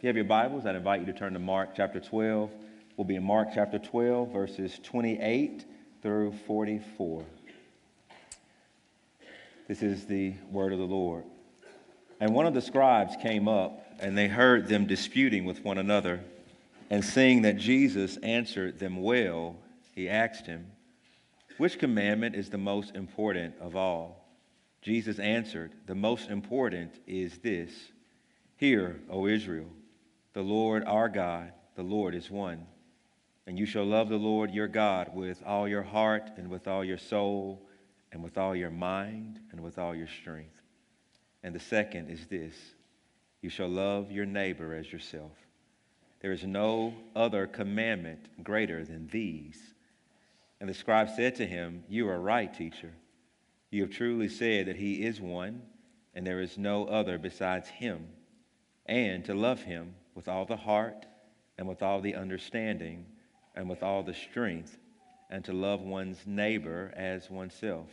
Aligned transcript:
if 0.00 0.04
you 0.04 0.08
have 0.08 0.16
your 0.16 0.24
Bibles, 0.24 0.64
I'd 0.64 0.76
invite 0.76 1.00
you 1.00 1.12
to 1.12 1.12
turn 1.12 1.34
to 1.34 1.38
Mark 1.38 1.74
chapter 1.76 2.00
12. 2.00 2.50
We'll 2.96 3.04
be 3.04 3.16
in 3.16 3.22
Mark 3.22 3.48
chapter 3.54 3.78
12, 3.78 4.32
verses 4.32 4.80
28 4.82 5.66
through 6.00 6.32
44. 6.46 7.22
This 9.68 9.82
is 9.82 10.06
the 10.06 10.32
word 10.50 10.72
of 10.72 10.78
the 10.78 10.86
Lord. 10.86 11.24
And 12.18 12.34
one 12.34 12.46
of 12.46 12.54
the 12.54 12.62
scribes 12.62 13.14
came 13.20 13.46
up, 13.46 13.84
and 14.00 14.16
they 14.16 14.26
heard 14.26 14.68
them 14.68 14.86
disputing 14.86 15.44
with 15.44 15.62
one 15.66 15.76
another. 15.76 16.20
And 16.88 17.04
seeing 17.04 17.42
that 17.42 17.58
Jesus 17.58 18.16
answered 18.22 18.78
them 18.78 19.02
well, 19.02 19.54
he 19.94 20.08
asked 20.08 20.46
him, 20.46 20.64
Which 21.58 21.78
commandment 21.78 22.36
is 22.36 22.48
the 22.48 22.56
most 22.56 22.96
important 22.96 23.54
of 23.60 23.76
all? 23.76 24.26
Jesus 24.80 25.18
answered, 25.18 25.72
The 25.84 25.94
most 25.94 26.30
important 26.30 26.94
is 27.06 27.36
this 27.36 27.70
Hear, 28.56 28.98
O 29.10 29.26
Israel. 29.26 29.66
The 30.32 30.42
Lord 30.42 30.84
our 30.84 31.08
God, 31.08 31.52
the 31.74 31.82
Lord 31.82 32.14
is 32.14 32.30
one. 32.30 32.66
And 33.46 33.58
you 33.58 33.66
shall 33.66 33.84
love 33.84 34.08
the 34.08 34.16
Lord 34.16 34.50
your 34.52 34.68
God 34.68 35.14
with 35.14 35.42
all 35.44 35.66
your 35.66 35.82
heart 35.82 36.30
and 36.36 36.48
with 36.48 36.68
all 36.68 36.84
your 36.84 36.98
soul 36.98 37.66
and 38.12 38.22
with 38.22 38.38
all 38.38 38.54
your 38.54 38.70
mind 38.70 39.40
and 39.50 39.60
with 39.60 39.78
all 39.78 39.94
your 39.94 40.06
strength. 40.06 40.60
And 41.42 41.54
the 41.54 41.60
second 41.60 42.10
is 42.10 42.26
this 42.26 42.54
you 43.40 43.48
shall 43.48 43.68
love 43.68 44.10
your 44.10 44.26
neighbor 44.26 44.74
as 44.74 44.92
yourself. 44.92 45.32
There 46.20 46.32
is 46.32 46.44
no 46.44 46.94
other 47.16 47.46
commandment 47.46 48.44
greater 48.44 48.84
than 48.84 49.08
these. 49.08 49.58
And 50.60 50.68
the 50.68 50.74
scribe 50.74 51.08
said 51.16 51.36
to 51.36 51.46
him, 51.46 51.84
You 51.88 52.08
are 52.10 52.20
right, 52.20 52.52
teacher. 52.52 52.92
You 53.70 53.82
have 53.82 53.90
truly 53.90 54.28
said 54.28 54.66
that 54.66 54.76
he 54.76 55.04
is 55.06 55.20
one, 55.20 55.62
and 56.14 56.26
there 56.26 56.40
is 56.40 56.58
no 56.58 56.84
other 56.86 57.16
besides 57.16 57.68
him, 57.68 58.08
and 58.84 59.24
to 59.24 59.34
love 59.34 59.62
him 59.62 59.94
with 60.20 60.28
all 60.28 60.44
the 60.44 60.54
heart 60.54 61.06
and 61.56 61.66
with 61.66 61.82
all 61.82 62.02
the 62.02 62.14
understanding 62.14 63.06
and 63.54 63.70
with 63.70 63.82
all 63.82 64.02
the 64.02 64.12
strength, 64.12 64.76
and 65.30 65.42
to 65.42 65.50
love 65.54 65.80
one's 65.80 66.26
neighbor 66.26 66.92
as 66.94 67.30
oneself 67.30 67.88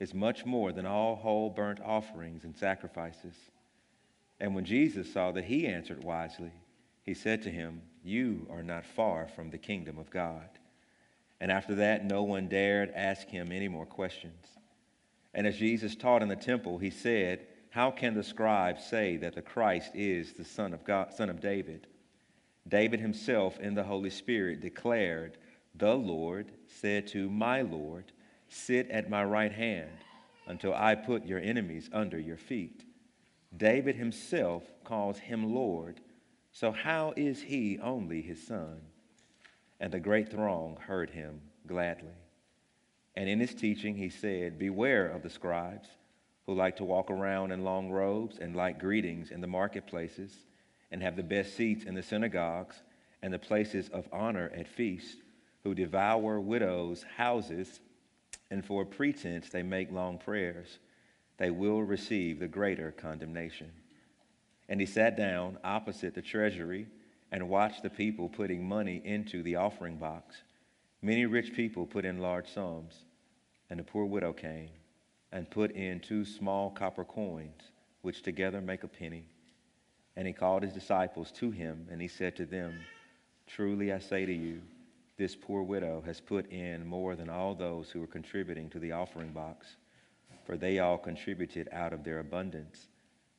is 0.00 0.12
much 0.12 0.44
more 0.44 0.72
than 0.72 0.84
all 0.84 1.14
whole 1.14 1.48
burnt 1.48 1.78
offerings 1.80 2.42
and 2.42 2.56
sacrifices. 2.56 3.36
And 4.40 4.52
when 4.52 4.64
Jesus 4.64 5.12
saw 5.12 5.30
that 5.30 5.44
he 5.44 5.68
answered 5.68 6.02
wisely, 6.02 6.50
he 7.04 7.14
said 7.14 7.40
to 7.42 7.50
him, 7.50 7.82
You 8.02 8.48
are 8.50 8.64
not 8.64 8.84
far 8.84 9.28
from 9.28 9.50
the 9.50 9.58
kingdom 9.58 9.96
of 9.96 10.10
God. 10.10 10.48
And 11.40 11.52
after 11.52 11.76
that, 11.76 12.04
no 12.04 12.24
one 12.24 12.48
dared 12.48 12.90
ask 12.96 13.28
him 13.28 13.52
any 13.52 13.68
more 13.68 13.86
questions. 13.86 14.44
And 15.32 15.46
as 15.46 15.56
Jesus 15.56 15.94
taught 15.94 16.22
in 16.22 16.28
the 16.28 16.34
temple, 16.34 16.78
he 16.78 16.90
said, 16.90 17.46
how 17.74 17.90
can 17.90 18.14
the 18.14 18.22
scribes 18.22 18.84
say 18.84 19.16
that 19.16 19.34
the 19.34 19.42
Christ 19.42 19.90
is 19.96 20.32
the 20.32 20.44
Son 20.44 20.72
of 20.72 20.84
God, 20.84 21.12
Son 21.12 21.28
of 21.28 21.40
David? 21.40 21.88
David 22.68 23.00
himself 23.00 23.58
in 23.58 23.74
the 23.74 23.82
Holy 23.82 24.10
Spirit 24.10 24.60
declared, 24.60 25.38
The 25.74 25.96
Lord 25.96 26.52
said 26.68 27.08
to 27.08 27.28
my 27.28 27.62
Lord, 27.62 28.12
Sit 28.46 28.88
at 28.90 29.10
my 29.10 29.24
right 29.24 29.50
hand 29.50 29.90
until 30.46 30.72
I 30.72 30.94
put 30.94 31.26
your 31.26 31.40
enemies 31.40 31.90
under 31.92 32.16
your 32.16 32.36
feet. 32.36 32.84
David 33.56 33.96
himself 33.96 34.62
calls 34.84 35.18
him 35.18 35.52
Lord, 35.52 36.00
so 36.52 36.70
how 36.70 37.12
is 37.16 37.42
he 37.42 37.80
only 37.80 38.22
his 38.22 38.40
son? 38.46 38.82
And 39.80 39.92
the 39.92 39.98
great 39.98 40.30
throng 40.30 40.76
heard 40.76 41.10
him 41.10 41.40
gladly. 41.66 42.14
And 43.16 43.28
in 43.28 43.40
his 43.40 43.52
teaching 43.52 43.96
he 43.96 44.10
said, 44.10 44.60
Beware 44.60 45.08
of 45.08 45.24
the 45.24 45.30
scribes 45.30 45.88
who 46.46 46.54
like 46.54 46.76
to 46.76 46.84
walk 46.84 47.10
around 47.10 47.52
in 47.52 47.64
long 47.64 47.90
robes 47.90 48.38
and 48.38 48.54
like 48.54 48.78
greetings 48.78 49.30
in 49.30 49.40
the 49.40 49.46
marketplaces 49.46 50.32
and 50.90 51.02
have 51.02 51.16
the 51.16 51.22
best 51.22 51.56
seats 51.56 51.84
in 51.84 51.94
the 51.94 52.02
synagogues 52.02 52.82
and 53.22 53.32
the 53.32 53.38
places 53.38 53.88
of 53.88 54.08
honor 54.12 54.52
at 54.54 54.68
feasts, 54.68 55.16
who 55.62 55.74
devour 55.74 56.38
widows' 56.38 57.04
houses, 57.16 57.80
and 58.50 58.64
for 58.64 58.84
pretense 58.84 59.48
they 59.48 59.62
make 59.62 59.90
long 59.90 60.18
prayers, 60.18 60.78
they 61.38 61.50
will 61.50 61.82
receive 61.82 62.38
the 62.38 62.46
greater 62.46 62.92
condemnation. 62.92 63.72
And 64.68 64.78
he 64.78 64.86
sat 64.86 65.16
down 65.16 65.58
opposite 65.64 66.14
the 66.14 66.22
treasury 66.22 66.86
and 67.32 67.48
watched 67.48 67.82
the 67.82 67.90
people 67.90 68.28
putting 68.28 68.68
money 68.68 69.00
into 69.04 69.42
the 69.42 69.56
offering 69.56 69.96
box. 69.96 70.36
Many 71.00 71.26
rich 71.26 71.54
people 71.54 71.86
put 71.86 72.04
in 72.04 72.18
large 72.18 72.48
sums, 72.52 72.94
and 73.70 73.80
the 73.80 73.84
poor 73.84 74.04
widow 74.04 74.32
came 74.32 74.68
and 75.34 75.50
put 75.50 75.72
in 75.72 75.98
two 75.98 76.24
small 76.24 76.70
copper 76.70 77.04
coins, 77.04 77.60
which 78.02 78.22
together 78.22 78.60
make 78.60 78.84
a 78.84 78.88
penny. 78.88 79.24
And 80.16 80.28
he 80.28 80.32
called 80.32 80.62
his 80.62 80.72
disciples 80.72 81.32
to 81.32 81.50
him, 81.50 81.88
and 81.90 82.00
he 82.00 82.06
said 82.06 82.36
to 82.36 82.46
them, 82.46 82.72
Truly 83.48 83.92
I 83.92 83.98
say 83.98 84.24
to 84.24 84.32
you, 84.32 84.62
this 85.16 85.34
poor 85.34 85.62
widow 85.62 86.02
has 86.06 86.20
put 86.20 86.50
in 86.52 86.86
more 86.86 87.16
than 87.16 87.28
all 87.28 87.54
those 87.54 87.90
who 87.90 88.00
were 88.00 88.06
contributing 88.06 88.70
to 88.70 88.78
the 88.78 88.92
offering 88.92 89.32
box, 89.32 89.76
for 90.46 90.56
they 90.56 90.78
all 90.78 90.98
contributed 90.98 91.68
out 91.72 91.92
of 91.92 92.04
their 92.04 92.20
abundance. 92.20 92.86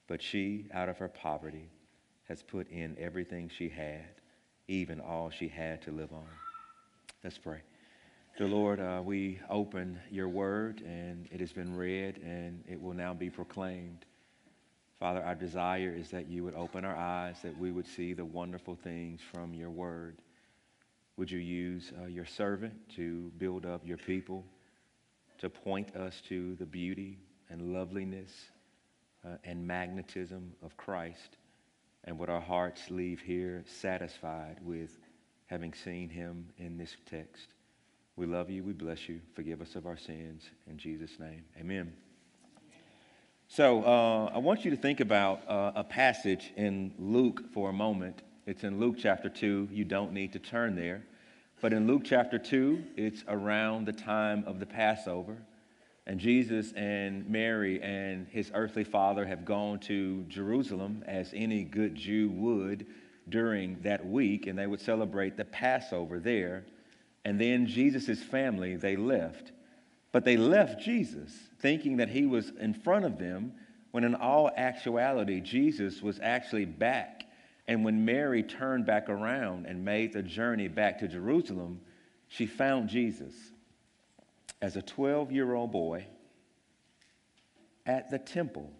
But 0.07 0.21
she, 0.21 0.65
out 0.73 0.89
of 0.89 0.97
her 0.97 1.07
poverty, 1.07 1.69
has 2.27 2.43
put 2.43 2.69
in 2.69 2.97
everything 2.99 3.49
she 3.49 3.69
had, 3.69 4.21
even 4.67 4.99
all 4.99 5.29
she 5.29 5.47
had 5.47 5.81
to 5.83 5.91
live 5.91 6.11
on. 6.11 6.27
Let's 7.23 7.37
pray. 7.37 7.61
Dear 8.37 8.47
Lord, 8.47 8.81
uh, 8.81 9.01
we 9.01 9.39
open 9.49 9.97
your 10.11 10.27
word 10.27 10.81
and 10.81 11.25
it 11.31 11.39
has 11.39 11.53
been 11.53 11.73
read 11.73 12.17
and 12.17 12.65
it 12.67 12.81
will 12.81 12.93
now 12.93 13.13
be 13.13 13.29
proclaimed. 13.29 14.03
Father, 14.99 15.23
our 15.23 15.35
desire 15.35 15.95
is 15.97 16.09
that 16.09 16.27
you 16.27 16.43
would 16.43 16.53
open 16.53 16.83
our 16.83 16.97
eyes, 16.97 17.37
that 17.43 17.57
we 17.57 17.71
would 17.71 17.87
see 17.87 18.11
the 18.11 18.25
wonderful 18.25 18.75
things 18.75 19.21
from 19.33 19.53
your 19.53 19.69
word. 19.69 20.17
Would 21.15 21.31
you 21.31 21.39
use 21.39 21.93
uh, 21.97 22.07
your 22.07 22.25
servant 22.25 22.73
to 22.97 23.31
build 23.37 23.65
up 23.65 23.87
your 23.87 23.95
people, 23.95 24.43
to 25.37 25.49
point 25.49 25.95
us 25.95 26.21
to 26.27 26.55
the 26.55 26.65
beauty 26.65 27.19
and 27.49 27.71
loveliness 27.71 28.31
uh, 29.25 29.37
and 29.45 29.65
magnetism 29.65 30.51
of 30.61 30.75
Christ, 30.75 31.37
and 32.03 32.19
would 32.19 32.29
our 32.29 32.41
hearts 32.41 32.81
leave 32.89 33.21
here 33.21 33.63
satisfied 33.65 34.57
with 34.61 34.97
having 35.45 35.73
seen 35.73 36.09
him 36.09 36.49
in 36.57 36.77
this 36.77 36.97
text? 37.09 37.54
We 38.17 38.25
love 38.25 38.49
you. 38.49 38.63
We 38.63 38.71
bless 38.71 39.09
you. 39.09 39.19
Forgive 39.33 39.61
us 39.61 39.75
of 39.75 39.85
our 39.85 39.97
sins. 39.97 40.49
In 40.69 40.77
Jesus' 40.77 41.19
name, 41.19 41.43
amen. 41.59 41.91
So 43.47 43.83
uh, 43.83 44.31
I 44.33 44.37
want 44.37 44.63
you 44.63 44.71
to 44.71 44.77
think 44.77 45.01
about 45.01 45.41
uh, 45.49 45.73
a 45.75 45.83
passage 45.83 46.53
in 46.55 46.93
Luke 46.97 47.43
for 47.53 47.69
a 47.69 47.73
moment. 47.73 48.21
It's 48.45 48.63
in 48.63 48.79
Luke 48.79 48.95
chapter 48.97 49.27
2. 49.27 49.67
You 49.69 49.83
don't 49.83 50.13
need 50.13 50.31
to 50.31 50.39
turn 50.39 50.75
there. 50.75 51.03
But 51.59 51.73
in 51.73 51.87
Luke 51.87 52.03
chapter 52.05 52.39
2, 52.39 52.83
it's 52.95 53.23
around 53.27 53.85
the 53.85 53.93
time 53.93 54.45
of 54.47 54.59
the 54.59 54.65
Passover. 54.65 55.37
And 56.07 56.17
Jesus 56.17 56.71
and 56.73 57.29
Mary 57.29 57.81
and 57.81 58.27
his 58.29 58.49
earthly 58.53 58.83
father 58.85 59.25
have 59.25 59.43
gone 59.43 59.79
to 59.79 60.23
Jerusalem, 60.29 61.03
as 61.05 61.31
any 61.35 61.63
good 61.63 61.95
Jew 61.95 62.29
would 62.29 62.85
during 63.27 63.81
that 63.81 64.05
week, 64.05 64.47
and 64.47 64.57
they 64.57 64.67
would 64.67 64.81
celebrate 64.81 65.35
the 65.35 65.45
Passover 65.45 66.19
there. 66.19 66.65
And 67.25 67.41
then 67.41 67.65
Jesus' 67.65 68.21
family, 68.21 68.75
they 68.75 68.95
left. 68.95 69.51
But 70.11 70.23
they 70.23 70.37
left 70.37 70.79
Jesus 70.79 71.33
thinking 71.59 71.97
that 71.97 72.09
he 72.09 72.27
was 72.27 72.51
in 72.59 72.73
front 72.73 73.03
of 73.03 73.17
them, 73.17 73.53
when 73.91 74.03
in 74.03 74.13
all 74.13 74.51
actuality, 74.55 75.41
Jesus 75.41 76.01
was 76.01 76.19
actually 76.21 76.65
back. 76.65 77.23
And 77.67 77.83
when 77.83 78.05
Mary 78.05 78.43
turned 78.43 78.85
back 78.85 79.09
around 79.09 79.65
and 79.65 79.83
made 79.83 80.13
the 80.13 80.21
journey 80.21 80.67
back 80.67 80.99
to 80.99 81.07
Jerusalem, 81.07 81.81
she 82.27 82.45
found 82.45 82.89
Jesus 82.89 83.33
as 84.61 84.75
a 84.75 84.81
12 84.81 85.31
year 85.31 85.53
old 85.55 85.71
boy 85.71 86.05
at 87.85 88.11
the 88.11 88.19
temple, 88.19 88.71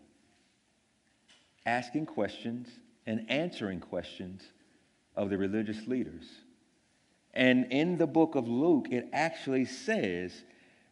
asking 1.65 2.05
questions 2.05 2.67
and 3.07 3.25
answering 3.29 3.79
questions 3.79 4.43
of 5.15 5.29
the 5.29 5.37
religious 5.37 5.87
leaders. 5.87 6.25
And 7.35 7.71
in 7.71 7.97
the 7.97 8.07
book 8.07 8.35
of 8.35 8.47
Luke, 8.47 8.87
it 8.91 9.09
actually 9.11 9.65
says 9.65 10.43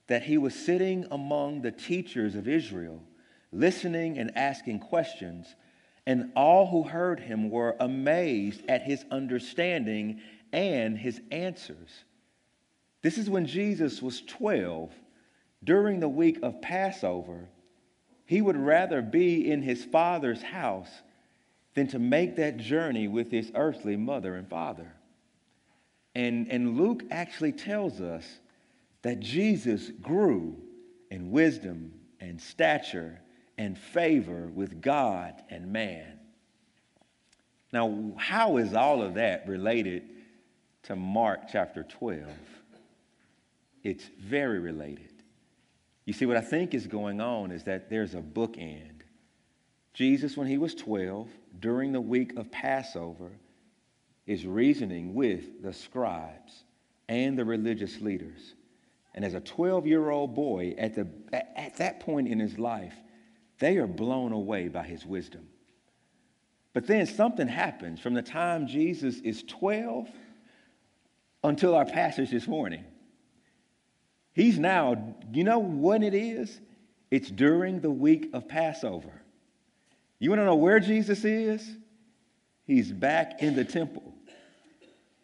that 0.07 0.23
he 0.23 0.37
was 0.37 0.53
sitting 0.53 1.05
among 1.09 1.61
the 1.61 1.71
teachers 1.71 2.35
of 2.35 2.47
Israel, 2.47 3.01
listening 3.51 4.17
and 4.17 4.35
asking 4.37 4.79
questions, 4.79 5.55
and 6.05 6.31
all 6.35 6.67
who 6.67 6.83
heard 6.83 7.21
him 7.21 7.49
were 7.49 7.77
amazed 7.79 8.61
at 8.67 8.81
his 8.81 9.05
understanding 9.09 10.19
and 10.51 10.97
his 10.97 11.21
answers. 11.31 12.03
This 13.01 13.17
is 13.17 13.29
when 13.29 13.45
Jesus 13.45 14.01
was 14.01 14.21
12. 14.21 14.91
During 15.63 16.01
the 16.01 16.09
week 16.09 16.39
of 16.43 16.61
Passover, 16.61 17.47
he 18.25 18.41
would 18.41 18.57
rather 18.57 19.01
be 19.01 19.49
in 19.49 19.61
his 19.61 19.85
father's 19.85 20.41
house 20.41 20.89
than 21.73 21.87
to 21.87 21.99
make 21.99 22.35
that 22.35 22.57
journey 22.57 23.07
with 23.07 23.31
his 23.31 23.49
earthly 23.55 23.95
mother 23.95 24.35
and 24.35 24.49
father. 24.49 24.91
And, 26.15 26.47
and 26.49 26.77
Luke 26.77 27.03
actually 27.11 27.53
tells 27.53 28.01
us 28.01 28.25
that 29.01 29.19
Jesus 29.19 29.91
grew 30.01 30.55
in 31.09 31.31
wisdom 31.31 31.93
and 32.19 32.39
stature 32.39 33.19
and 33.57 33.77
favor 33.77 34.47
with 34.47 34.81
God 34.81 35.33
and 35.49 35.71
man. 35.71 36.19
Now, 37.71 38.13
how 38.17 38.57
is 38.57 38.73
all 38.73 39.01
of 39.01 39.15
that 39.15 39.47
related 39.47 40.09
to 40.83 40.95
Mark 40.95 41.41
chapter 41.51 41.83
12? 41.83 42.23
It's 43.83 44.05
very 44.19 44.59
related. 44.59 45.11
You 46.05 46.13
see, 46.13 46.25
what 46.25 46.37
I 46.37 46.41
think 46.41 46.73
is 46.73 46.87
going 46.87 47.19
on 47.19 47.51
is 47.51 47.63
that 47.63 47.89
there's 47.89 48.13
a 48.13 48.21
bookend. 48.21 49.01
Jesus, 49.93 50.37
when 50.37 50.47
he 50.47 50.57
was 50.57 50.75
12, 50.75 51.29
during 51.59 51.91
the 51.91 52.01
week 52.01 52.37
of 52.37 52.51
Passover, 52.51 53.31
is 54.25 54.45
reasoning 54.45 55.13
with 55.13 55.61
the 55.61 55.73
scribes 55.73 56.63
and 57.09 57.37
the 57.37 57.45
religious 57.45 57.99
leaders. 58.01 58.55
And 59.13 59.23
as 59.23 59.33
a 59.33 59.39
12 59.39 59.85
year 59.85 60.09
old 60.09 60.33
boy, 60.33 60.75
at, 60.77 60.95
the, 60.95 61.07
at 61.33 61.77
that 61.77 61.99
point 61.99 62.27
in 62.27 62.39
his 62.39 62.57
life, 62.57 62.95
they 63.59 63.77
are 63.77 63.87
blown 63.87 64.31
away 64.31 64.67
by 64.67 64.83
his 64.83 65.05
wisdom. 65.05 65.47
But 66.73 66.87
then 66.87 67.05
something 67.05 67.47
happens 67.47 67.99
from 67.99 68.15
the 68.15 68.21
time 68.21 68.67
Jesus 68.67 69.19
is 69.19 69.43
12 69.43 70.09
until 71.43 71.75
our 71.75 71.85
passage 71.85 72.31
this 72.31 72.47
morning. 72.47 72.83
He's 74.33 74.57
now, 74.57 75.15
you 75.31 75.43
know 75.43 75.59
when 75.59 76.01
it 76.01 76.15
is? 76.15 76.59
It's 77.11 77.29
during 77.29 77.79
the 77.79 77.91
week 77.91 78.31
of 78.33 78.47
Passover. 78.47 79.21
You 80.17 80.31
want 80.31 80.39
to 80.39 80.45
know 80.45 80.55
where 80.55 80.79
Jesus 80.79 81.23
is? 81.23 81.69
He's 82.65 82.91
back 82.91 83.43
in 83.43 83.55
the 83.55 83.65
temple. 83.65 84.12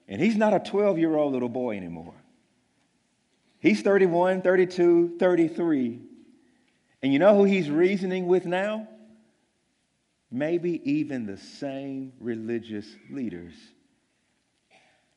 And 0.09 0.19
he's 0.19 0.35
not 0.35 0.53
a 0.53 0.59
12 0.59 0.97
year 0.97 1.15
old 1.15 1.31
little 1.31 1.49
boy 1.49 1.77
anymore. 1.77 2.15
He's 3.59 3.81
31, 3.81 4.41
32, 4.41 5.17
33. 5.19 5.99
And 7.03 7.13
you 7.13 7.19
know 7.19 7.35
who 7.35 7.43
he's 7.43 7.69
reasoning 7.69 8.27
with 8.27 8.45
now? 8.45 8.87
Maybe 10.31 10.81
even 10.91 11.25
the 11.25 11.37
same 11.37 12.13
religious 12.19 12.87
leaders. 13.09 13.53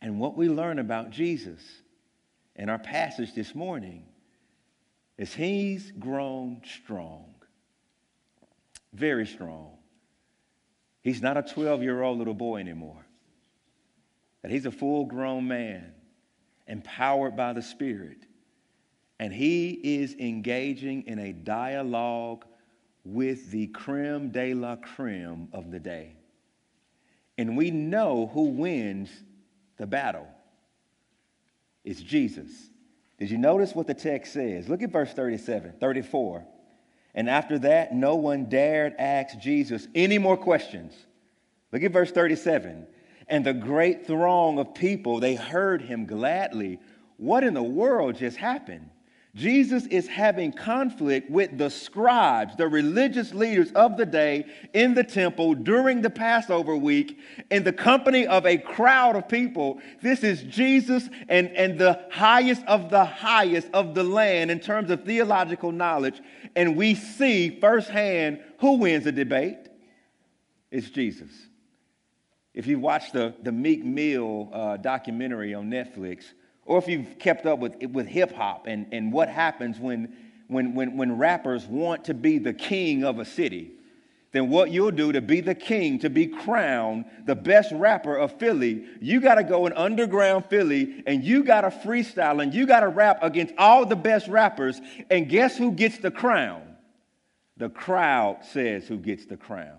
And 0.00 0.20
what 0.20 0.36
we 0.36 0.48
learn 0.48 0.78
about 0.78 1.10
Jesus 1.10 1.60
in 2.54 2.68
our 2.68 2.78
passage 2.78 3.34
this 3.34 3.54
morning 3.54 4.04
is 5.16 5.32
he's 5.32 5.90
grown 5.92 6.62
strong, 6.64 7.34
very 8.92 9.26
strong. 9.26 9.70
He's 11.02 11.22
not 11.22 11.36
a 11.36 11.42
12 11.42 11.82
year 11.82 12.02
old 12.02 12.18
little 12.18 12.34
boy 12.34 12.58
anymore, 12.60 13.06
that 14.42 14.50
he's 14.50 14.66
a 14.66 14.70
full 14.70 15.06
grown 15.06 15.48
man, 15.48 15.92
empowered 16.66 17.36
by 17.36 17.52
the 17.52 17.62
Spirit 17.62 18.26
and 19.22 19.32
he 19.32 19.70
is 19.70 20.16
engaging 20.18 21.04
in 21.06 21.20
a 21.20 21.32
dialogue 21.32 22.44
with 23.04 23.52
the 23.52 23.68
creme 23.68 24.30
de 24.30 24.52
la 24.52 24.74
creme 24.74 25.46
of 25.52 25.70
the 25.70 25.78
day. 25.78 26.16
And 27.38 27.56
we 27.56 27.70
know 27.70 28.32
who 28.34 28.46
wins 28.46 29.10
the 29.76 29.86
battle. 29.86 30.26
It's 31.84 32.00
Jesus. 32.00 32.50
Did 33.16 33.30
you 33.30 33.38
notice 33.38 33.76
what 33.76 33.86
the 33.86 33.94
text 33.94 34.32
says? 34.32 34.68
Look 34.68 34.82
at 34.82 34.90
verse 34.90 35.12
37, 35.12 35.74
34. 35.78 36.44
And 37.14 37.30
after 37.30 37.60
that, 37.60 37.94
no 37.94 38.16
one 38.16 38.46
dared 38.46 38.94
ask 38.98 39.38
Jesus 39.38 39.86
any 39.94 40.18
more 40.18 40.36
questions. 40.36 40.94
Look 41.70 41.84
at 41.84 41.92
verse 41.92 42.10
37. 42.10 42.88
And 43.28 43.44
the 43.44 43.54
great 43.54 44.06
throng 44.06 44.58
of 44.58 44.74
people, 44.74 45.20
they 45.20 45.34
heard 45.34 45.82
him 45.82 46.06
gladly. 46.06 46.78
What 47.16 47.44
in 47.44 47.54
the 47.54 47.62
world 47.62 48.16
just 48.16 48.36
happened? 48.36 48.90
Jesus 49.34 49.86
is 49.86 50.06
having 50.08 50.52
conflict 50.52 51.30
with 51.30 51.56
the 51.56 51.70
scribes, 51.70 52.54
the 52.56 52.68
religious 52.68 53.32
leaders 53.32 53.72
of 53.72 53.96
the 53.96 54.04
day 54.04 54.44
in 54.74 54.92
the 54.92 55.04
temple 55.04 55.54
during 55.54 56.02
the 56.02 56.10
Passover 56.10 56.76
week 56.76 57.18
in 57.50 57.64
the 57.64 57.72
company 57.72 58.26
of 58.26 58.44
a 58.44 58.58
crowd 58.58 59.16
of 59.16 59.28
people. 59.28 59.80
This 60.02 60.22
is 60.22 60.42
Jesus 60.42 61.08
and, 61.30 61.48
and 61.56 61.78
the 61.78 62.04
highest 62.10 62.62
of 62.66 62.90
the 62.90 63.06
highest 63.06 63.68
of 63.72 63.94
the 63.94 64.04
land 64.04 64.50
in 64.50 64.60
terms 64.60 64.90
of 64.90 65.04
theological 65.04 65.72
knowledge. 65.72 66.20
And 66.54 66.76
we 66.76 66.94
see 66.94 67.58
firsthand 67.58 68.40
who 68.58 68.76
wins 68.76 69.04
the 69.04 69.12
debate. 69.12 69.56
It's 70.70 70.90
Jesus. 70.90 71.30
If 72.54 72.66
you 72.66 72.78
watch 72.78 73.12
the, 73.12 73.34
the 73.42 73.52
Meek 73.52 73.84
Mill 73.84 74.50
uh, 74.52 74.76
documentary 74.76 75.54
on 75.54 75.70
Netflix, 75.70 76.24
or 76.64 76.78
if 76.78 76.86
you've 76.86 77.18
kept 77.18 77.46
up 77.46 77.58
with, 77.58 77.82
with 77.86 78.06
hip 78.06 78.32
hop 78.34 78.66
and, 78.66 78.86
and 78.92 79.12
what 79.12 79.28
happens 79.28 79.78
when, 79.78 80.14
when, 80.48 80.74
when, 80.74 80.96
when 80.96 81.16
rappers 81.18 81.64
want 81.66 82.04
to 82.04 82.14
be 82.14 82.38
the 82.38 82.52
king 82.52 83.04
of 83.04 83.18
a 83.18 83.24
city, 83.24 83.72
then 84.32 84.48
what 84.48 84.70
you'll 84.70 84.90
do 84.90 85.12
to 85.12 85.20
be 85.20 85.40
the 85.40 85.54
king, 85.54 85.98
to 85.98 86.08
be 86.08 86.26
crowned 86.26 87.04
the 87.26 87.34
best 87.34 87.70
rapper 87.72 88.16
of 88.16 88.38
Philly, 88.38 88.86
you 89.00 89.20
got 89.20 89.34
to 89.34 89.44
go 89.44 89.66
in 89.66 89.74
underground 89.74 90.46
Philly 90.46 91.02
and 91.06 91.22
you 91.22 91.44
got 91.44 91.62
to 91.62 91.68
freestyle 91.68 92.42
and 92.42 92.54
you 92.54 92.66
got 92.66 92.80
to 92.80 92.88
rap 92.88 93.18
against 93.22 93.54
all 93.58 93.84
the 93.84 93.96
best 93.96 94.28
rappers. 94.28 94.80
And 95.10 95.28
guess 95.28 95.56
who 95.56 95.72
gets 95.72 95.98
the 95.98 96.10
crown? 96.10 96.62
The 97.58 97.68
crowd 97.68 98.38
says 98.50 98.86
who 98.88 98.96
gets 98.96 99.26
the 99.26 99.36
crown. 99.36 99.76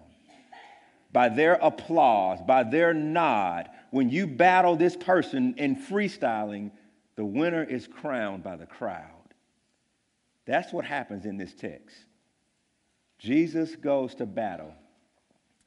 By 1.13 1.29
their 1.29 1.53
applause, 1.53 2.39
by 2.41 2.63
their 2.63 2.93
nod, 2.93 3.69
when 3.91 4.09
you 4.09 4.25
battle 4.25 4.75
this 4.75 4.97
person 4.97 5.53
in 5.57 5.75
freestyling, 5.75 6.71
the 7.15 7.23
winner 7.23 7.63
is 7.63 7.87
crowned 7.87 8.43
by 8.43 8.55
the 8.55 8.65
crowd. 8.65 9.11
That's 10.45 10.73
what 10.73 10.85
happens 10.85 11.25
in 11.25 11.37
this 11.37 11.53
text. 11.53 11.95
Jesus 13.19 13.75
goes 13.75 14.15
to 14.15 14.25
battle 14.25 14.73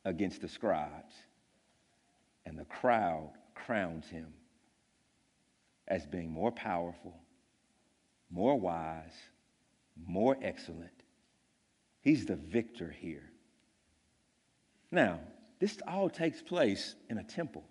against 0.04 0.42
the 0.42 0.48
scribes, 0.48 1.14
and 2.44 2.58
the 2.58 2.64
crowd 2.64 3.30
crowns 3.54 4.08
him 4.08 4.34
as 5.86 6.04
being 6.06 6.30
more 6.30 6.50
powerful, 6.50 7.14
more 8.30 8.58
wise, 8.58 9.14
more 10.04 10.36
excellent. 10.42 10.90
He's 12.02 12.26
the 12.26 12.36
victor 12.36 12.90
here. 12.90 13.30
Now, 14.90 15.20
this 15.58 15.78
all 15.86 16.10
takes 16.10 16.42
place 16.42 16.94
in 17.08 17.18
a 17.18 17.24
temple 17.24 17.64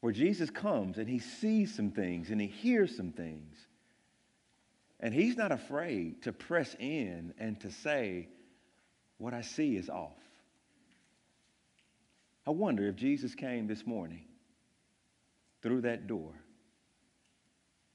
where 0.00 0.12
Jesus 0.12 0.50
comes 0.50 0.98
and 0.98 1.08
he 1.08 1.18
sees 1.18 1.74
some 1.74 1.90
things 1.90 2.30
and 2.30 2.40
he 2.40 2.46
hears 2.46 2.96
some 2.96 3.12
things. 3.12 3.56
And 4.98 5.14
he's 5.14 5.36
not 5.36 5.52
afraid 5.52 6.22
to 6.22 6.32
press 6.32 6.76
in 6.78 7.32
and 7.38 7.58
to 7.60 7.70
say, 7.70 8.28
What 9.18 9.32
I 9.32 9.40
see 9.40 9.76
is 9.76 9.88
off. 9.88 10.12
I 12.46 12.50
wonder 12.50 12.86
if 12.86 12.96
Jesus 12.96 13.34
came 13.34 13.66
this 13.66 13.86
morning 13.86 14.24
through 15.62 15.82
that 15.82 16.06
door, 16.06 16.32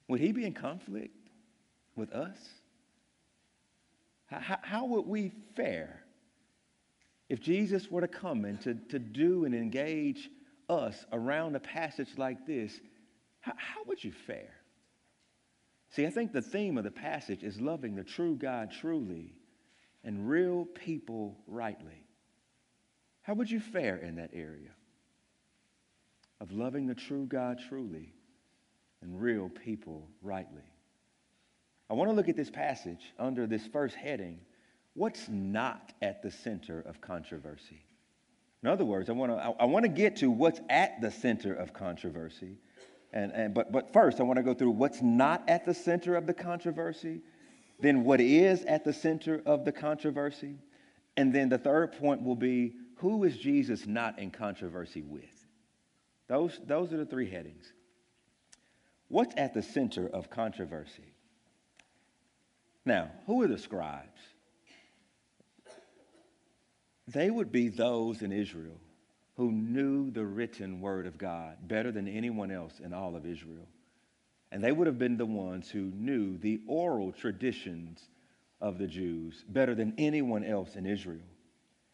would 0.07 0.19
he 0.19 0.31
be 0.31 0.45
in 0.45 0.53
conflict 0.53 1.15
with 1.95 2.11
us? 2.11 2.37
How, 4.27 4.57
how 4.61 4.85
would 4.85 5.05
we 5.05 5.31
fare 5.55 6.04
if 7.29 7.39
Jesus 7.39 7.89
were 7.89 8.01
to 8.01 8.07
come 8.07 8.45
and 8.45 8.61
to, 8.61 8.75
to 8.89 8.99
do 8.99 9.45
and 9.45 9.55
engage 9.55 10.29
us 10.69 11.05
around 11.11 11.55
a 11.55 11.59
passage 11.59 12.09
like 12.17 12.45
this, 12.45 12.79
how, 13.39 13.53
how 13.57 13.83
would 13.87 14.03
you 14.03 14.11
fare? 14.11 14.53
See, 15.89 16.05
I 16.05 16.09
think 16.09 16.33
the 16.33 16.41
theme 16.41 16.77
of 16.77 16.83
the 16.83 16.91
passage 16.91 17.43
is 17.43 17.61
loving 17.61 17.95
the 17.95 18.03
true 18.03 18.35
God 18.35 18.71
truly 18.71 19.33
and 20.03 20.29
real 20.29 20.65
people 20.65 21.37
rightly. 21.47 22.05
How 23.21 23.33
would 23.33 23.49
you 23.49 23.59
fare 23.59 23.97
in 23.97 24.15
that 24.15 24.31
area 24.33 24.69
of 26.39 26.51
loving 26.51 26.85
the 26.85 26.93
true 26.93 27.25
God 27.25 27.59
truly 27.69 28.13
and 29.01 29.19
real 29.19 29.49
people 29.49 30.09
rightly? 30.21 30.61
I 31.89 31.93
want 31.93 32.09
to 32.09 32.15
look 32.15 32.29
at 32.29 32.35
this 32.35 32.51
passage 32.51 33.13
under 33.17 33.47
this 33.47 33.65
first 33.67 33.95
heading 33.95 34.39
what's 34.95 35.29
not 35.29 35.93
at 36.01 36.23
the 36.23 36.31
center 36.31 36.81
of 36.81 36.99
controversy? 36.99 37.85
In 38.63 38.69
other 38.69 38.85
words, 38.85 39.09
I 39.09 39.13
want 39.13 39.31
to, 39.31 39.37
I, 39.37 39.51
I 39.59 39.65
want 39.65 39.83
to 39.83 39.89
get 39.89 40.15
to 40.17 40.31
what's 40.31 40.59
at 40.69 40.99
the 40.99 41.11
center 41.11 41.53
of 41.53 41.71
controversy. 41.71 42.57
And, 43.13 43.31
and, 43.31 43.53
but, 43.53 43.71
but 43.71 43.93
first, 43.93 44.19
I 44.19 44.23
want 44.23 44.37
to 44.37 44.43
go 44.43 44.55
through 44.55 44.71
what's 44.71 45.01
not 45.01 45.47
at 45.47 45.65
the 45.65 45.73
center 45.73 46.15
of 46.15 46.25
the 46.25 46.33
controversy, 46.33 47.21
then 47.79 48.03
what 48.03 48.19
is 48.19 48.63
at 48.63 48.83
the 48.83 48.93
center 48.93 49.41
of 49.45 49.65
the 49.65 49.71
controversy, 49.71 50.55
and 51.15 51.33
then 51.33 51.49
the 51.49 51.57
third 51.57 51.93
point 51.93 52.23
will 52.23 52.35
be 52.35 52.73
who 52.97 53.23
is 53.23 53.37
Jesus 53.37 53.85
not 53.85 54.17
in 54.17 54.31
controversy 54.31 55.01
with? 55.01 55.23
Those, 56.27 56.59
those 56.65 56.91
are 56.91 56.97
the 56.97 57.05
three 57.05 57.29
headings. 57.29 57.71
What's 59.09 59.35
at 59.37 59.53
the 59.53 59.61
center 59.61 60.07
of 60.07 60.29
controversy? 60.29 61.13
Now, 62.85 63.11
who 63.27 63.41
are 63.43 63.47
the 63.47 63.57
scribes? 63.57 64.21
They 67.07 67.29
would 67.29 67.51
be 67.51 67.69
those 67.69 68.21
in 68.21 68.31
Israel 68.31 68.79
who 69.35 69.51
knew 69.51 70.11
the 70.11 70.25
written 70.25 70.79
word 70.79 71.05
of 71.05 71.17
God 71.17 71.57
better 71.67 71.91
than 71.91 72.07
anyone 72.07 72.51
else 72.51 72.79
in 72.79 72.93
all 72.93 73.15
of 73.15 73.25
Israel. 73.25 73.67
And 74.51 74.63
they 74.63 74.71
would 74.71 74.87
have 74.87 74.97
been 74.97 75.17
the 75.17 75.25
ones 75.25 75.69
who 75.69 75.91
knew 75.93 76.37
the 76.37 76.61
oral 76.67 77.11
traditions 77.11 78.09
of 78.61 78.77
the 78.77 78.87
Jews 78.87 79.43
better 79.49 79.75
than 79.75 79.93
anyone 79.97 80.43
else 80.43 80.75
in 80.75 80.85
Israel. 80.85 81.27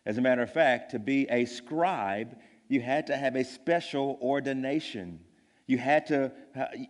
As 0.06 0.18
a 0.18 0.22
matter 0.22 0.44
of 0.44 0.54
fact, 0.54 0.92
to 0.92 1.00
be 1.00 1.28
a 1.30 1.46
scribe, 1.46 2.38
you 2.68 2.82
had 2.82 3.08
to 3.08 3.18
have 3.18 3.36
a 3.36 3.44
special 3.44 4.20
ordination. 4.22 5.20
You 5.66 5.78
had 5.78 6.08
to, 6.08 6.32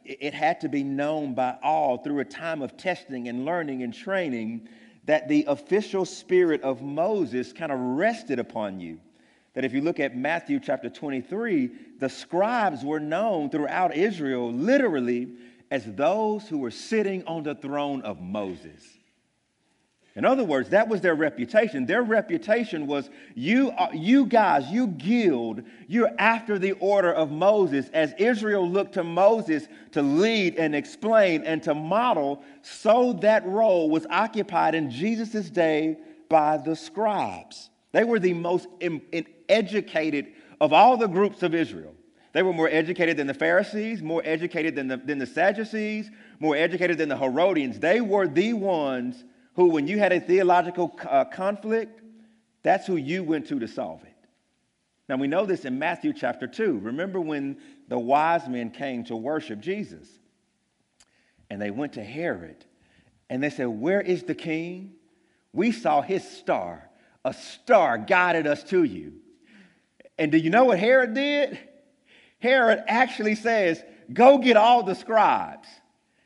it 0.04 0.34
had 0.34 0.62
to 0.62 0.70
be 0.70 0.84
known 0.84 1.34
by 1.34 1.58
all 1.64 1.98
through 1.98 2.20
a 2.20 2.26
time 2.26 2.62
of 2.62 2.78
testing 2.78 3.28
and 3.28 3.46
learning 3.46 3.84
and 3.84 3.94
training 3.94 4.68
that 5.06 5.28
the 5.28 5.46
official 5.48 6.06
spirit 6.06 6.62
of 6.62 6.82
Moses 6.82 7.54
kind 7.54 7.72
of 7.72 7.80
rested 7.80 8.40
upon 8.40 8.80
you. 8.80 9.00
That 9.54 9.66
if 9.66 9.74
you 9.74 9.82
look 9.82 10.00
at 10.00 10.16
Matthew 10.16 10.60
chapter 10.60 10.90
23, 10.90 11.72
the 12.00 12.10
scribes 12.10 12.86
were 12.86 13.00
known 13.00 13.50
throughout 13.50 13.96
Israel 13.96 14.52
literally 14.52 15.34
as 15.70 15.86
those 15.86 16.48
who 16.48 16.58
were 16.58 16.72
sitting 16.72 17.26
on 17.26 17.44
the 17.44 17.56
throne 17.56 18.02
of 18.04 18.22
Moses. 18.22 19.00
In 20.16 20.26
other 20.26 20.44
words, 20.44 20.70
that 20.70 20.90
was 20.90 21.00
their 21.00 21.16
reputation. 21.16 21.86
Their 21.86 22.04
reputation 22.04 22.86
was 22.86 23.10
you, 23.34 23.72
you 23.94 24.26
guys, 24.26 24.70
you 24.70 24.88
guild, 24.88 25.64
you're 25.88 26.12
after 26.20 26.60
the 26.60 26.74
order 26.74 27.14
of 27.14 27.32
Moses. 27.32 27.90
As 27.94 28.14
Israel 28.18 28.70
looked 28.70 28.96
to 28.96 29.06
Moses 29.06 29.70
to 29.92 30.02
lead 30.02 30.56
and 30.58 30.76
explain 30.76 31.44
and 31.44 31.64
to 31.64 31.74
model, 31.74 32.44
so 32.62 33.14
that 33.22 33.46
role 33.46 33.90
was 33.90 34.06
occupied 34.10 34.76
in 34.76 34.92
Jesus' 34.92 35.50
day 35.50 35.98
by 36.28 36.58
the 36.58 36.76
scribes. 36.76 37.70
They 37.94 38.04
were 38.04 38.20
the 38.20 38.34
most 38.34 38.68
in, 38.82 39.02
in 39.14 39.26
educated 39.48 40.34
of 40.60 40.74
all 40.74 40.98
the 40.98 41.08
groups 41.08 41.42
of 41.42 41.56
Israel. 41.56 41.94
They 42.34 42.44
were 42.44 42.54
more 42.54 42.70
educated 42.70 43.18
than 43.18 43.28
the 43.28 43.34
Pharisees, 43.34 44.02
more 44.02 44.22
educated 44.24 44.76
than 44.76 44.88
the, 44.88 44.98
than 44.98 45.18
the 45.18 45.26
Sadducees, 45.26 46.10
more 46.40 46.56
educated 46.56 46.98
than 46.98 47.10
the 47.10 47.18
Herodians. 47.18 47.80
They 47.80 48.00
were 48.00 48.28
the 48.28 48.54
ones 48.54 49.24
who, 49.56 49.70
when 49.70 49.88
you 49.88 50.00
had 50.00 50.14
a 50.14 50.20
theological 50.20 50.98
uh, 51.10 51.26
conflict, 51.26 52.02
that's 52.64 52.88
who 52.88 52.96
you 52.96 53.24
went 53.24 53.48
to 53.48 53.60
to 53.60 53.68
solve 53.68 54.04
it. 54.04 54.12
Now, 55.10 55.18
we 55.18 55.28
know 55.28 55.46
this 55.46 55.66
in 55.66 55.78
Matthew 55.78 56.14
chapter 56.14 56.48
2. 56.48 56.80
Remember 56.80 57.20
when 57.20 57.58
the 57.88 58.00
wise 58.00 58.48
men 58.48 58.70
came 58.70 59.04
to 59.06 59.16
worship 59.16 59.60
Jesus? 59.60 60.08
And 61.50 61.62
they 61.62 61.72
went 61.72 61.94
to 61.94 62.04
Herod 62.04 62.64
and 63.30 63.44
they 63.44 63.50
said, 63.50 63.68
Where 63.68 64.00
is 64.00 64.24
the 64.24 64.36
king? 64.36 64.94
We 65.52 65.74
saw 65.74 66.02
his 66.02 66.26
star. 66.30 66.90
A 67.26 67.34
star 67.34 67.98
guided 67.98 68.48
us 68.48 68.64
to 68.66 68.84
you. 68.84 69.14
And 70.18 70.32
do 70.32 70.38
you 70.38 70.50
know 70.50 70.66
what 70.66 70.80
Herod 70.80 71.14
did? 71.14 71.60
Herod 72.40 72.84
actually 72.88 73.36
says, 73.36 73.84
Go 74.14 74.38
get 74.38 74.56
all 74.56 74.84
the 74.84 74.96
scribes. 74.96 75.68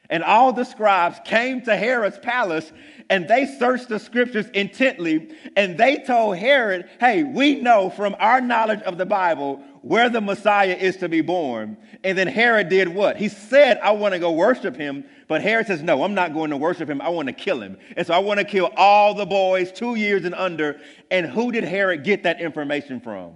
And 0.10 0.24
all 0.24 0.54
the 0.54 0.64
scribes 0.64 1.20
came 1.26 1.62
to 1.62 1.76
Herod's 1.76 2.20
palace 2.20 2.72
and 3.10 3.28
they 3.28 3.46
searched 3.46 3.90
the 3.90 4.00
scriptures 4.00 4.48
intently 4.54 5.30
and 5.56 5.78
they 5.78 5.98
told 5.98 6.38
Herod, 6.38 6.90
hey, 7.00 7.24
we 7.24 7.62
know 7.62 7.90
from 7.90 8.16
our 8.20 8.42
knowledge 8.42 8.82
of 8.82 8.98
the 8.98 9.06
Bible 9.06 9.64
where 9.82 10.10
the 10.10 10.22
Messiah 10.22 10.76
is 10.76 10.98
to 10.98 11.10
be 11.10 11.22
born. 11.22 11.78
And 12.04 12.18
then 12.18 12.28
Herod 12.28 12.70
did 12.70 12.88
what? 12.88 13.18
He 13.18 13.30
said, 13.30 13.80
I 13.84 13.92
want 13.92 14.14
to 14.14 14.20
go 14.20 14.32
worship 14.32 14.76
him. 14.76 15.06
But 15.28 15.42
Herod 15.42 15.68
says, 15.68 15.84
no, 15.84 16.04
I'm 16.04 16.16
not 16.16 16.34
going 16.34 16.50
to 16.52 16.58
worship 16.58 16.90
him. 16.90 17.02
I 17.02 17.10
want 17.10 17.28
to 17.28 17.34
kill 17.34 17.62
him. 17.62 17.78
And 17.96 18.06
so 18.06 18.14
I 18.14 18.20
want 18.20 18.40
to 18.40 18.46
kill 18.46 18.72
all 18.76 19.14
the 19.14 19.26
boys 19.26 19.72
two 19.72 19.96
years 19.96 20.26
and 20.26 20.36
under. 20.36 20.80
And 21.12 21.26
who 21.26 21.52
did 21.52 21.64
Herod 21.64 22.04
get 22.04 22.24
that 22.24 22.42
information 22.42 23.00
from? 23.00 23.34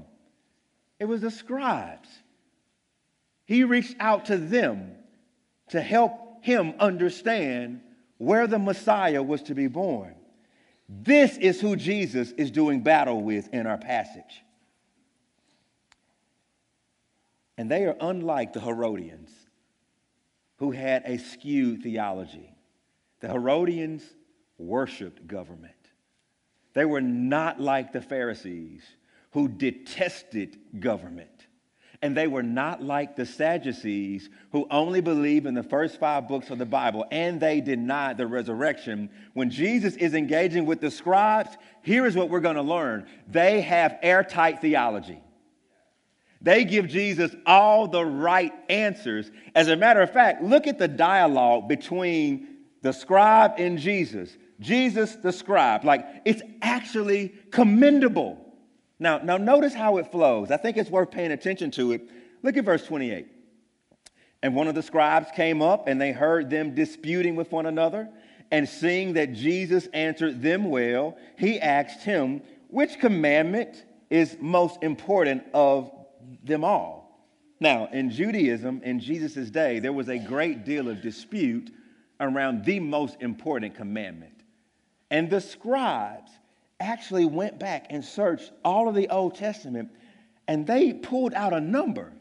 It 0.99 1.05
was 1.05 1.21
the 1.21 1.31
scribes. 1.31 2.09
He 3.45 3.63
reached 3.63 3.95
out 3.99 4.25
to 4.25 4.37
them 4.37 4.91
to 5.69 5.81
help 5.81 6.28
him 6.41 6.73
understand 6.79 7.81
where 8.17 8.47
the 8.47 8.59
Messiah 8.59 9.23
was 9.23 9.43
to 9.43 9.55
be 9.55 9.67
born. 9.67 10.15
This 10.87 11.37
is 11.37 11.61
who 11.61 11.75
Jesus 11.75 12.31
is 12.31 12.51
doing 12.51 12.81
battle 12.81 13.21
with 13.21 13.53
in 13.53 13.67
our 13.67 13.77
passage. 13.77 14.43
And 17.57 17.69
they 17.69 17.85
are 17.85 17.95
unlike 17.99 18.53
the 18.53 18.61
Herodians, 18.61 19.31
who 20.57 20.71
had 20.71 21.03
a 21.05 21.17
skewed 21.17 21.83
theology. 21.83 22.55
The 23.19 23.27
Herodians 23.27 24.03
worshiped 24.57 25.27
government. 25.27 25.73
They 26.73 26.85
were 26.85 27.01
not 27.01 27.59
like 27.59 27.91
the 27.91 28.01
Pharisees, 28.01 28.83
who 29.31 29.47
detested 29.47 30.57
government. 30.79 31.38
And 32.01 32.15
they 32.15 32.27
were 32.27 32.43
not 32.43 32.81
like 32.81 33.15
the 33.15 33.25
Sadducees 33.25 34.29
who 34.53 34.65
only 34.71 35.01
believe 35.01 35.45
in 35.45 35.53
the 35.53 35.63
first 35.63 35.99
five 35.99 36.29
books 36.29 36.49
of 36.49 36.57
the 36.57 36.65
Bible 36.65 37.05
and 37.11 37.41
they 37.41 37.59
denied 37.59 38.17
the 38.17 38.25
resurrection. 38.25 39.09
When 39.33 39.49
Jesus 39.49 39.95
is 39.95 40.13
engaging 40.13 40.65
with 40.65 40.79
the 40.79 40.91
scribes, 40.91 41.49
here 41.81 42.05
is 42.05 42.15
what 42.15 42.29
we're 42.29 42.39
going 42.39 42.55
to 42.55 42.61
learn 42.61 43.05
they 43.27 43.61
have 43.61 43.97
airtight 44.01 44.61
theology. 44.61 45.19
They 46.41 46.63
give 46.63 46.87
Jesus 46.87 47.35
all 47.45 47.87
the 47.87 48.05
right 48.05 48.53
answers. 48.69 49.29
As 49.53 49.67
a 49.67 49.75
matter 49.75 50.01
of 50.01 50.11
fact, 50.11 50.41
look 50.41 50.67
at 50.67 50.79
the 50.79 50.87
dialogue 50.87 51.67
between 51.67 52.47
the 52.81 52.93
scribe 52.93 53.55
and 53.57 53.77
Jesus. 53.77 54.37
Jesus, 54.59 55.15
the 55.15 55.31
scribe. 55.31 55.83
Like, 55.83 56.05
it's 56.25 56.41
actually 56.61 57.33
commendable. 57.51 58.48
Now, 58.99 59.19
now 59.19 59.37
notice 59.37 59.73
how 59.73 59.97
it 59.97 60.11
flows. 60.11 60.51
I 60.51 60.57
think 60.57 60.77
it's 60.77 60.89
worth 60.89 61.11
paying 61.11 61.31
attention 61.31 61.71
to 61.71 61.93
it. 61.93 62.09
Look 62.43 62.57
at 62.57 62.65
verse 62.65 62.85
28. 62.85 63.27
And 64.43 64.55
one 64.55 64.67
of 64.67 64.75
the 64.75 64.83
scribes 64.83 65.29
came 65.35 65.61
up, 65.61 65.87
and 65.87 65.99
they 65.99 66.11
heard 66.11 66.49
them 66.49 66.75
disputing 66.75 67.35
with 67.35 67.51
one 67.51 67.65
another. 67.65 68.09
And 68.51 68.67
seeing 68.67 69.13
that 69.13 69.33
Jesus 69.33 69.87
answered 69.93 70.41
them 70.41 70.69
well, 70.69 71.17
he 71.37 71.59
asked 71.59 72.03
him, 72.03 72.41
Which 72.67 72.99
commandment 72.99 73.85
is 74.09 74.37
most 74.39 74.81
important 74.81 75.43
of 75.53 75.91
them 76.43 76.63
all? 76.63 76.99
Now, 77.59 77.89
in 77.91 78.09
Judaism, 78.09 78.81
in 78.83 78.99
Jesus' 78.99 79.49
day, 79.49 79.79
there 79.79 79.93
was 79.93 80.07
a 80.09 80.17
great 80.17 80.63
deal 80.63 80.87
of 80.87 81.01
dispute 81.01 81.71
around 82.19 82.63
the 82.63 82.79
most 82.79 83.17
important 83.21 83.75
commandment. 83.75 84.33
And 85.11 85.29
the 85.29 85.41
scribes 85.41 86.31
actually 86.79 87.25
went 87.25 87.59
back 87.59 87.87
and 87.89 88.03
searched 88.03 88.51
all 88.63 88.87
of 88.87 88.95
the 88.95 89.09
Old 89.09 89.35
Testament 89.35 89.89
and 90.47 90.65
they 90.65 90.93
pulled 90.93 91.33
out 91.33 91.53
a 91.53 91.59
number. 91.59 92.11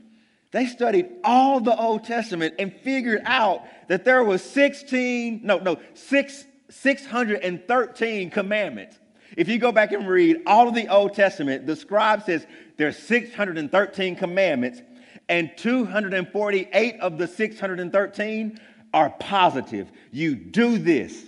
They 0.50 0.66
studied 0.66 1.08
all 1.24 1.60
the 1.60 1.76
Old 1.76 2.04
Testament 2.04 2.54
and 2.58 2.72
figured 2.72 3.22
out 3.24 3.62
that 3.88 4.04
there 4.04 4.22
was 4.22 4.42
16, 4.42 5.40
no, 5.42 5.58
no, 5.58 5.78
six, 5.94 6.44
613 6.68 8.30
commandments. 8.30 8.98
If 9.36 9.48
you 9.48 9.58
go 9.58 9.72
back 9.72 9.92
and 9.92 10.08
read 10.08 10.42
all 10.46 10.68
of 10.68 10.74
the 10.74 10.88
Old 10.88 11.14
Testament, 11.14 11.66
the 11.66 11.76
scribe 11.76 12.22
says 12.24 12.46
there's 12.76 12.98
613 12.98 14.16
commandments, 14.16 14.82
and 15.28 15.50
248 15.56 17.00
of 17.00 17.18
the 17.18 17.26
613 17.26 18.60
are 18.94 19.10
positive. 19.20 19.90
You 20.10 20.34
do 20.34 20.78
this, 20.78 21.27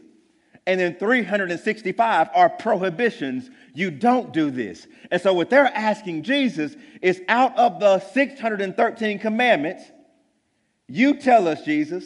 and 0.66 0.78
then 0.78 0.96
365 0.96 2.28
are 2.34 2.50
prohibitions. 2.50 3.50
You 3.74 3.90
don't 3.90 4.32
do 4.32 4.50
this. 4.50 4.86
And 5.10 5.20
so, 5.20 5.32
what 5.32 5.50
they're 5.50 5.66
asking 5.66 6.22
Jesus 6.22 6.76
is 7.00 7.20
out 7.28 7.56
of 7.58 7.80
the 7.80 8.00
613 8.00 9.18
commandments, 9.18 9.84
you 10.86 11.18
tell 11.18 11.48
us, 11.48 11.62
Jesus, 11.62 12.04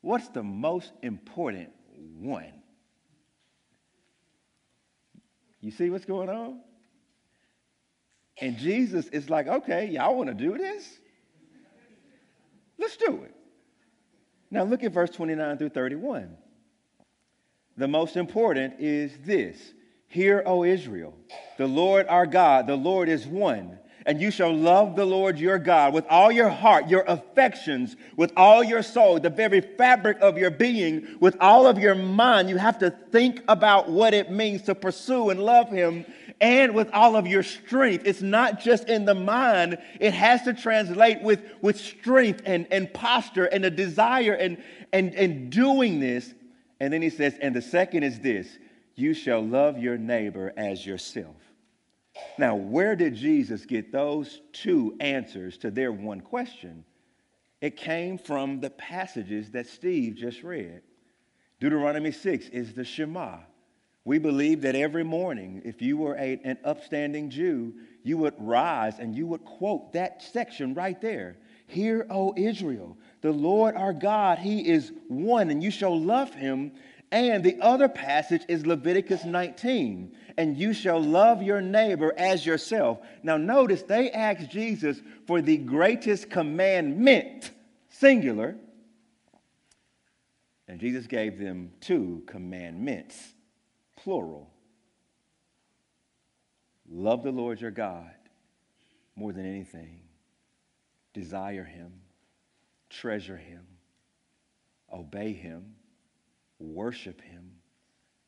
what's 0.00 0.28
the 0.28 0.42
most 0.42 0.92
important 1.02 1.70
one? 2.18 2.52
You 5.60 5.70
see 5.70 5.90
what's 5.90 6.04
going 6.04 6.28
on? 6.28 6.60
And 8.40 8.58
Jesus 8.58 9.06
is 9.06 9.30
like, 9.30 9.46
okay, 9.46 9.86
y'all 9.88 10.14
want 10.14 10.28
to 10.28 10.34
do 10.34 10.58
this? 10.58 10.86
Let's 12.78 12.96
do 12.96 13.22
it. 13.24 13.34
Now, 14.50 14.64
look 14.64 14.84
at 14.84 14.92
verse 14.92 15.10
29 15.10 15.58
through 15.58 15.70
31 15.70 16.36
the 17.76 17.88
most 17.88 18.16
important 18.16 18.74
is 18.78 19.12
this 19.24 19.56
Hear, 20.08 20.42
O 20.46 20.64
Israel, 20.64 21.14
the 21.58 21.66
Lord 21.66 22.06
our 22.08 22.26
God, 22.26 22.66
the 22.66 22.76
Lord 22.76 23.08
is 23.08 23.26
one. 23.26 23.78
And 24.06 24.20
you 24.20 24.30
shall 24.30 24.54
love 24.54 24.94
the 24.94 25.04
Lord 25.04 25.36
your 25.36 25.58
God 25.58 25.92
with 25.92 26.06
all 26.08 26.30
your 26.30 26.48
heart, 26.48 26.88
your 26.88 27.02
affections, 27.08 27.96
with 28.16 28.32
all 28.36 28.62
your 28.62 28.84
soul, 28.84 29.18
the 29.18 29.30
very 29.30 29.60
fabric 29.60 30.18
of 30.20 30.38
your 30.38 30.52
being, 30.52 31.16
with 31.18 31.36
all 31.40 31.66
of 31.66 31.80
your 31.80 31.96
mind. 31.96 32.48
You 32.48 32.56
have 32.56 32.78
to 32.78 32.90
think 33.10 33.42
about 33.48 33.90
what 33.90 34.14
it 34.14 34.30
means 34.30 34.62
to 34.62 34.76
pursue 34.76 35.30
and 35.30 35.40
love 35.40 35.70
Him 35.70 36.06
and 36.40 36.72
with 36.72 36.88
all 36.92 37.16
of 37.16 37.26
your 37.26 37.42
strength. 37.42 38.06
It's 38.06 38.22
not 38.22 38.60
just 38.60 38.88
in 38.88 39.06
the 39.06 39.14
mind, 39.14 39.78
it 39.98 40.14
has 40.14 40.42
to 40.42 40.54
translate 40.54 41.22
with, 41.22 41.42
with 41.60 41.76
strength 41.76 42.42
and, 42.44 42.68
and 42.70 42.92
posture 42.94 43.46
and 43.46 43.64
a 43.64 43.70
desire 43.70 44.34
and, 44.34 44.62
and, 44.92 45.14
and 45.16 45.50
doing 45.50 45.98
this. 45.98 46.32
And 46.80 46.92
then 46.92 47.02
he 47.02 47.10
says, 47.10 47.36
and 47.40 47.54
the 47.54 47.62
second 47.62 48.02
is 48.02 48.20
this 48.20 48.58
you 48.94 49.14
shall 49.14 49.42
love 49.42 49.78
your 49.78 49.98
neighbor 49.98 50.52
as 50.56 50.84
yourself. 50.84 51.36
Now, 52.38 52.56
where 52.56 52.96
did 52.96 53.14
Jesus 53.14 53.66
get 53.66 53.92
those 53.92 54.40
two 54.52 54.96
answers 55.00 55.58
to 55.58 55.70
their 55.70 55.92
one 55.92 56.20
question? 56.20 56.84
It 57.60 57.76
came 57.76 58.18
from 58.18 58.60
the 58.60 58.70
passages 58.70 59.50
that 59.50 59.66
Steve 59.66 60.14
just 60.14 60.42
read. 60.42 60.82
Deuteronomy 61.60 62.12
6 62.12 62.48
is 62.48 62.74
the 62.74 62.84
Shema. 62.84 63.38
We 64.04 64.18
believe 64.18 64.62
that 64.62 64.76
every 64.76 65.04
morning, 65.04 65.62
if 65.64 65.82
you 65.82 65.96
were 65.96 66.14
a, 66.14 66.38
an 66.44 66.58
upstanding 66.64 67.28
Jew, 67.28 67.74
you 68.02 68.18
would 68.18 68.34
rise 68.38 68.98
and 68.98 69.16
you 69.16 69.26
would 69.26 69.44
quote 69.44 69.92
that 69.94 70.22
section 70.22 70.74
right 70.74 71.00
there. 71.00 71.38
Hear, 71.66 72.06
O 72.08 72.32
Israel, 72.36 72.96
the 73.20 73.32
Lord 73.32 73.74
our 73.74 73.92
God, 73.92 74.38
He 74.38 74.68
is 74.68 74.92
one, 75.08 75.50
and 75.50 75.62
you 75.62 75.70
shall 75.70 75.98
love 75.98 76.34
Him. 76.34 76.72
And 77.12 77.44
the 77.44 77.60
other 77.60 77.88
passage 77.88 78.42
is 78.48 78.66
Leviticus 78.66 79.24
19, 79.24 80.14
and 80.36 80.56
you 80.56 80.72
shall 80.72 81.00
love 81.00 81.42
your 81.42 81.60
neighbor 81.60 82.12
as 82.16 82.44
yourself. 82.44 82.98
Now, 83.22 83.36
notice 83.36 83.82
they 83.82 84.10
asked 84.10 84.50
Jesus 84.50 85.00
for 85.26 85.40
the 85.40 85.56
greatest 85.56 86.30
commandment, 86.30 87.52
singular, 87.88 88.56
and 90.68 90.80
Jesus 90.80 91.06
gave 91.06 91.38
them 91.38 91.70
two 91.80 92.22
commandments 92.26 93.34
plural. 93.96 94.50
Love 96.88 97.22
the 97.22 97.32
Lord 97.32 97.60
your 97.60 97.70
God 97.70 98.10
more 99.14 99.32
than 99.32 99.46
anything. 99.46 100.00
Desire 101.12 101.64
him, 101.64 101.92
treasure 102.90 103.36
him, 103.36 103.66
obey 104.92 105.32
him, 105.32 105.74
worship 106.58 107.20
him, 107.20 107.50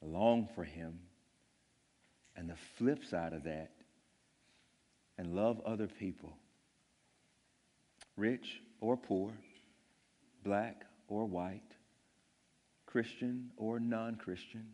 long 0.02 0.48
for 0.54 0.64
him. 0.64 0.98
And 2.36 2.48
the 2.48 2.56
flip 2.76 3.04
side 3.04 3.32
of 3.32 3.44
that, 3.44 3.72
and 5.16 5.34
love 5.34 5.60
other 5.66 5.88
people, 5.88 6.36
rich 8.16 8.60
or 8.80 8.96
poor, 8.96 9.32
black 10.44 10.84
or 11.08 11.26
white, 11.26 11.62
Christian 12.86 13.50
or 13.56 13.80
non 13.80 14.14
Christian 14.14 14.66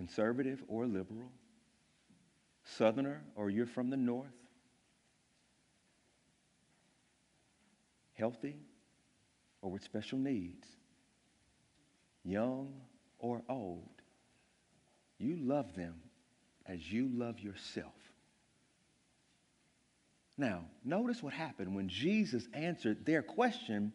conservative 0.00 0.62
or 0.66 0.86
liberal, 0.86 1.30
southerner 2.64 3.22
or 3.34 3.50
you're 3.50 3.66
from 3.66 3.90
the 3.90 3.96
north, 3.98 4.32
healthy 8.20 8.56
or 9.62 9.70
with 9.70 9.82
special 9.82 10.18
needs, 10.18 10.68
young 12.24 12.72
or 13.18 13.42
old, 13.48 13.88
you 15.18 15.36
love 15.40 15.74
them 15.74 15.94
as 16.66 16.92
you 16.92 17.08
love 17.12 17.40
yourself. 17.40 17.92
Now, 20.38 20.64
notice 20.84 21.22
what 21.22 21.32
happened 21.32 21.74
when 21.74 21.88
Jesus 21.88 22.46
answered 22.54 23.04
their 23.04 23.22
question. 23.22 23.92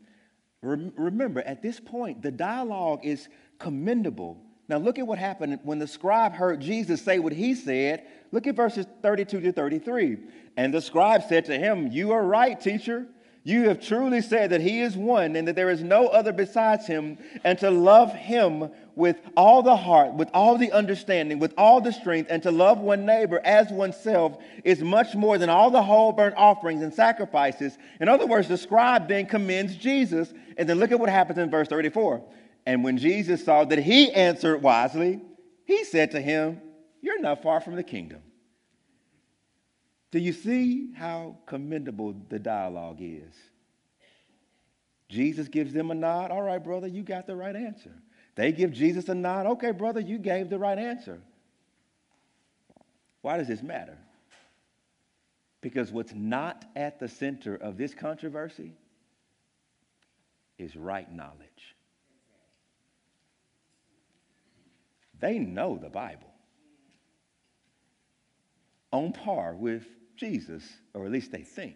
Remember, 0.62 1.42
at 1.42 1.62
this 1.62 1.80
point, 1.80 2.22
the 2.22 2.32
dialogue 2.32 3.00
is 3.04 3.30
commendable 3.58 4.46
now, 4.68 4.78
look 4.78 4.98
at 4.98 5.06
what 5.06 5.20
happened 5.20 5.60
when 5.64 5.78
the 5.78 5.88
scribe 5.88 6.34
heard 6.34 6.60
Jesus 6.60 7.02
say 7.02 7.20
what 7.20 7.34
he 7.34 7.54
said. 7.54 8.08
Look 8.32 8.48
at 8.48 8.56
verses 8.56 8.88
32 9.04 9.42
to 9.42 9.52
33. 9.52 10.18
And 10.58 10.74
the 10.74 10.82
scribe 10.82 11.24
said 11.30 11.46
to 11.46 11.58
him, 11.58 11.92
You 11.92 12.12
are 12.14 12.24
right, 12.24 12.60
teacher. 12.60 13.06
You 13.48 13.70
have 13.70 13.80
truly 13.80 14.22
said 14.22 14.50
that 14.50 14.62
he 14.62 14.82
is 14.82 14.98
one 14.98 15.36
and 15.36 15.48
that 15.48 15.56
there 15.56 15.70
is 15.70 15.84
no 15.84 16.08
other 16.08 16.34
besides 16.34 16.88
him, 16.88 17.20
and 17.44 17.60
to 17.60 17.70
love 17.70 18.12
him 18.12 18.72
with 18.96 19.18
all 19.38 19.62
the 19.62 19.76
heart, 19.76 20.16
with 20.16 20.32
all 20.34 20.58
the 20.58 20.72
understanding, 20.72 21.38
with 21.38 21.54
all 21.56 21.80
the 21.80 21.94
strength, 21.94 22.32
and 22.32 22.42
to 22.42 22.50
love 22.50 22.80
one 22.80 23.06
neighbor 23.06 23.40
as 23.46 23.70
oneself 23.70 24.40
is 24.64 24.82
much 24.82 25.14
more 25.14 25.38
than 25.38 25.50
all 25.50 25.70
the 25.70 25.84
whole 25.84 26.12
burnt 26.12 26.34
offerings 26.36 26.82
and 26.82 26.92
sacrifices. 26.92 27.78
In 28.02 28.10
other 28.10 28.26
words, 28.26 28.48
the 28.48 28.58
scribe 28.58 29.08
then 29.08 29.28
commends 29.28 29.76
Jesus. 29.76 30.34
And 30.58 30.68
then 30.68 30.80
look 30.80 30.92
at 30.92 31.00
what 31.00 31.10
happens 31.10 31.38
in 31.38 31.52
verse 31.52 31.68
34. 31.68 32.24
And 32.66 32.84
when 32.84 32.98
Jesus 32.98 33.46
saw 33.46 33.64
that 33.66 33.78
he 33.78 34.12
answered 34.12 34.64
wisely, 34.64 35.22
he 35.66 35.84
said 35.84 36.10
to 36.12 36.20
him, 36.20 36.62
You're 37.00 37.22
not 37.22 37.44
far 37.44 37.62
from 37.62 37.76
the 37.76 37.84
kingdom. 37.84 38.22
Do 40.12 40.20
you 40.20 40.34
see 40.34 40.94
how 40.94 41.38
commendable 41.46 42.16
the 42.30 42.40
dialogue 42.40 42.98
is? 43.00 43.34
Jesus 45.10 45.48
gives 45.48 45.74
them 45.74 45.92
a 45.92 45.96
nod. 45.96 46.32
All 46.32 46.42
right, 46.42 46.64
brother, 46.64 46.88
you 46.88 47.04
got 47.04 47.28
the 47.28 47.36
right 47.36 47.56
answer. 47.56 47.92
They 48.36 48.52
give 48.52 48.72
Jesus 48.72 49.10
a 49.10 49.16
nod. 49.16 49.46
Okay, 49.46 49.72
brother, 49.72 50.00
you 50.00 50.18
gave 50.18 50.50
the 50.50 50.60
right 50.60 50.78
answer. 50.78 51.22
Why 53.22 53.38
does 53.38 53.48
this 53.48 53.64
matter? 53.64 53.98
Because 55.62 55.92
what's 55.92 56.14
not 56.14 56.66
at 56.76 57.00
the 57.00 57.08
center 57.08 57.56
of 57.56 57.78
this 57.78 57.94
controversy 57.94 58.74
is 60.58 60.76
right 60.76 61.12
knowledge. 61.12 61.76
They 65.20 65.40
know 65.40 65.78
the 65.78 65.90
Bible 65.90 66.35
on 68.96 69.12
par 69.12 69.56
with 69.56 69.86
Jesus, 70.16 70.64
or 70.94 71.06
at 71.06 71.12
least 71.12 71.32
they 71.32 71.42
think. 71.42 71.76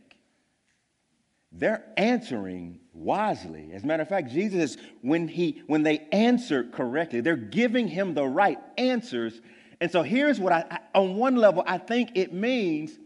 They're 1.51 1.83
answering 1.97 2.79
wisely. 2.93 3.71
As 3.73 3.83
a 3.83 3.87
matter 3.87 4.03
of 4.03 4.09
fact, 4.09 4.31
Jesus, 4.31 4.77
when, 5.01 5.27
he, 5.27 5.63
when 5.67 5.83
they 5.83 6.07
answer 6.11 6.63
correctly, 6.63 7.21
they're 7.21 7.35
giving 7.35 7.87
him 7.87 8.13
the 8.13 8.25
right 8.25 8.59
answers. 8.77 9.41
And 9.81 9.91
so 9.91 10.03
here's 10.03 10.39
what 10.39 10.53
I, 10.53 10.65
I 10.69 10.79
on 10.99 11.15
one 11.15 11.35
level, 11.35 11.63
I 11.65 11.77
think 11.77 12.11
it 12.15 12.33
means 12.33 12.97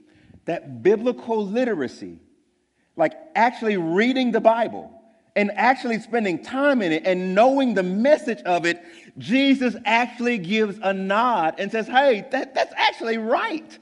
that 0.45 0.83
biblical 0.83 1.45
literacy, 1.45 2.19
like 2.97 3.13
actually 3.33 3.77
reading 3.77 4.31
the 4.31 4.41
Bible, 4.41 4.91
and 5.35 5.51
actually 5.55 5.99
spending 5.99 6.43
time 6.43 6.81
in 6.81 6.91
it 6.91 7.03
and 7.05 7.33
knowing 7.33 7.73
the 7.73 7.83
message 7.83 8.41
of 8.43 8.65
it, 8.65 8.83
Jesus 9.17 9.75
actually 9.85 10.37
gives 10.37 10.77
a 10.81 10.93
nod 10.93 11.55
and 11.57 11.71
says, 11.71 11.87
Hey, 11.87 12.27
that, 12.31 12.53
that's 12.53 12.73
actually 12.75 13.17
right. 13.17 13.79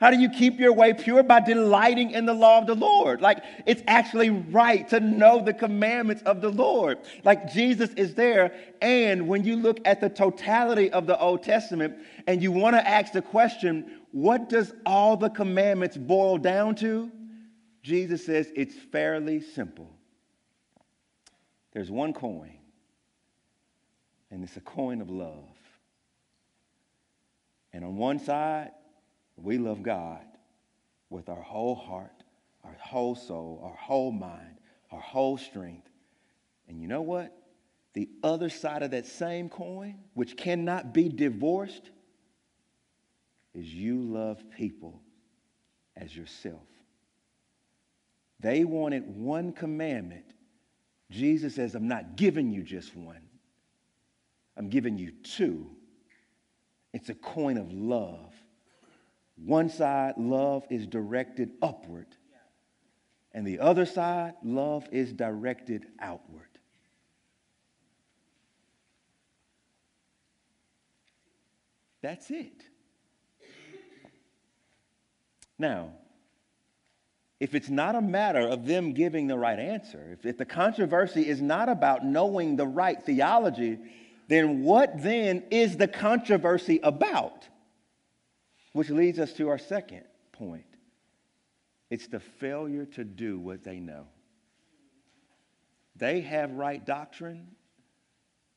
How 0.00 0.12
do 0.12 0.16
you 0.18 0.30
keep 0.30 0.60
your 0.60 0.72
way 0.72 0.94
pure? 0.94 1.24
By 1.24 1.40
delighting 1.40 2.12
in 2.12 2.24
the 2.24 2.34
law 2.34 2.58
of 2.58 2.68
the 2.68 2.76
Lord. 2.76 3.20
Like, 3.20 3.42
it's 3.66 3.82
actually 3.88 4.30
right 4.30 4.88
to 4.90 5.00
know 5.00 5.42
the 5.42 5.52
commandments 5.52 6.22
of 6.22 6.40
the 6.40 6.50
Lord. 6.50 6.98
Like, 7.24 7.52
Jesus 7.52 7.90
is 7.94 8.14
there. 8.14 8.54
And 8.80 9.26
when 9.26 9.42
you 9.42 9.56
look 9.56 9.80
at 9.84 10.00
the 10.00 10.08
totality 10.08 10.92
of 10.92 11.06
the 11.06 11.18
Old 11.18 11.42
Testament 11.42 11.96
and 12.28 12.40
you 12.40 12.52
want 12.52 12.76
to 12.76 12.88
ask 12.88 13.12
the 13.12 13.22
question, 13.22 13.98
what 14.12 14.48
does 14.48 14.72
all 14.86 15.16
the 15.16 15.30
commandments 15.30 15.96
boil 15.96 16.38
down 16.38 16.76
to? 16.76 17.10
Jesus 17.82 18.24
says 18.24 18.52
it's 18.54 18.74
fairly 18.74 19.40
simple. 19.40 19.90
There's 21.72 21.90
one 21.90 22.12
coin, 22.12 22.56
and 24.30 24.42
it's 24.42 24.56
a 24.56 24.60
coin 24.60 25.00
of 25.00 25.10
love. 25.10 25.48
And 27.72 27.84
on 27.84 27.96
one 27.96 28.18
side, 28.18 28.70
we 29.42 29.58
love 29.58 29.82
God 29.82 30.24
with 31.10 31.28
our 31.28 31.40
whole 31.40 31.74
heart, 31.74 32.24
our 32.64 32.76
whole 32.80 33.14
soul, 33.14 33.60
our 33.64 33.76
whole 33.76 34.12
mind, 34.12 34.58
our 34.90 35.00
whole 35.00 35.36
strength. 35.36 35.88
And 36.68 36.80
you 36.80 36.88
know 36.88 37.02
what? 37.02 37.34
The 37.94 38.08
other 38.22 38.50
side 38.50 38.82
of 38.82 38.90
that 38.92 39.06
same 39.06 39.48
coin, 39.48 39.98
which 40.14 40.36
cannot 40.36 40.92
be 40.92 41.08
divorced, 41.08 41.90
is 43.54 43.66
you 43.66 44.00
love 44.00 44.42
people 44.56 45.00
as 45.96 46.14
yourself. 46.14 46.66
They 48.40 48.64
wanted 48.64 49.16
one 49.16 49.52
commandment 49.52 50.24
Jesus 51.10 51.54
says, 51.54 51.74
I'm 51.74 51.88
not 51.88 52.16
giving 52.16 52.50
you 52.50 52.62
just 52.62 52.94
one, 52.94 53.22
I'm 54.56 54.68
giving 54.68 54.98
you 54.98 55.12
two. 55.22 55.70
It's 56.92 57.10
a 57.10 57.14
coin 57.14 57.58
of 57.58 57.72
love. 57.72 58.32
One 59.44 59.68
side, 59.68 60.14
love 60.16 60.66
is 60.68 60.86
directed 60.86 61.52
upward, 61.62 62.08
and 63.32 63.46
the 63.46 63.60
other 63.60 63.86
side, 63.86 64.34
love 64.42 64.88
is 64.90 65.12
directed 65.12 65.86
outward. 66.00 66.48
That's 72.02 72.30
it. 72.30 72.62
Now, 75.58 75.90
if 77.40 77.54
it's 77.54 77.68
not 77.68 77.94
a 77.94 78.00
matter 78.00 78.40
of 78.40 78.66
them 78.66 78.92
giving 78.92 79.26
the 79.26 79.38
right 79.38 79.58
answer, 79.58 80.10
if, 80.12 80.26
if 80.26 80.38
the 80.38 80.44
controversy 80.44 81.28
is 81.28 81.40
not 81.40 81.68
about 81.68 82.04
knowing 82.04 82.56
the 82.56 82.66
right 82.66 83.00
theology, 83.02 83.78
then 84.28 84.62
what 84.62 85.02
then 85.02 85.44
is 85.50 85.76
the 85.76 85.88
controversy 85.88 86.80
about? 86.82 87.48
Which 88.72 88.90
leads 88.90 89.18
us 89.18 89.32
to 89.34 89.48
our 89.48 89.58
second 89.58 90.04
point 90.32 90.64
it's 91.90 92.06
the 92.06 92.20
failure 92.20 92.84
to 92.84 93.04
do 93.04 93.38
what 93.38 93.64
they 93.64 93.80
know. 93.80 94.06
They 95.96 96.20
have 96.20 96.52
right 96.52 96.84
doctrine, 96.84 97.48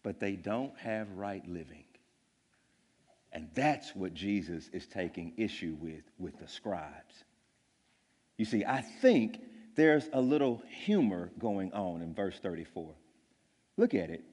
but 0.04 0.20
they 0.20 0.34
don't 0.34 0.78
have 0.78 1.10
right 1.14 1.48
living. 1.48 1.86
And 3.32 3.50
that's 3.54 3.96
what 3.96 4.14
Jesus 4.14 4.70
is 4.74 4.86
taking 4.86 5.34
issue 5.38 5.78
with 5.80 6.04
with 6.20 6.38
the 6.40 6.48
scribes. 6.48 7.24
You 8.38 8.46
see, 8.46 8.66
I 8.66 8.82
think 8.82 9.40
there's 9.76 10.10
a 10.12 10.20
little 10.20 10.62
humor 10.84 11.32
going 11.40 11.72
on 11.74 12.02
in 12.02 12.14
verse 12.14 12.38
34. 12.40 12.94
Look 13.78 13.94
at 13.94 14.10
it. 14.10 14.26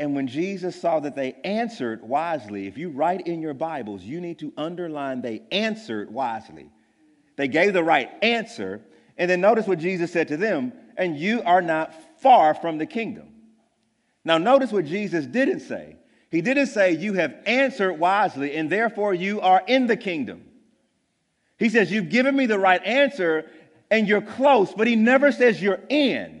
And 0.00 0.16
when 0.16 0.28
Jesus 0.28 0.80
saw 0.80 0.98
that 1.00 1.14
they 1.14 1.34
answered 1.44 2.02
wisely, 2.02 2.66
if 2.66 2.78
you 2.78 2.88
write 2.88 3.26
in 3.26 3.42
your 3.42 3.52
Bibles, 3.52 4.02
you 4.02 4.18
need 4.18 4.38
to 4.38 4.50
underline 4.56 5.20
they 5.20 5.42
answered 5.52 6.10
wisely. 6.10 6.70
They 7.36 7.48
gave 7.48 7.74
the 7.74 7.84
right 7.84 8.08
answer. 8.22 8.80
And 9.18 9.30
then 9.30 9.42
notice 9.42 9.66
what 9.66 9.78
Jesus 9.78 10.10
said 10.10 10.28
to 10.28 10.38
them, 10.38 10.72
and 10.96 11.18
you 11.18 11.42
are 11.42 11.60
not 11.60 11.94
far 12.22 12.54
from 12.54 12.78
the 12.78 12.86
kingdom. 12.86 13.28
Now, 14.24 14.38
notice 14.38 14.72
what 14.72 14.86
Jesus 14.86 15.26
didn't 15.26 15.60
say. 15.60 15.96
He 16.30 16.40
didn't 16.40 16.68
say, 16.68 16.92
You 16.92 17.12
have 17.14 17.34
answered 17.44 17.92
wisely, 17.98 18.56
and 18.56 18.70
therefore 18.70 19.12
you 19.12 19.42
are 19.42 19.62
in 19.66 19.86
the 19.86 19.98
kingdom. 19.98 20.46
He 21.58 21.68
says, 21.68 21.92
You've 21.92 22.08
given 22.08 22.34
me 22.34 22.46
the 22.46 22.58
right 22.58 22.82
answer, 22.86 23.50
and 23.90 24.08
you're 24.08 24.22
close, 24.22 24.72
but 24.72 24.86
he 24.86 24.96
never 24.96 25.30
says 25.30 25.60
you're 25.60 25.80
in. 25.90 26.39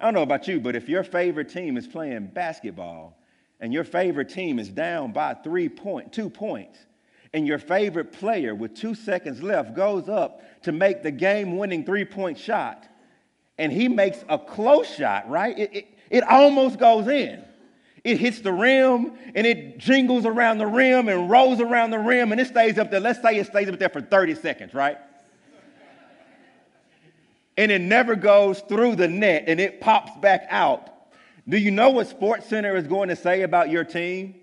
I 0.00 0.04
don't 0.04 0.14
know 0.14 0.22
about 0.22 0.48
you, 0.48 0.60
but 0.60 0.76
if 0.76 0.88
your 0.88 1.04
favorite 1.04 1.48
team 1.48 1.76
is 1.76 1.86
playing 1.86 2.26
basketball 2.28 3.16
and 3.60 3.72
your 3.72 3.84
favorite 3.84 4.28
team 4.28 4.58
is 4.58 4.68
down 4.68 5.12
by 5.12 5.34
three 5.34 5.68
point, 5.68 6.12
two 6.12 6.28
points, 6.28 6.78
and 7.32 7.46
your 7.46 7.58
favorite 7.58 8.12
player 8.12 8.54
with 8.54 8.74
two 8.74 8.94
seconds 8.94 9.42
left 9.42 9.74
goes 9.74 10.08
up 10.08 10.42
to 10.62 10.72
make 10.72 11.02
the 11.02 11.10
game 11.10 11.56
winning 11.56 11.84
three 11.84 12.04
point 12.04 12.38
shot, 12.38 12.86
and 13.58 13.72
he 13.72 13.88
makes 13.88 14.24
a 14.28 14.38
close 14.38 14.92
shot, 14.92 15.28
right? 15.28 15.58
It, 15.58 15.74
it, 15.74 15.88
it 16.10 16.24
almost 16.24 16.78
goes 16.78 17.08
in. 17.08 17.44
It 18.02 18.18
hits 18.18 18.40
the 18.40 18.52
rim 18.52 19.12
and 19.34 19.46
it 19.46 19.78
jingles 19.78 20.26
around 20.26 20.58
the 20.58 20.66
rim 20.66 21.08
and 21.08 21.30
rolls 21.30 21.60
around 21.60 21.90
the 21.90 21.98
rim 21.98 22.32
and 22.32 22.40
it 22.40 22.46
stays 22.46 22.78
up 22.78 22.90
there. 22.90 23.00
Let's 23.00 23.22
say 23.22 23.36
it 23.36 23.46
stays 23.46 23.68
up 23.68 23.78
there 23.78 23.88
for 23.88 24.02
30 24.02 24.34
seconds, 24.34 24.74
right? 24.74 24.98
And 27.56 27.70
it 27.70 27.80
never 27.80 28.16
goes 28.16 28.60
through 28.60 28.96
the 28.96 29.08
net 29.08 29.44
and 29.46 29.60
it 29.60 29.80
pops 29.80 30.16
back 30.18 30.46
out. 30.50 30.90
Do 31.48 31.56
you 31.58 31.70
know 31.70 31.90
what 31.90 32.08
Sports 32.08 32.46
Center 32.46 32.76
is 32.76 32.86
going 32.86 33.10
to 33.10 33.16
say 33.16 33.42
about 33.42 33.70
your 33.70 33.84
team? 33.84 34.34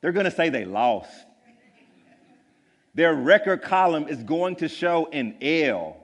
They're 0.00 0.12
going 0.12 0.24
to 0.24 0.30
say 0.30 0.48
they 0.48 0.64
lost. 0.64 1.10
Their 2.94 3.14
record 3.14 3.62
column 3.62 4.08
is 4.08 4.22
going 4.22 4.56
to 4.56 4.68
show 4.68 5.08
an 5.12 5.36
L 5.40 5.97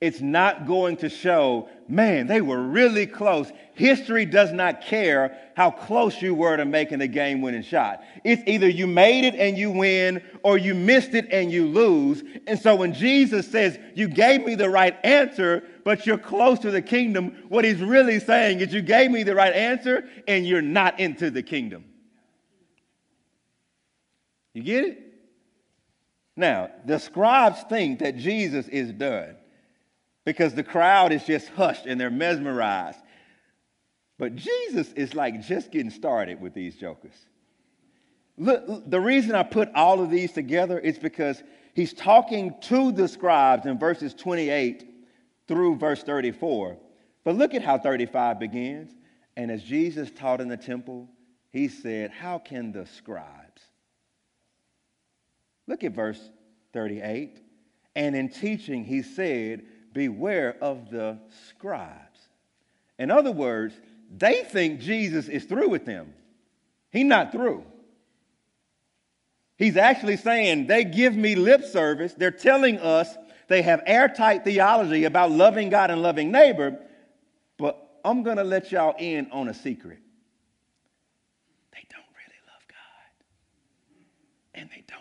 it's 0.00 0.22
not 0.22 0.66
going 0.66 0.96
to 0.98 1.10
show, 1.10 1.68
man, 1.86 2.26
they 2.26 2.40
were 2.40 2.62
really 2.62 3.06
close. 3.06 3.52
History 3.74 4.24
does 4.24 4.50
not 4.50 4.80
care 4.80 5.36
how 5.54 5.70
close 5.70 6.22
you 6.22 6.34
were 6.34 6.56
to 6.56 6.64
making 6.64 7.00
the 7.00 7.06
game 7.06 7.42
winning 7.42 7.62
shot. 7.62 8.02
It's 8.24 8.42
either 8.46 8.66
you 8.66 8.86
made 8.86 9.24
it 9.24 9.34
and 9.34 9.58
you 9.58 9.70
win, 9.70 10.22
or 10.42 10.56
you 10.56 10.74
missed 10.74 11.12
it 11.12 11.26
and 11.30 11.52
you 11.52 11.66
lose. 11.66 12.22
And 12.46 12.58
so 12.58 12.76
when 12.76 12.94
Jesus 12.94 13.46
says, 13.46 13.78
You 13.94 14.08
gave 14.08 14.42
me 14.42 14.54
the 14.54 14.70
right 14.70 14.96
answer, 15.04 15.64
but 15.84 16.06
you're 16.06 16.16
close 16.16 16.58
to 16.60 16.70
the 16.70 16.80
kingdom, 16.80 17.36
what 17.50 17.66
he's 17.66 17.82
really 17.82 18.20
saying 18.20 18.60
is, 18.60 18.72
You 18.72 18.80
gave 18.80 19.10
me 19.10 19.22
the 19.22 19.34
right 19.34 19.52
answer 19.52 20.08
and 20.26 20.46
you're 20.46 20.62
not 20.62 20.98
into 20.98 21.30
the 21.30 21.42
kingdom. 21.42 21.84
You 24.54 24.62
get 24.62 24.84
it? 24.84 24.98
Now, 26.36 26.70
the 26.86 26.98
scribes 26.98 27.62
think 27.68 27.98
that 27.98 28.16
Jesus 28.16 28.66
is 28.68 28.92
done 28.92 29.36
because 30.24 30.54
the 30.54 30.62
crowd 30.62 31.12
is 31.12 31.24
just 31.24 31.48
hushed 31.48 31.86
and 31.86 32.00
they're 32.00 32.10
mesmerized. 32.10 32.98
But 34.18 34.36
Jesus 34.36 34.92
is 34.92 35.14
like 35.14 35.42
just 35.42 35.70
getting 35.72 35.90
started 35.90 36.40
with 36.40 36.52
these 36.52 36.76
jokers. 36.76 37.14
Look, 38.36 38.88
the 38.88 39.00
reason 39.00 39.34
I 39.34 39.42
put 39.42 39.70
all 39.74 40.02
of 40.02 40.10
these 40.10 40.32
together 40.32 40.78
is 40.78 40.98
because 40.98 41.42
he's 41.74 41.92
talking 41.92 42.54
to 42.62 42.92
the 42.92 43.08
scribes 43.08 43.66
in 43.66 43.78
verses 43.78 44.14
28 44.14 44.86
through 45.48 45.76
verse 45.76 46.02
34. 46.02 46.78
But 47.24 47.36
look 47.36 47.54
at 47.54 47.62
how 47.62 47.78
35 47.78 48.38
begins. 48.38 48.90
And 49.36 49.50
as 49.50 49.62
Jesus 49.62 50.10
taught 50.10 50.40
in 50.40 50.48
the 50.48 50.56
temple, 50.56 51.08
he 51.50 51.68
said, 51.68 52.10
How 52.10 52.38
can 52.38 52.72
the 52.72 52.86
scribes? 52.86 53.62
Look 55.66 55.84
at 55.84 55.92
verse 55.92 56.20
38. 56.72 57.40
And 57.96 58.14
in 58.14 58.28
teaching, 58.28 58.84
he 58.84 59.02
said, 59.02 59.62
beware 59.92 60.56
of 60.60 60.90
the 60.90 61.18
scribes. 61.48 62.28
In 62.98 63.10
other 63.10 63.32
words, 63.32 63.74
they 64.16 64.44
think 64.44 64.80
Jesus 64.80 65.28
is 65.28 65.44
through 65.44 65.68
with 65.68 65.84
them. 65.84 66.12
He's 66.90 67.04
not 67.04 67.32
through. 67.32 67.64
He's 69.56 69.76
actually 69.76 70.16
saying 70.16 70.66
they 70.66 70.84
give 70.84 71.14
me 71.14 71.34
lip 71.34 71.64
service. 71.64 72.14
They're 72.14 72.30
telling 72.30 72.78
us 72.78 73.16
they 73.48 73.62
have 73.62 73.82
airtight 73.86 74.44
theology 74.44 75.04
about 75.04 75.30
loving 75.30 75.70
God 75.70 75.90
and 75.90 76.02
loving 76.02 76.30
neighbor, 76.32 76.78
but 77.58 78.00
I'm 78.04 78.22
going 78.22 78.38
to 78.38 78.44
let 78.44 78.72
y'all 78.72 78.94
in 78.98 79.30
on 79.30 79.48
a 79.48 79.54
secret. 79.54 79.98
They 81.72 81.84
don't 81.90 82.10
really 82.16 82.40
love 82.46 82.62
God, 82.68 83.24
and 84.54 84.70
they 84.70 84.84
don't 84.88 85.00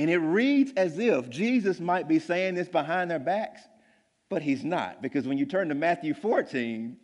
and 0.00 0.08
it 0.08 0.16
reads 0.16 0.72
as 0.78 0.98
if 0.98 1.28
Jesus 1.28 1.78
might 1.78 2.08
be 2.08 2.18
saying 2.18 2.54
this 2.54 2.70
behind 2.70 3.10
their 3.10 3.18
backs, 3.18 3.60
but 4.30 4.40
he's 4.40 4.64
not. 4.64 5.02
Because 5.02 5.28
when 5.28 5.36
you 5.36 5.44
turn 5.44 5.68
to 5.68 5.74
Matthew 5.74 6.14
14, 6.14 6.96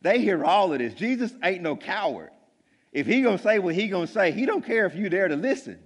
they 0.00 0.20
hear 0.20 0.44
all 0.44 0.72
of 0.72 0.80
this. 0.80 0.92
Jesus 0.94 1.32
ain't 1.44 1.62
no 1.62 1.76
coward. 1.76 2.30
If 2.92 3.06
he 3.06 3.22
gonna 3.22 3.38
say 3.38 3.60
what 3.60 3.76
he 3.76 3.86
gonna 3.86 4.08
say, 4.08 4.32
he 4.32 4.46
don't 4.46 4.66
care 4.66 4.84
if 4.86 4.96
you 4.96 5.08
there 5.08 5.28
to 5.28 5.36
listen. 5.36 5.78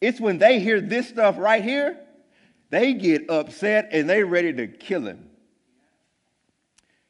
It's 0.00 0.20
when 0.20 0.38
they 0.38 0.60
hear 0.60 0.80
this 0.80 1.08
stuff 1.08 1.36
right 1.38 1.64
here, 1.64 1.98
they 2.68 2.92
get 2.92 3.28
upset 3.28 3.88
and 3.90 4.08
they 4.08 4.22
ready 4.22 4.52
to 4.52 4.68
kill 4.68 5.04
him. 5.04 5.28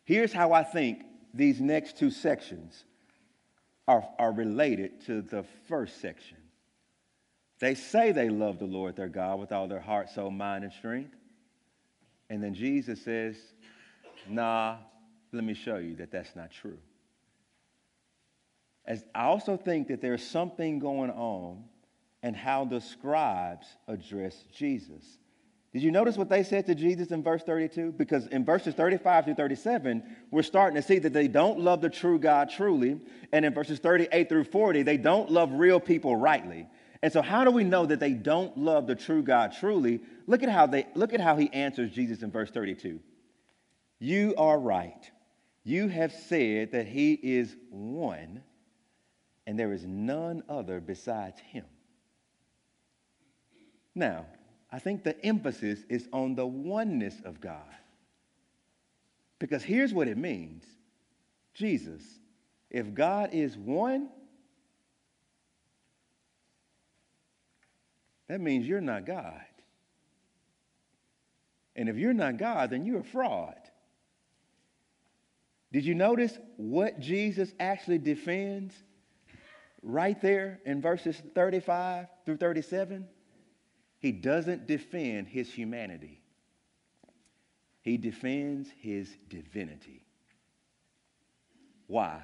Here's 0.04 0.32
how 0.32 0.54
I 0.54 0.62
think 0.62 1.02
these 1.34 1.60
next 1.60 1.98
two 1.98 2.10
sections 2.10 2.82
are, 3.86 4.08
are 4.18 4.32
related 4.32 5.04
to 5.04 5.20
the 5.20 5.44
first 5.68 6.00
section. 6.00 6.38
They 7.60 7.74
say 7.74 8.12
they 8.12 8.30
love 8.30 8.58
the 8.58 8.64
Lord 8.64 8.96
their 8.96 9.08
God 9.08 9.38
with 9.38 9.52
all 9.52 9.68
their 9.68 9.80
heart, 9.80 10.08
soul, 10.08 10.30
mind, 10.30 10.64
and 10.64 10.72
strength. 10.72 11.14
And 12.30 12.42
then 12.42 12.54
Jesus 12.54 13.02
says, 13.02 13.36
Nah, 14.28 14.76
let 15.32 15.44
me 15.44 15.54
show 15.54 15.76
you 15.76 15.96
that 15.96 16.10
that's 16.10 16.34
not 16.34 16.50
true. 16.50 16.78
As 18.86 19.04
I 19.14 19.24
also 19.24 19.56
think 19.56 19.88
that 19.88 20.00
there's 20.00 20.26
something 20.26 20.78
going 20.78 21.10
on 21.10 21.64
and 22.22 22.34
how 22.34 22.64
the 22.64 22.80
scribes 22.80 23.66
address 23.86 24.44
Jesus. 24.56 25.18
Did 25.72 25.82
you 25.82 25.92
notice 25.92 26.16
what 26.16 26.28
they 26.28 26.42
said 26.42 26.66
to 26.66 26.74
Jesus 26.74 27.12
in 27.12 27.22
verse 27.22 27.42
32? 27.44 27.92
Because 27.92 28.26
in 28.26 28.44
verses 28.44 28.74
35 28.74 29.26
through 29.26 29.34
37, 29.34 30.02
we're 30.30 30.42
starting 30.42 30.74
to 30.74 30.82
see 30.82 30.98
that 30.98 31.12
they 31.12 31.28
don't 31.28 31.60
love 31.60 31.80
the 31.80 31.88
true 31.88 32.18
God 32.18 32.50
truly. 32.50 33.00
And 33.32 33.44
in 33.44 33.54
verses 33.54 33.78
38 33.78 34.28
through 34.28 34.44
40, 34.44 34.82
they 34.82 34.96
don't 34.96 35.30
love 35.30 35.52
real 35.52 35.78
people 35.78 36.16
rightly. 36.16 36.66
And 37.02 37.12
so 37.12 37.22
how 37.22 37.44
do 37.44 37.50
we 37.50 37.64
know 37.64 37.86
that 37.86 38.00
they 38.00 38.12
don't 38.12 38.56
love 38.58 38.86
the 38.86 38.94
true 38.94 39.22
God 39.22 39.54
truly? 39.58 40.00
Look 40.26 40.42
at 40.42 40.50
how 40.50 40.66
they 40.66 40.86
look 40.94 41.14
at 41.14 41.20
how 41.20 41.36
he 41.36 41.50
answers 41.52 41.90
Jesus 41.90 42.22
in 42.22 42.30
verse 42.30 42.50
32. 42.50 43.00
You 43.98 44.34
are 44.36 44.58
right. 44.58 45.10
You 45.64 45.88
have 45.88 46.12
said 46.12 46.72
that 46.72 46.86
he 46.86 47.12
is 47.14 47.54
one 47.70 48.42
and 49.46 49.58
there 49.58 49.72
is 49.72 49.84
none 49.84 50.42
other 50.48 50.80
besides 50.80 51.40
him. 51.40 51.64
Now, 53.94 54.26
I 54.70 54.78
think 54.78 55.02
the 55.02 55.20
emphasis 55.24 55.80
is 55.88 56.08
on 56.12 56.34
the 56.34 56.46
oneness 56.46 57.16
of 57.24 57.40
God. 57.40 57.74
Because 59.38 59.62
here's 59.62 59.92
what 59.92 60.06
it 60.06 60.16
means 60.16 60.64
Jesus, 61.54 62.02
if 62.70 62.94
God 62.94 63.30
is 63.32 63.56
one, 63.56 64.10
that 68.30 68.40
means 68.40 68.64
you're 68.64 68.80
not 68.80 69.06
God. 69.06 69.42
And 71.74 71.88
if 71.88 71.96
you're 71.96 72.12
not 72.12 72.36
God, 72.36 72.70
then 72.70 72.86
you're 72.86 73.00
a 73.00 73.04
fraud. 73.04 73.56
Did 75.72 75.84
you 75.84 75.96
notice 75.96 76.38
what 76.56 77.00
Jesus 77.00 77.52
actually 77.58 77.98
defends 77.98 78.72
right 79.82 80.20
there 80.22 80.60
in 80.64 80.80
verses 80.80 81.20
35 81.34 82.06
through 82.24 82.36
37? 82.36 83.08
He 83.98 84.12
doesn't 84.12 84.68
defend 84.68 85.26
his 85.26 85.52
humanity, 85.52 86.22
he 87.82 87.96
defends 87.96 88.68
his 88.78 89.10
divinity. 89.28 90.04
Why? 91.88 92.20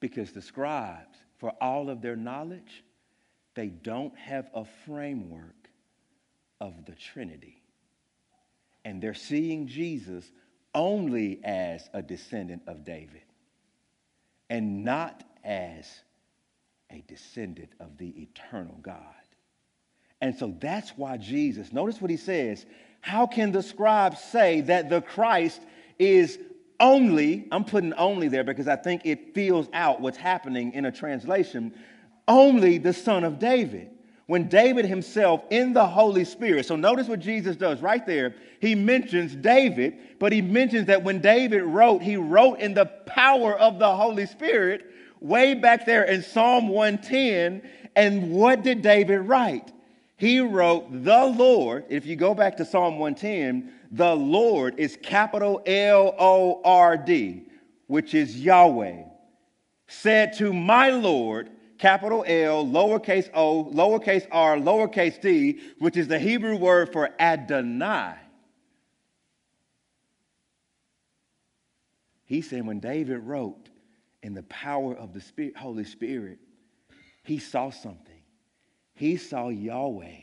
Because 0.00 0.32
the 0.32 0.42
scribes, 0.42 1.16
for 1.38 1.52
all 1.58 1.88
of 1.88 2.02
their 2.02 2.16
knowledge, 2.16 2.83
they 3.54 3.68
don't 3.68 4.16
have 4.18 4.48
a 4.54 4.64
framework 4.86 5.68
of 6.60 6.84
the 6.86 6.94
Trinity. 6.94 7.62
And 8.84 9.02
they're 9.02 9.14
seeing 9.14 9.66
Jesus 9.66 10.30
only 10.74 11.40
as 11.44 11.88
a 11.92 12.02
descendant 12.02 12.62
of 12.66 12.84
David 12.84 13.22
and 14.50 14.84
not 14.84 15.22
as 15.44 15.86
a 16.90 17.02
descendant 17.06 17.70
of 17.80 17.96
the 17.96 18.08
eternal 18.22 18.78
God. 18.82 18.98
And 20.20 20.34
so 20.36 20.54
that's 20.58 20.90
why 20.96 21.16
Jesus, 21.16 21.72
notice 21.72 22.00
what 22.00 22.10
he 22.10 22.16
says. 22.16 22.64
How 23.00 23.26
can 23.26 23.52
the 23.52 23.62
scribes 23.62 24.20
say 24.20 24.62
that 24.62 24.88
the 24.88 25.02
Christ 25.02 25.60
is 25.98 26.38
only, 26.80 27.46
I'm 27.52 27.64
putting 27.64 27.92
only 27.94 28.28
there 28.28 28.44
because 28.44 28.68
I 28.68 28.76
think 28.76 29.02
it 29.04 29.34
feels 29.34 29.68
out 29.72 30.00
what's 30.00 30.16
happening 30.16 30.72
in 30.72 30.86
a 30.86 30.92
translation, 30.92 31.74
only 32.28 32.78
the 32.78 32.92
son 32.92 33.24
of 33.24 33.38
David. 33.38 33.90
When 34.26 34.48
David 34.48 34.86
himself 34.86 35.42
in 35.50 35.74
the 35.74 35.86
Holy 35.86 36.24
Spirit, 36.24 36.64
so 36.64 36.76
notice 36.76 37.08
what 37.08 37.20
Jesus 37.20 37.56
does 37.56 37.82
right 37.82 38.04
there. 38.06 38.34
He 38.58 38.74
mentions 38.74 39.34
David, 39.34 39.98
but 40.18 40.32
he 40.32 40.40
mentions 40.40 40.86
that 40.86 41.02
when 41.02 41.20
David 41.20 41.62
wrote, 41.62 42.00
he 42.00 42.16
wrote 42.16 42.58
in 42.60 42.72
the 42.72 42.86
power 42.86 43.58
of 43.58 43.78
the 43.78 43.94
Holy 43.94 44.24
Spirit 44.24 44.86
way 45.20 45.54
back 45.54 45.84
there 45.84 46.04
in 46.04 46.22
Psalm 46.22 46.68
110. 46.68 47.62
And 47.96 48.30
what 48.32 48.62
did 48.62 48.80
David 48.80 49.18
write? 49.20 49.72
He 50.16 50.40
wrote, 50.40 50.86
The 50.90 51.26
Lord, 51.26 51.84
if 51.90 52.06
you 52.06 52.16
go 52.16 52.34
back 52.34 52.56
to 52.56 52.64
Psalm 52.64 52.98
110, 52.98 53.70
the 53.90 54.14
Lord 54.14 54.78
is 54.78 54.96
capital 55.02 55.62
L 55.66 56.14
O 56.18 56.62
R 56.64 56.96
D, 56.96 57.42
which 57.88 58.14
is 58.14 58.40
Yahweh, 58.40 59.02
said 59.86 60.32
to 60.38 60.52
my 60.52 60.88
Lord, 60.88 61.50
capital 61.84 62.24
L, 62.26 62.64
lowercase 62.64 63.28
o, 63.34 63.66
lowercase 63.66 64.26
r, 64.32 64.56
lowercase 64.56 65.20
d, 65.20 65.60
which 65.80 65.98
is 65.98 66.08
the 66.08 66.18
Hebrew 66.18 66.56
word 66.56 66.90
for 66.90 67.10
Adonai. 67.20 68.14
He 72.24 72.40
said 72.40 72.66
when 72.66 72.80
David 72.80 73.18
wrote 73.18 73.68
in 74.22 74.32
the 74.32 74.44
power 74.44 74.94
of 74.94 75.12
the 75.12 75.20
Spirit, 75.20 75.58
Holy 75.58 75.84
Spirit, 75.84 76.38
he 77.22 77.38
saw 77.38 77.68
something. 77.68 78.22
He 78.94 79.18
saw 79.18 79.50
Yahweh 79.50 80.22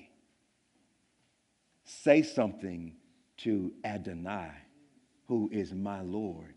say 1.84 2.24
something 2.24 2.96
to 3.38 3.72
Adonai, 3.86 4.50
who 5.28 5.48
is 5.54 5.76
my 5.76 6.02
Lord. 6.02 6.56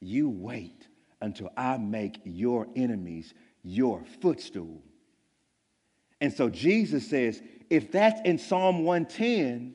You 0.00 0.30
wait 0.30 0.88
until 1.20 1.50
I 1.58 1.76
make 1.76 2.22
your 2.24 2.66
enemies 2.74 3.34
your 3.62 4.02
footstool. 4.20 4.82
And 6.20 6.32
so 6.32 6.48
Jesus 6.48 7.08
says, 7.08 7.42
if 7.70 7.90
that's 7.90 8.20
in 8.24 8.38
Psalm 8.38 8.84
110, 8.84 9.74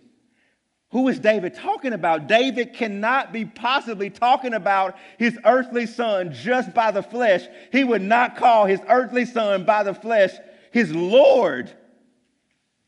who 0.91 1.09
is 1.09 1.19
David 1.19 1.53
talking 1.53 1.91
about? 1.91 2.27
David 2.27 2.73
cannot 2.73 3.33
be 3.33 3.43
possibly 3.43 4.09
talking 4.09 4.53
about 4.53 4.95
his 5.17 5.37
earthly 5.43 5.85
son 5.85 6.31
just 6.31 6.73
by 6.73 6.91
the 6.91 7.03
flesh. 7.03 7.45
He 7.71 7.83
would 7.83 8.01
not 8.01 8.37
call 8.37 8.65
his 8.65 8.79
earthly 8.87 9.25
son 9.25 9.65
by 9.65 9.83
the 9.83 9.93
flesh 9.93 10.31
his 10.71 10.93
Lord. 10.93 11.71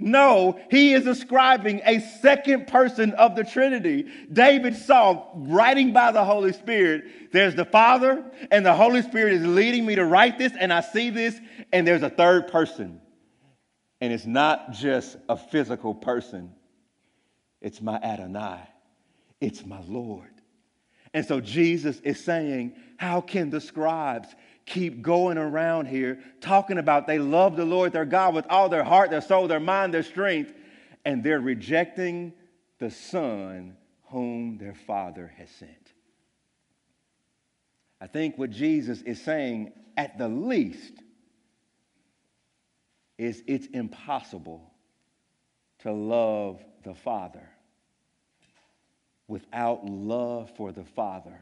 No, 0.01 0.57
he 0.71 0.93
is 0.93 1.05
ascribing 1.07 1.81
a 1.85 1.99
second 1.99 2.67
person 2.67 3.11
of 3.13 3.35
the 3.35 3.43
Trinity. 3.43 4.05
David 4.31 4.77
saw, 4.77 5.25
writing 5.35 5.91
by 5.91 6.13
the 6.13 6.23
Holy 6.23 6.53
Spirit, 6.53 7.33
there's 7.33 7.53
the 7.53 7.65
Father, 7.65 8.23
and 8.49 8.65
the 8.65 8.73
Holy 8.73 9.01
Spirit 9.01 9.33
is 9.33 9.45
leading 9.45 9.85
me 9.85 9.95
to 9.95 10.05
write 10.05 10.37
this, 10.37 10.53
and 10.57 10.71
I 10.71 10.79
see 10.79 11.09
this, 11.09 11.37
and 11.73 11.85
there's 11.85 12.01
a 12.01 12.09
third 12.09 12.47
person. 12.47 13.01
And 13.99 14.13
it's 14.13 14.25
not 14.25 14.71
just 14.71 15.17
a 15.27 15.35
physical 15.35 15.93
person, 15.93 16.53
it's 17.61 17.81
my 17.81 17.97
Adonai, 17.97 18.61
it's 19.41 19.65
my 19.65 19.81
Lord. 19.85 20.29
And 21.13 21.25
so 21.25 21.41
Jesus 21.41 21.99
is 22.01 22.23
saying, 22.23 22.75
How 22.97 23.19
can 23.19 23.49
the 23.49 23.59
scribes 23.59 24.33
keep 24.69 25.01
going 25.01 25.37
around 25.37 25.87
here 25.87 26.19
talking 26.39 26.77
about 26.77 27.07
they 27.07 27.19
love 27.19 27.57
the 27.57 27.65
Lord 27.65 27.91
their 27.91 28.05
God 28.05 28.33
with 28.35 28.45
all 28.49 28.69
their 28.69 28.83
heart, 28.83 29.09
their 29.09 29.21
soul, 29.21 29.47
their 29.47 29.59
mind, 29.59 29.93
their 29.93 30.03
strength, 30.03 30.53
and 31.03 31.23
they're 31.23 31.41
rejecting 31.41 32.33
the 32.77 32.91
Son 32.91 33.75
whom 34.05 34.57
their 34.57 34.75
Father 34.75 35.33
has 35.37 35.49
sent. 35.49 35.71
I 37.99 38.07
think 38.07 38.37
what 38.37 38.51
Jesus 38.51 39.01
is 39.01 39.21
saying, 39.21 39.73
at 39.97 40.17
the 40.17 40.29
least, 40.29 40.93
is 43.17 43.43
it's 43.47 43.67
impossible 43.67 44.71
to 45.79 45.91
love 45.91 46.63
the 46.83 46.93
Father 46.93 47.49
without 49.27 49.85
love 49.85 50.49
for 50.55 50.71
the 50.71 50.85
Father, 50.85 51.37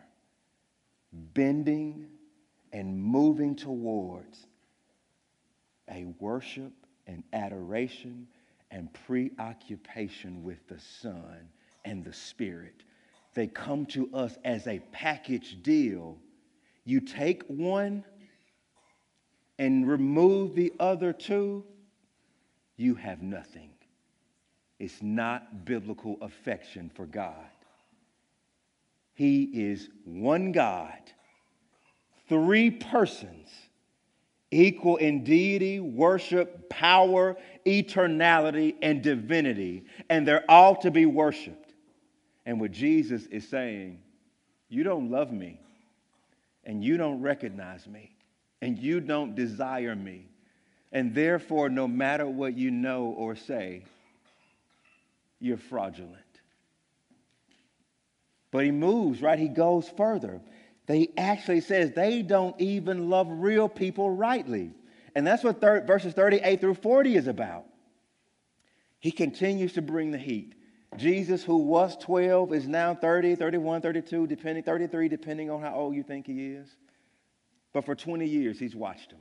bending 1.12 2.08
and 2.74 3.02
moving 3.02 3.56
towards 3.56 4.48
a 5.90 6.06
worship 6.20 6.74
and 7.06 7.24
adoration 7.34 8.28
and 8.72 8.94
preoccupation 9.06 10.44
with 10.44 10.68
the 10.68 10.80
Son 10.80 11.50
and 11.86 12.04
the 12.04 12.14
Spirit. 12.14 12.84
They 13.34 13.48
come 13.48 13.86
to 13.88 14.10
us 14.14 14.38
as 14.44 14.68
a 14.68 14.80
package 14.92 15.62
deal. 15.62 16.18
You 16.84 17.00
take 17.00 17.44
one 17.48 18.04
and 19.60 19.88
remove 19.88 20.56
the 20.56 20.74
other 20.80 21.14
two, 21.14 21.64
you 22.76 22.96
have 22.96 23.22
nothing. 23.22 23.72
It's 24.80 25.02
not 25.02 25.66
biblical 25.66 26.18
affection 26.22 26.92
for 26.94 27.06
God. 27.06 27.34
He 29.14 29.44
is 29.44 29.90
one 30.06 30.52
God 30.52 31.00
three 32.28 32.72
persons 32.72 33.50
equal 34.52 34.98
in 34.98 35.24
deity, 35.24 35.80
worship, 35.80 36.70
power, 36.70 37.36
eternality, 37.66 38.76
and 38.82 39.02
divinity, 39.02 39.84
and 40.10 40.28
they're 40.28 40.50
all 40.50 40.76
to 40.78 40.92
be 40.92 41.06
worshiped. 41.06 41.74
And 42.46 42.62
what 42.62 42.72
Jesus 42.72 43.26
is 43.26 43.48
saying, 43.48 44.00
you 44.70 44.84
don't 44.84 45.12
love 45.12 45.32
me, 45.32 45.60
and 46.64 46.84
you 46.84 46.98
don't 46.98 47.22
recognize 47.22 47.86
me, 47.88 48.12
and 48.62 48.78
you 48.78 49.02
don't 49.02 49.36
desire 49.36 49.96
me, 49.96 50.30
and 50.94 51.14
therefore, 51.14 51.70
no 51.70 51.88
matter 51.88 52.26
what 52.26 52.58
you 52.58 52.72
know 52.72 53.14
or 53.18 53.36
say, 53.36 53.84
you're 55.40 55.58
fraudulent. 55.58 56.16
But 58.52 58.64
he 58.64 58.72
moves, 58.72 59.22
right? 59.22 59.38
He 59.38 59.50
goes 59.50 59.90
further 59.90 60.42
they 60.88 61.10
actually 61.18 61.62
says 61.62 61.92
they 61.92 62.22
don't 62.22 62.60
even 62.60 63.10
love 63.10 63.28
real 63.30 63.70
people 63.70 64.10
rightly. 64.10 64.72
And 65.16 65.28
that's 65.28 65.44
what 65.44 65.62
thir- 65.62 65.84
verses 65.86 66.14
38 66.14 66.62
through 66.62 66.76
40 66.76 67.16
is 67.16 67.28
about. 67.28 67.66
He 69.00 69.12
continues 69.12 69.74
to 69.74 69.82
bring 69.82 70.12
the 70.12 70.18
heat. 70.18 70.54
Jesus, 70.96 71.44
who 71.44 71.58
was 71.58 71.98
12, 71.98 72.54
is 72.54 72.68
now 72.68 72.96
30, 72.96 73.36
31, 73.36 73.82
32, 73.82 74.28
depending, 74.28 74.64
33, 74.64 75.10
depending 75.10 75.52
on 75.52 75.62
how 75.62 75.76
old 75.76 75.96
you 75.96 76.04
think 76.04 76.26
he 76.26 76.54
is. 76.54 76.68
But 77.74 77.86
for 77.86 77.94
20 77.94 78.26
years, 78.26 78.58
he's 78.58 78.76
watched 78.76 79.12
them. 79.12 79.20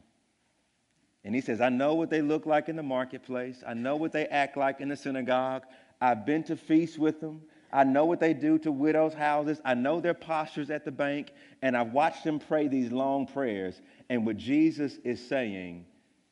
And 1.25 1.35
he 1.35 1.41
says, 1.41 1.61
I 1.61 1.69
know 1.69 1.95
what 1.95 2.09
they 2.09 2.23
look 2.23 2.47
like 2.47 2.69
in 2.69 2.77
the 2.77 2.85
marketplace. 2.85 3.65
I 3.67 3.75
know 3.75 3.97
what 3.97 4.13
they 4.13 4.27
act 4.27 4.57
like 4.57 4.81
in 4.81 4.89
the 4.89 4.97
synagogue. 4.97 5.65
I've 6.01 6.25
been 6.25 6.45
to 6.45 6.57
feasts 6.57 6.97
with 6.97 7.21
them. 7.21 7.43
I 7.77 7.85
know 7.85 8.07
what 8.07 8.21
they 8.21 8.33
do 8.33 8.59
to 8.61 8.73
widows' 8.73 9.13
houses. 9.13 9.61
I 9.63 9.75
know 9.75 10.01
their 10.01 10.15
postures 10.15 10.71
at 10.71 10.87
the 10.87 10.91
bank, 10.91 11.33
and 11.61 11.77
I've 11.77 11.93
watched 11.93 12.25
them 12.25 12.39
pray 12.39 12.69
these 12.69 12.91
long 12.91 13.27
prayers. 13.27 13.83
And 14.09 14.25
what 14.25 14.39
Jesus 14.39 14.97
is 15.05 15.29
saying, 15.29 15.85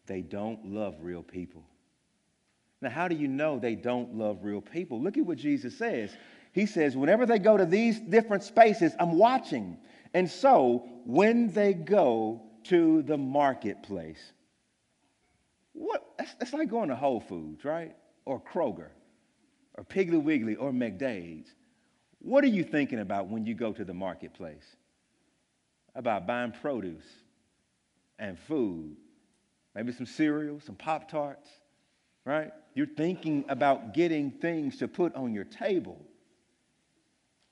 they 0.07 0.22
don't 0.22 0.64
love 0.64 0.96
real 1.02 1.22
people. 1.22 1.62
Now, 2.80 2.88
how 2.88 3.09
do 3.09 3.14
you 3.14 3.28
know 3.28 3.59
they 3.59 3.74
don't 3.74 4.14
love 4.14 4.38
real 4.42 4.62
people? 4.62 5.02
Look 5.02 5.18
at 5.18 5.26
what 5.26 5.37
Jesus 5.37 5.76
says. 5.76 6.16
He 6.54 6.64
says, 6.64 6.96
whenever 6.96 7.26
they 7.26 7.38
go 7.38 7.59
to 7.59 7.66
these 7.66 8.00
different 8.00 8.42
spaces, 8.42 8.94
I'm 8.98 9.18
watching. 9.18 9.76
And 10.14 10.30
so, 10.30 10.88
when 11.04 11.52
they 11.52 11.74
go 11.74 12.40
to 12.64 13.02
the 13.02 13.18
marketplace, 13.18 14.33
what? 15.74 16.07
That's, 16.16 16.33
that's 16.37 16.52
like 16.54 16.70
going 16.70 16.88
to 16.88 16.96
Whole 16.96 17.20
Foods, 17.20 17.66
right? 17.66 17.94
Or 18.24 18.40
Kroger 18.40 18.88
or 19.76 19.84
Piggly 19.84 20.22
Wiggly 20.22 20.56
or 20.56 20.72
McDade's, 20.72 21.50
what 22.20 22.42
are 22.44 22.48
you 22.48 22.64
thinking 22.64 23.00
about 23.00 23.28
when 23.28 23.44
you 23.44 23.54
go 23.54 23.72
to 23.72 23.84
the 23.84 23.94
marketplace? 23.94 24.64
About 25.94 26.26
buying 26.26 26.52
produce 26.52 27.04
and 28.18 28.38
food, 28.38 28.96
maybe 29.74 29.92
some 29.92 30.06
cereal, 30.06 30.60
some 30.60 30.74
Pop 30.74 31.08
Tarts, 31.08 31.48
right? 32.24 32.52
You're 32.74 32.87
thinking 32.87 33.44
about 33.48 33.94
getting 33.94 34.30
things 34.30 34.78
to 34.78 34.88
put 34.88 35.14
on 35.14 35.34
your 35.34 35.44
table. 35.44 36.00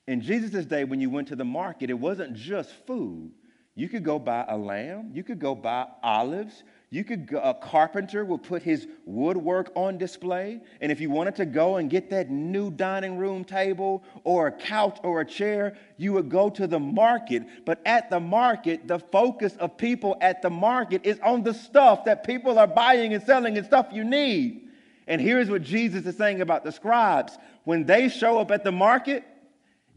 In 0.06 0.20
Jesus' 0.20 0.64
day, 0.66 0.84
when 0.84 1.00
you 1.00 1.10
went 1.10 1.28
to 1.28 1.36
the 1.36 1.44
market, 1.44 1.90
it 1.90 1.94
wasn't 1.94 2.34
just 2.34 2.70
food. 2.86 3.30
You 3.74 3.88
could 3.88 4.04
go 4.04 4.18
buy 4.18 4.44
a 4.48 4.56
lamb, 4.56 5.10
you 5.14 5.22
could 5.22 5.38
go 5.38 5.54
buy 5.54 5.86
olives, 6.02 6.64
you 6.92 7.04
could 7.04 7.26
go, 7.26 7.40
a 7.40 7.54
carpenter 7.54 8.22
will 8.22 8.36
put 8.36 8.62
his 8.62 8.86
woodwork 9.06 9.72
on 9.74 9.96
display. 9.96 10.60
And 10.82 10.92
if 10.92 11.00
you 11.00 11.08
wanted 11.08 11.34
to 11.36 11.46
go 11.46 11.76
and 11.76 11.88
get 11.88 12.10
that 12.10 12.30
new 12.30 12.70
dining 12.70 13.16
room 13.16 13.44
table 13.44 14.04
or 14.24 14.48
a 14.48 14.52
couch 14.52 14.98
or 15.02 15.22
a 15.22 15.24
chair, 15.24 15.78
you 15.96 16.12
would 16.12 16.28
go 16.28 16.50
to 16.50 16.66
the 16.66 16.78
market. 16.78 17.44
But 17.64 17.80
at 17.86 18.10
the 18.10 18.20
market, 18.20 18.86
the 18.86 18.98
focus 18.98 19.56
of 19.56 19.78
people 19.78 20.18
at 20.20 20.42
the 20.42 20.50
market 20.50 21.00
is 21.06 21.18
on 21.20 21.42
the 21.42 21.54
stuff 21.54 22.04
that 22.04 22.24
people 22.26 22.58
are 22.58 22.66
buying 22.66 23.14
and 23.14 23.22
selling 23.22 23.56
and 23.56 23.64
stuff 23.64 23.86
you 23.90 24.04
need. 24.04 24.68
And 25.06 25.18
here's 25.18 25.48
what 25.48 25.62
Jesus 25.62 26.04
is 26.04 26.18
saying 26.18 26.42
about 26.42 26.62
the 26.62 26.72
scribes 26.72 27.38
when 27.64 27.86
they 27.86 28.10
show 28.10 28.38
up 28.38 28.50
at 28.50 28.64
the 28.64 28.72
market, 28.72 29.24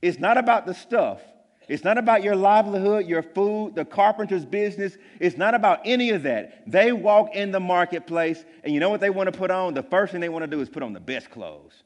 it's 0.02 0.18
not 0.18 0.38
about 0.38 0.66
the 0.66 0.74
stuff, 0.74 1.22
It's 1.68 1.84
not 1.84 1.98
about 1.98 2.24
your 2.24 2.36
livelihood, 2.36 3.06
your 3.06 3.24
food, 3.24 3.76
the 3.76 3.86
carpenter's 3.86 4.46
business. 4.46 4.98
It's 5.20 5.38
not 5.38 5.54
about 5.56 5.82
any 5.86 6.12
of 6.12 6.24
that. 6.24 6.70
They 6.70 6.92
walk 6.92 7.36
in 7.36 7.52
the 7.52 7.60
marketplace, 7.60 8.44
and 8.64 8.74
you 8.74 8.80
know 8.80 8.90
what 8.90 9.02
they 9.02 9.10
want 9.10 9.32
to 9.32 9.38
put 9.38 9.52
on? 9.52 9.74
The 9.74 9.84
first 9.84 10.12
thing 10.12 10.22
they 10.22 10.30
want 10.30 10.44
to 10.44 10.48
do 10.48 10.62
is 10.62 10.70
put 10.70 10.84
on 10.84 10.94
the 10.94 11.00
best 11.00 11.30
clothes. 11.32 11.84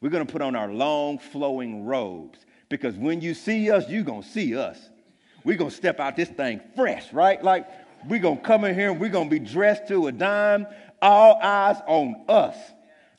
We're 0.00 0.10
going 0.10 0.26
to 0.26 0.32
put 0.32 0.42
on 0.42 0.54
our 0.54 0.72
long, 0.72 1.18
flowing 1.18 1.84
robes 1.84 2.38
because 2.68 2.94
when 2.94 3.20
you 3.20 3.34
see 3.34 3.70
us, 3.70 3.88
you're 3.88 4.02
going 4.02 4.22
to 4.22 4.28
see 4.28 4.56
us. 4.56 4.78
We're 5.44 5.56
going 5.56 5.70
to 5.70 5.76
step 5.76 5.98
out 5.98 6.16
this 6.16 6.28
thing 6.28 6.60
fresh, 6.76 7.12
right? 7.12 7.42
Like, 7.42 7.66
we're 8.06 8.20
going 8.20 8.38
to 8.38 8.42
come 8.42 8.64
in 8.64 8.74
here 8.74 8.90
and 8.90 9.00
we're 9.00 9.08
going 9.08 9.28
to 9.28 9.40
be 9.40 9.44
dressed 9.44 9.88
to 9.88 10.06
a 10.06 10.12
dime, 10.12 10.66
all 11.02 11.40
eyes 11.42 11.78
on 11.86 12.24
us. 12.28 12.56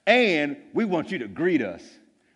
And 0.07 0.57
we 0.73 0.85
want 0.85 1.11
you 1.11 1.19
to 1.19 1.27
greet 1.27 1.61
us. 1.61 1.83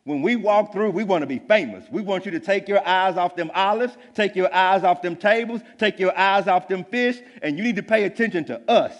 When 0.05 0.21
we 0.21 0.35
walk 0.35 0.73
through, 0.73 0.91
we 0.91 1.05
want 1.05 1.21
to 1.21 1.27
be 1.27 1.39
famous. 1.39 1.85
We 1.89 2.01
want 2.01 2.25
you 2.25 2.31
to 2.31 2.39
take 2.39 2.67
your 2.67 2.85
eyes 2.85 3.15
off 3.15 3.35
them 3.37 3.49
olives, 3.53 3.95
take 4.13 4.35
your 4.35 4.53
eyes 4.53 4.83
off 4.83 5.01
them 5.01 5.15
tables, 5.15 5.61
take 5.77 5.97
your 5.97 6.17
eyes 6.17 6.47
off 6.47 6.67
them 6.67 6.83
fish, 6.83 7.19
and 7.41 7.57
you 7.57 7.63
need 7.63 7.77
to 7.77 7.83
pay 7.83 8.03
attention 8.03 8.43
to 8.45 8.61
us. 8.69 8.93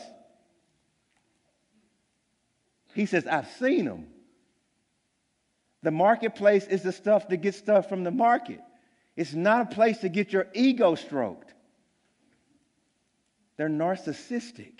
He 2.94 3.06
says, 3.06 3.28
I've 3.28 3.50
seen 3.60 3.86
them. 3.86 4.08
The 5.82 5.92
marketplace 5.92 6.66
is 6.68 6.84
the 6.84 6.94
stuff 6.94 7.28
to 7.28 7.38
get 7.38 7.56
stuff 7.56 7.90
from 7.90 8.06
the 8.06 8.12
market. 8.12 8.62
It's 9.18 9.34
not 9.34 9.74
a 9.74 9.76
place 9.76 9.98
to 10.00 10.10
get 10.10 10.32
your 10.32 10.48
ego 10.54 10.96
stroked. 10.96 11.54
They're 13.58 13.70
narcissistic. 13.70 14.80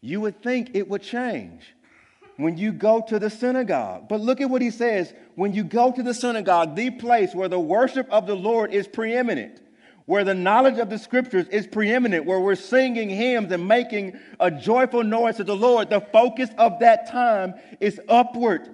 You 0.00 0.20
would 0.20 0.40
think 0.40 0.70
it 0.74 0.88
would 0.88 1.02
change 1.02 1.62
when 2.40 2.56
you 2.56 2.72
go 2.72 3.02
to 3.02 3.18
the 3.18 3.30
synagogue. 3.30 4.08
But 4.08 4.20
look 4.20 4.40
at 4.40 4.48
what 4.50 4.62
he 4.62 4.70
says 4.70 5.12
when 5.34 5.52
you 5.52 5.62
go 5.62 5.92
to 5.92 6.02
the 6.02 6.14
synagogue, 6.14 6.74
the 6.74 6.90
place 6.90 7.34
where 7.34 7.48
the 7.48 7.60
worship 7.60 8.08
of 8.10 8.26
the 8.26 8.34
Lord 8.34 8.72
is 8.72 8.88
preeminent, 8.88 9.60
where 10.06 10.24
the 10.24 10.34
knowledge 10.34 10.78
of 10.78 10.90
the 10.90 10.98
scriptures 10.98 11.46
is 11.48 11.66
preeminent, 11.66 12.24
where 12.24 12.40
we're 12.40 12.54
singing 12.54 13.10
hymns 13.10 13.52
and 13.52 13.68
making 13.68 14.18
a 14.38 14.50
joyful 14.50 15.04
noise 15.04 15.36
to 15.36 15.44
the 15.44 15.56
Lord, 15.56 15.90
the 15.90 16.00
focus 16.00 16.50
of 16.56 16.80
that 16.80 17.10
time 17.10 17.54
is 17.78 18.00
upward. 18.08 18.68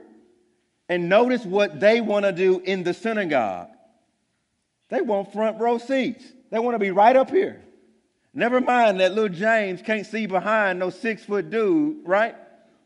And 0.88 1.08
notice 1.08 1.44
what 1.44 1.80
they 1.80 2.00
want 2.00 2.24
to 2.24 2.32
do 2.32 2.60
in 2.60 2.84
the 2.84 2.94
synagogue. 2.94 3.68
They 4.88 5.00
want 5.00 5.32
front 5.32 5.60
row 5.60 5.78
seats. 5.78 6.24
They 6.50 6.60
want 6.60 6.76
to 6.76 6.78
be 6.78 6.92
right 6.92 7.16
up 7.16 7.30
here. 7.30 7.60
Never 8.32 8.60
mind 8.60 9.00
that 9.00 9.12
little 9.14 9.28
James 9.28 9.82
can't 9.82 10.06
see 10.06 10.26
behind 10.26 10.78
no 10.78 10.90
six 10.90 11.24
foot 11.24 11.50
dude, 11.50 12.06
right? 12.06 12.36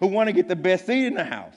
Who 0.01 0.07
want 0.07 0.29
to 0.29 0.33
get 0.33 0.49
the 0.49 0.57
best 0.57 0.87
seat 0.87 1.07
in 1.07 1.15
the 1.15 1.25
house. 1.25 1.57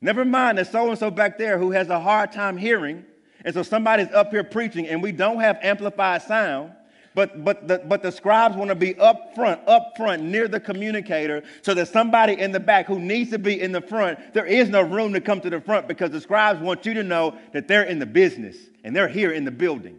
Never 0.00 0.24
mind 0.24 0.58
that 0.58 0.70
so 0.70 0.90
and 0.90 0.98
so 0.98 1.10
back 1.10 1.38
there 1.38 1.58
who 1.58 1.70
has 1.70 1.88
a 1.88 1.98
hard 1.98 2.30
time 2.30 2.56
hearing. 2.56 3.04
And 3.44 3.54
so 3.54 3.62
somebody's 3.62 4.10
up 4.12 4.30
here 4.30 4.44
preaching 4.44 4.86
and 4.86 5.02
we 5.02 5.12
don't 5.12 5.40
have 5.40 5.58
amplified 5.62 6.22
sound. 6.22 6.72
But, 7.14 7.44
but, 7.44 7.68
the, 7.68 7.78
but 7.78 8.02
the 8.02 8.10
scribes 8.10 8.56
want 8.56 8.70
to 8.70 8.74
be 8.74 8.98
up 8.98 9.36
front, 9.36 9.60
up 9.68 9.92
front, 9.96 10.24
near 10.24 10.48
the 10.48 10.58
communicator, 10.58 11.44
so 11.62 11.72
that 11.74 11.86
somebody 11.86 12.32
in 12.32 12.50
the 12.50 12.58
back 12.58 12.86
who 12.86 12.98
needs 12.98 13.30
to 13.30 13.38
be 13.38 13.60
in 13.60 13.70
the 13.70 13.80
front, 13.80 14.34
there 14.34 14.46
is 14.46 14.68
no 14.68 14.82
room 14.82 15.12
to 15.12 15.20
come 15.20 15.40
to 15.40 15.48
the 15.48 15.60
front 15.60 15.86
because 15.86 16.10
the 16.10 16.20
scribes 16.20 16.60
want 16.60 16.84
you 16.84 16.92
to 16.94 17.04
know 17.04 17.38
that 17.52 17.68
they're 17.68 17.84
in 17.84 18.00
the 18.00 18.06
business 18.06 18.56
and 18.82 18.96
they're 18.96 19.06
here 19.06 19.30
in 19.30 19.44
the 19.44 19.52
building. 19.52 19.96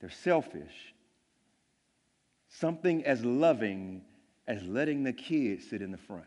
They're 0.00 0.10
selfish. 0.10 0.94
Something 2.50 3.04
as 3.06 3.24
loving 3.24 4.02
as 4.46 4.62
letting 4.64 5.02
the 5.02 5.12
kids 5.12 5.68
sit 5.68 5.82
in 5.82 5.90
the 5.90 5.98
front, 5.98 6.24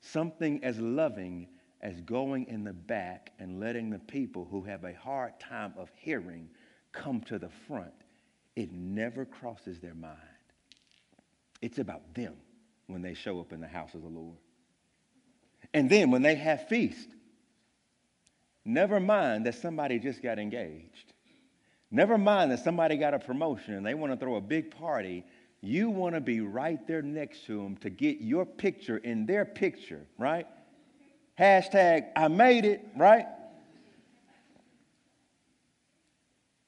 something 0.00 0.62
as 0.62 0.78
loving 0.78 1.48
as 1.80 2.00
going 2.02 2.46
in 2.48 2.64
the 2.64 2.72
back 2.72 3.32
and 3.38 3.60
letting 3.60 3.90
the 3.90 3.98
people 3.98 4.46
who 4.50 4.62
have 4.62 4.84
a 4.84 4.94
hard 4.94 5.38
time 5.38 5.72
of 5.76 5.90
hearing 5.96 6.48
come 6.92 7.20
to 7.22 7.38
the 7.38 7.50
front. 7.66 7.92
It 8.54 8.72
never 8.72 9.24
crosses 9.24 9.80
their 9.80 9.94
mind. 9.94 10.16
It's 11.60 11.78
about 11.78 12.14
them 12.14 12.34
when 12.86 13.02
they 13.02 13.14
show 13.14 13.40
up 13.40 13.52
in 13.52 13.60
the 13.60 13.66
house 13.66 13.94
of 13.94 14.02
the 14.02 14.08
Lord. 14.08 14.38
And 15.74 15.90
then 15.90 16.10
when 16.10 16.22
they 16.22 16.34
have 16.36 16.68
feast, 16.68 17.08
never 18.64 19.00
mind 19.00 19.46
that 19.46 19.56
somebody 19.56 19.98
just 19.98 20.22
got 20.22 20.38
engaged. 20.38 21.12
Never 21.90 22.18
mind 22.18 22.50
that 22.50 22.60
somebody 22.64 22.96
got 22.96 23.14
a 23.14 23.18
promotion 23.18 23.74
and 23.74 23.84
they 23.84 23.94
want 23.94 24.12
to 24.12 24.18
throw 24.18 24.36
a 24.36 24.40
big 24.40 24.70
party 24.70 25.24
you 25.66 25.90
want 25.90 26.14
to 26.14 26.20
be 26.20 26.40
right 26.40 26.84
there 26.86 27.02
next 27.02 27.46
to 27.46 27.62
them 27.62 27.76
to 27.78 27.90
get 27.90 28.20
your 28.20 28.46
picture 28.46 28.98
in 28.98 29.26
their 29.26 29.44
picture, 29.44 30.06
right? 30.18 30.46
Hashtag, 31.38 32.06
I 32.16 32.28
made 32.28 32.64
it, 32.64 32.86
right? 32.96 33.26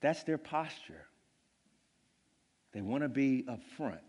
That's 0.00 0.22
their 0.24 0.38
posture. 0.38 1.06
They 2.72 2.82
want 2.82 3.02
to 3.02 3.08
be 3.08 3.44
up 3.48 3.60
front. 3.76 4.00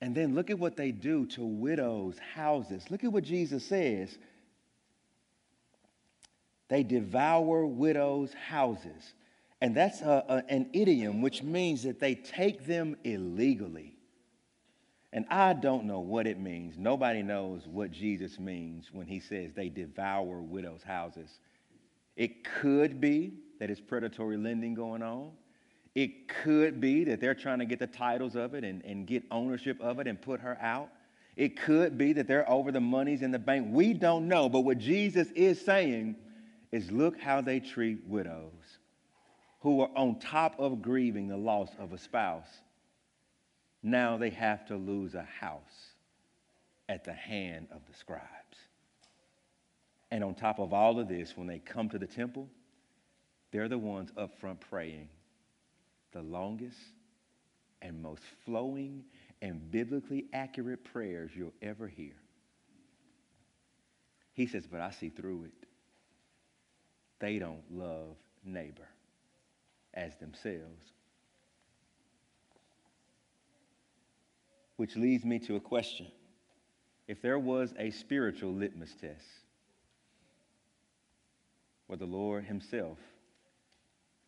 And 0.00 0.14
then 0.14 0.34
look 0.34 0.50
at 0.50 0.58
what 0.58 0.76
they 0.76 0.90
do 0.90 1.26
to 1.28 1.44
widows' 1.44 2.18
houses. 2.34 2.84
Look 2.90 3.04
at 3.04 3.12
what 3.12 3.24
Jesus 3.24 3.64
says. 3.64 4.16
They 6.68 6.82
devour 6.82 7.66
widows' 7.66 8.32
houses. 8.34 9.14
And 9.64 9.74
that's 9.74 10.02
a, 10.02 10.22
a, 10.28 10.52
an 10.52 10.68
idiom, 10.74 11.22
which 11.22 11.42
means 11.42 11.84
that 11.84 11.98
they 11.98 12.16
take 12.16 12.66
them 12.66 12.98
illegally. 13.02 13.96
And 15.10 15.24
I 15.30 15.54
don't 15.54 15.86
know 15.86 16.00
what 16.00 16.26
it 16.26 16.38
means. 16.38 16.76
Nobody 16.76 17.22
knows 17.22 17.62
what 17.66 17.90
Jesus 17.90 18.38
means 18.38 18.90
when 18.92 19.06
he 19.06 19.20
says 19.20 19.54
they 19.54 19.70
devour 19.70 20.42
widows' 20.42 20.82
houses. 20.82 21.40
It 22.14 22.44
could 22.44 23.00
be 23.00 23.38
that 23.58 23.70
it's 23.70 23.80
predatory 23.80 24.36
lending 24.36 24.74
going 24.74 25.02
on. 25.02 25.30
It 25.94 26.28
could 26.28 26.78
be 26.78 27.04
that 27.04 27.22
they're 27.22 27.34
trying 27.34 27.60
to 27.60 27.64
get 27.64 27.78
the 27.78 27.86
titles 27.86 28.36
of 28.36 28.52
it 28.52 28.64
and, 28.64 28.84
and 28.84 29.06
get 29.06 29.22
ownership 29.30 29.80
of 29.80 29.98
it 29.98 30.06
and 30.06 30.20
put 30.20 30.40
her 30.40 30.58
out. 30.60 30.90
It 31.36 31.58
could 31.58 31.96
be 31.96 32.12
that 32.12 32.28
they're 32.28 32.48
over 32.50 32.70
the 32.70 32.82
monies 32.82 33.22
in 33.22 33.30
the 33.30 33.38
bank. 33.38 33.68
We 33.70 33.94
don't 33.94 34.28
know. 34.28 34.50
But 34.50 34.60
what 34.60 34.76
Jesus 34.76 35.28
is 35.30 35.58
saying 35.58 36.16
is 36.70 36.90
look 36.90 37.18
how 37.18 37.40
they 37.40 37.60
treat 37.60 38.06
widows 38.06 38.52
who 39.64 39.80
are 39.80 39.88
on 39.96 40.18
top 40.18 40.54
of 40.58 40.82
grieving 40.82 41.26
the 41.26 41.38
loss 41.38 41.70
of 41.78 41.94
a 41.94 41.98
spouse, 41.98 42.60
now 43.82 44.18
they 44.18 44.28
have 44.28 44.66
to 44.66 44.76
lose 44.76 45.14
a 45.14 45.26
house 45.40 45.94
at 46.86 47.02
the 47.02 47.14
hand 47.14 47.66
of 47.72 47.80
the 47.90 47.96
scribes. 47.96 48.20
And 50.10 50.22
on 50.22 50.34
top 50.34 50.58
of 50.58 50.74
all 50.74 51.00
of 51.00 51.08
this, 51.08 51.34
when 51.34 51.46
they 51.46 51.60
come 51.60 51.88
to 51.88 51.98
the 51.98 52.06
temple, 52.06 52.46
they're 53.52 53.70
the 53.70 53.78
ones 53.78 54.10
up 54.18 54.38
front 54.38 54.60
praying 54.60 55.08
the 56.12 56.20
longest 56.20 56.78
and 57.80 58.02
most 58.02 58.22
flowing 58.44 59.02
and 59.40 59.70
biblically 59.70 60.26
accurate 60.34 60.84
prayers 60.84 61.30
you'll 61.34 61.54
ever 61.62 61.88
hear. 61.88 62.12
He 64.34 64.46
says, 64.46 64.66
But 64.70 64.82
I 64.82 64.90
see 64.90 65.08
through 65.08 65.44
it. 65.44 65.68
They 67.18 67.38
don't 67.38 67.62
love 67.72 68.16
neighbor 68.44 68.88
as 69.94 70.16
themselves. 70.16 70.92
Which 74.76 74.96
leads 74.96 75.24
me 75.24 75.38
to 75.40 75.56
a 75.56 75.60
question. 75.60 76.08
If 77.06 77.22
there 77.22 77.38
was 77.38 77.72
a 77.78 77.90
spiritual 77.90 78.52
litmus 78.52 78.92
test 79.00 79.24
where 81.86 81.98
the 81.98 82.06
Lord 82.06 82.44
Himself 82.44 82.98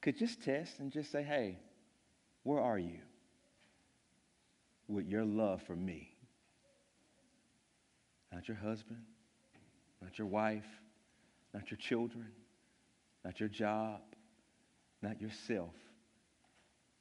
could 0.00 0.16
just 0.16 0.42
test 0.42 0.79
and 0.79 0.92
just 0.92 1.11
say, 1.11 1.22
hey, 1.22 1.59
where 2.44 2.61
are 2.61 2.79
you 2.79 3.00
with 4.87 5.07
your 5.09 5.24
love 5.24 5.62
for 5.62 5.74
me? 5.74 6.14
Not 8.33 8.46
your 8.46 8.57
husband, 8.57 9.00
not 10.00 10.18
your 10.18 10.29
wife, 10.29 10.66
not 11.52 11.70
your 11.70 11.79
children, 11.79 12.26
not 13.24 13.40
your 13.40 13.48
job, 13.48 14.00
not 15.07 15.20
yourself. 15.20 15.74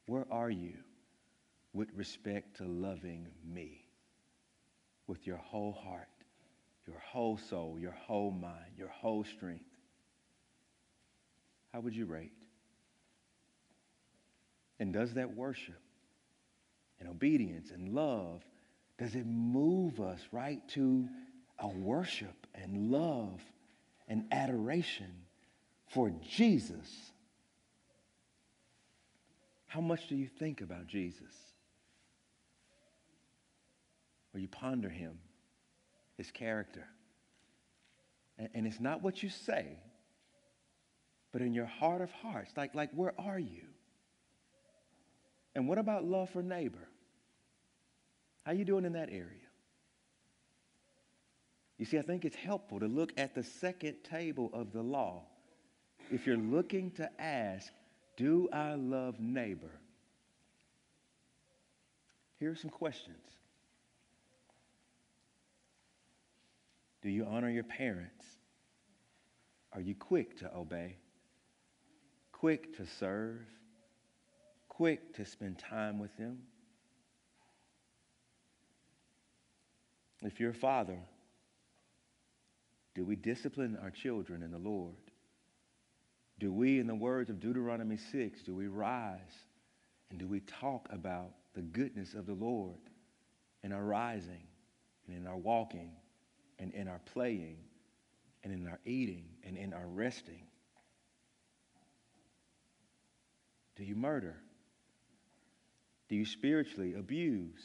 Where 0.05 0.27
are 0.29 0.49
you 0.49 0.73
with 1.73 1.89
respect 1.95 2.57
to 2.57 2.63
loving 2.65 3.27
me 3.43 3.83
with 5.07 5.25
your 5.25 5.37
whole 5.37 5.71
heart, 5.71 6.07
your 6.85 6.99
whole 6.99 7.37
soul, 7.37 7.79
your 7.79 7.95
whole 8.05 8.29
mind, 8.29 8.77
your 8.77 8.89
whole 8.89 9.23
strength? 9.23 9.65
How 11.73 11.79
would 11.79 11.95
you 11.95 12.05
rate? 12.05 12.31
And 14.79 14.93
does 14.93 15.15
that 15.15 15.35
worship 15.35 15.81
and 16.99 17.09
obedience 17.09 17.71
and 17.71 17.89
love, 17.89 18.45
does 18.99 19.15
it 19.15 19.25
move 19.25 19.99
us 19.99 20.19
right 20.31 20.61
to 20.69 21.09
a 21.57 21.67
worship 21.67 22.45
and 22.53 22.91
love 22.91 23.41
and 24.07 24.25
adoration 24.31 25.11
for 25.87 26.11
Jesus? 26.21 27.13
How 29.76 29.82
much 29.82 30.07
do 30.07 30.15
you 30.15 30.30
think 30.39 30.61
about 30.61 30.88
Jesus? 30.88 31.36
Or 34.34 34.39
you 34.39 34.47
ponder 34.47 34.88
him, 34.88 35.19
his 36.15 36.32
character, 36.32 36.86
And 38.38 38.65
it's 38.65 38.80
not 38.80 39.03
what 39.03 39.21
you 39.21 39.28
say, 39.28 39.78
but 41.34 41.41
in 41.41 41.53
your 41.53 41.65
heart 41.65 41.99
of 41.99 42.09
hearts. 42.09 42.53
Like, 42.55 42.73
like 42.73 42.89
where 42.93 43.13
are 43.19 43.38
you? 43.38 43.63
And 45.55 45.67
what 45.67 45.78
about 45.78 46.05
love 46.05 46.30
for 46.30 46.41
neighbor? 46.41 46.88
How 48.45 48.53
you 48.53 48.63
doing 48.63 48.86
in 48.86 48.93
that 48.93 49.09
area? 49.09 49.49
You 51.78 51.86
see, 51.86 51.97
I 51.97 52.01
think 52.01 52.23
it's 52.23 52.38
helpful 52.38 52.80
to 52.80 52.88
look 52.88 53.11
at 53.17 53.36
the 53.36 53.43
second 53.43 54.05
table 54.09 54.49
of 54.53 54.71
the 54.71 54.82
law. 54.82 55.23
If 56.11 56.26
you're 56.26 56.38
looking 56.38 56.91
to 56.91 57.09
ask, 57.21 57.73
do 58.16 58.49
I 58.51 58.76
love 58.76 59.20
neighbor? 59.20 59.72
Here 62.39 62.51
are 62.51 62.55
some 62.55 62.70
questions. 62.70 63.18
Do 67.01 67.09
you 67.09 67.26
honor 67.26 67.49
your 67.49 67.63
parents? 67.63 68.26
Are 69.74 69.82
you 69.82 69.95
quick 69.95 70.39
to 70.39 70.55
obey? 70.55 70.97
Quick 72.32 72.78
to 72.78 72.86
serve? 72.99 73.41
Quick 74.70 75.13
to 75.16 75.26
spend 75.26 75.59
time 75.59 75.99
with 75.99 76.16
them? 76.18 76.39
If 80.24 80.39
you're 80.39 80.51
a 80.51 80.55
father, 80.55 80.97
do 82.95 83.05
we 83.05 83.16
discipline 83.16 83.78
our 83.82 83.91
children 83.91 84.41
in 84.41 84.51
the 84.51 84.57
Lord? 84.57 84.95
Do 86.39 86.51
we, 86.51 86.79
in 86.79 86.88
the 86.88 86.95
words 86.95 87.29
of 87.29 87.39
Deuteronomy 87.39 87.97
6, 87.97 88.41
do 88.43 88.53
we 88.53 88.67
rise 88.67 89.19
and 90.09 90.19
do 90.19 90.27
we 90.27 90.41
talk 90.41 90.88
about 90.91 91.31
the 91.53 91.61
goodness 91.61 92.13
of 92.13 92.25
the 92.25 92.33
Lord 92.33 92.79
in 93.63 93.71
our 93.71 93.83
rising 93.83 94.47
and 95.07 95.15
in 95.15 95.27
our 95.27 95.38
walking 95.38 95.91
and 96.59 96.73
in 96.73 96.88
our 96.88 96.99
playing 97.13 97.57
and 98.43 98.53
in 98.53 98.67
our 98.67 98.79
eating 98.86 99.25
and 99.43 99.57
in 99.57 99.73
our 99.73 99.88
resting? 99.88 100.47
Do 103.77 103.83
you 103.83 103.95
murder? 103.95 104.36
Do 106.09 106.15
you 106.15 106.25
spiritually 106.25 106.95
abuse 106.95 107.63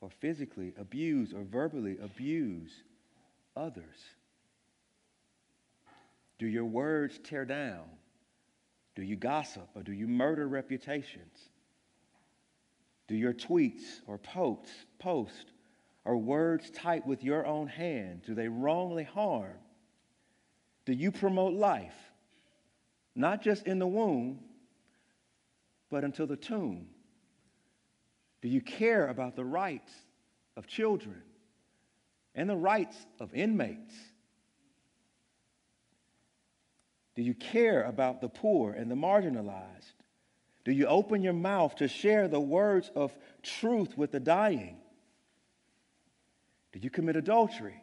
or 0.00 0.10
physically 0.20 0.72
abuse 0.78 1.32
or 1.32 1.42
verbally 1.42 1.98
abuse 2.00 2.70
others? 3.56 4.15
Do 6.38 6.46
your 6.46 6.64
words 6.64 7.18
tear 7.22 7.44
down? 7.44 7.84
Do 8.94 9.02
you 9.02 9.16
gossip 9.16 9.68
or 9.74 9.82
do 9.82 9.92
you 9.92 10.06
murder 10.06 10.46
reputations? 10.48 11.50
Do 13.08 13.14
your 13.14 13.32
tweets 13.32 14.00
or 14.06 14.18
posts, 14.18 14.72
post 14.98 15.52
or 16.04 16.16
words 16.16 16.70
typed 16.70 17.06
with 17.06 17.24
your 17.24 17.44
own 17.44 17.66
hand, 17.66 18.22
do 18.22 18.34
they 18.34 18.48
wrongly 18.48 19.04
harm? 19.04 19.58
Do 20.84 20.92
you 20.92 21.10
promote 21.10 21.54
life, 21.54 21.96
not 23.14 23.42
just 23.42 23.66
in 23.66 23.80
the 23.80 23.86
womb, 23.86 24.38
but 25.90 26.04
until 26.04 26.26
the 26.26 26.36
tomb? 26.36 26.86
Do 28.40 28.48
you 28.48 28.60
care 28.60 29.08
about 29.08 29.34
the 29.34 29.44
rights 29.44 29.92
of 30.56 30.68
children 30.68 31.22
and 32.34 32.48
the 32.48 32.56
rights 32.56 32.96
of 33.18 33.34
inmates? 33.34 33.94
Do 37.16 37.22
you 37.22 37.34
care 37.34 37.82
about 37.82 38.20
the 38.20 38.28
poor 38.28 38.72
and 38.72 38.90
the 38.90 38.94
marginalized? 38.94 39.94
Do 40.64 40.72
you 40.72 40.86
open 40.86 41.22
your 41.22 41.32
mouth 41.32 41.74
to 41.76 41.88
share 41.88 42.28
the 42.28 42.40
words 42.40 42.90
of 42.94 43.16
truth 43.42 43.96
with 43.96 44.12
the 44.12 44.20
dying? 44.20 44.76
Do 46.72 46.78
you 46.78 46.90
commit 46.90 47.16
adultery? 47.16 47.82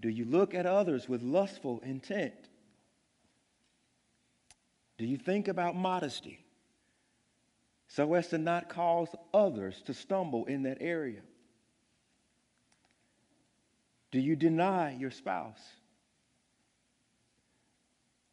Do 0.00 0.08
you 0.08 0.24
look 0.24 0.54
at 0.54 0.66
others 0.66 1.08
with 1.08 1.22
lustful 1.22 1.80
intent? 1.84 2.34
Do 4.98 5.04
you 5.04 5.16
think 5.16 5.48
about 5.48 5.74
modesty 5.74 6.44
so 7.88 8.14
as 8.14 8.28
to 8.28 8.38
not 8.38 8.68
cause 8.68 9.08
others 9.34 9.82
to 9.86 9.94
stumble 9.94 10.44
in 10.44 10.62
that 10.62 10.78
area? 10.80 11.22
Do 14.12 14.20
you 14.20 14.36
deny 14.36 14.94
your 14.94 15.10
spouse? 15.10 15.60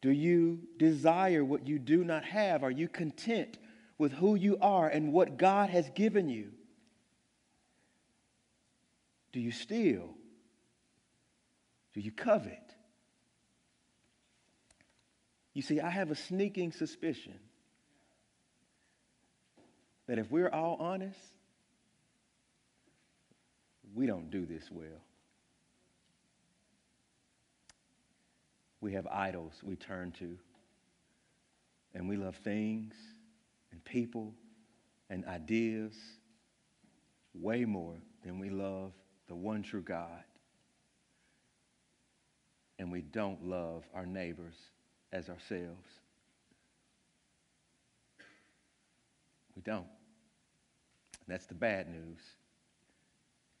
Do 0.00 0.10
you 0.10 0.60
desire 0.78 1.44
what 1.44 1.66
you 1.66 1.78
do 1.78 2.04
not 2.04 2.24
have? 2.24 2.62
Are 2.62 2.70
you 2.70 2.88
content 2.88 3.58
with 3.98 4.12
who 4.12 4.34
you 4.34 4.56
are 4.60 4.88
and 4.88 5.12
what 5.12 5.36
God 5.36 5.70
has 5.70 5.90
given 5.90 6.28
you? 6.28 6.52
Do 9.32 9.40
you 9.40 9.52
steal? 9.52 10.14
Do 11.92 12.00
you 12.00 12.10
covet? 12.10 12.74
You 15.52 15.62
see, 15.62 15.80
I 15.80 15.90
have 15.90 16.10
a 16.10 16.16
sneaking 16.16 16.72
suspicion 16.72 17.38
that 20.06 20.18
if 20.18 20.30
we're 20.30 20.48
all 20.48 20.76
honest, 20.80 21.18
we 23.94 24.06
don't 24.06 24.30
do 24.30 24.46
this 24.46 24.70
well. 24.70 25.02
We 28.80 28.92
have 28.94 29.06
idols 29.06 29.52
we 29.62 29.76
turn 29.76 30.12
to, 30.12 30.38
and 31.94 32.08
we 32.08 32.16
love 32.16 32.36
things 32.36 32.94
and 33.72 33.84
people 33.84 34.34
and 35.10 35.24
ideas 35.26 35.94
way 37.34 37.64
more 37.64 37.96
than 38.24 38.38
we 38.38 38.48
love 38.48 38.92
the 39.28 39.34
one 39.34 39.62
true 39.62 39.82
God. 39.82 40.24
And 42.78 42.90
we 42.90 43.02
don't 43.02 43.44
love 43.44 43.84
our 43.94 44.06
neighbors 44.06 44.54
as 45.12 45.28
ourselves. 45.28 45.86
We 49.54 49.62
don't. 49.62 49.86
That's 51.28 51.46
the 51.46 51.54
bad 51.54 51.88
news. 51.90 52.20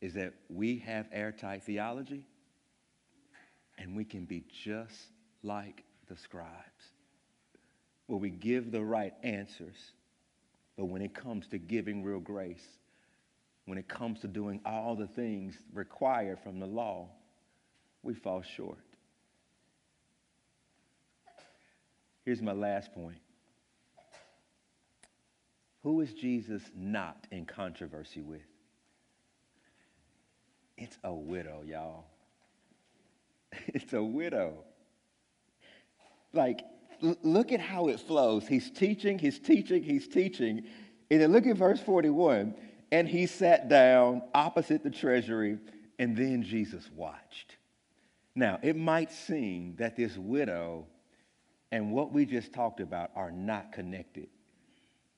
Is 0.00 0.14
that 0.14 0.32
we 0.48 0.78
have 0.78 1.06
airtight 1.12 1.62
theology 1.62 2.24
and 3.80 3.96
we 3.96 4.04
can 4.04 4.26
be 4.26 4.44
just 4.64 5.08
like 5.42 5.84
the 6.08 6.16
scribes, 6.16 6.84
where 8.06 8.18
we 8.18 8.30
give 8.30 8.70
the 8.70 8.82
right 8.82 9.14
answers, 9.22 9.76
but 10.76 10.84
when 10.84 11.02
it 11.02 11.14
comes 11.14 11.46
to 11.48 11.58
giving 11.58 12.04
real 12.04 12.20
grace, 12.20 12.64
when 13.64 13.78
it 13.78 13.88
comes 13.88 14.20
to 14.20 14.28
doing 14.28 14.60
all 14.64 14.94
the 14.94 15.06
things 15.06 15.54
required 15.72 16.38
from 16.44 16.60
the 16.60 16.66
law, 16.66 17.08
we 18.02 18.14
fall 18.14 18.42
short. 18.42 18.78
Here's 22.24 22.42
my 22.42 22.52
last 22.52 22.92
point. 22.92 23.18
Who 25.82 26.02
is 26.02 26.12
Jesus 26.12 26.62
not 26.76 27.26
in 27.30 27.46
controversy 27.46 28.20
with? 28.20 28.42
It's 30.76 30.98
a 31.02 31.12
widow, 31.12 31.62
y'all. 31.66 32.04
It's 33.68 33.92
a 33.92 34.02
widow. 34.02 34.64
Like, 36.32 36.60
l- 37.02 37.18
look 37.22 37.52
at 37.52 37.60
how 37.60 37.88
it 37.88 38.00
flows. 38.00 38.46
He's 38.46 38.70
teaching, 38.70 39.18
he's 39.18 39.38
teaching, 39.38 39.82
he's 39.82 40.06
teaching. 40.08 40.64
And 41.10 41.20
then 41.20 41.32
look 41.32 41.46
at 41.46 41.56
verse 41.56 41.80
41. 41.80 42.54
And 42.92 43.08
he 43.08 43.26
sat 43.26 43.68
down 43.68 44.22
opposite 44.34 44.82
the 44.82 44.90
treasury, 44.90 45.58
and 45.98 46.16
then 46.16 46.42
Jesus 46.42 46.88
watched. 46.94 47.56
Now, 48.34 48.58
it 48.62 48.76
might 48.76 49.12
seem 49.12 49.76
that 49.76 49.96
this 49.96 50.16
widow 50.16 50.86
and 51.72 51.92
what 51.92 52.12
we 52.12 52.26
just 52.26 52.52
talked 52.52 52.80
about 52.80 53.10
are 53.14 53.30
not 53.30 53.72
connected. 53.72 54.28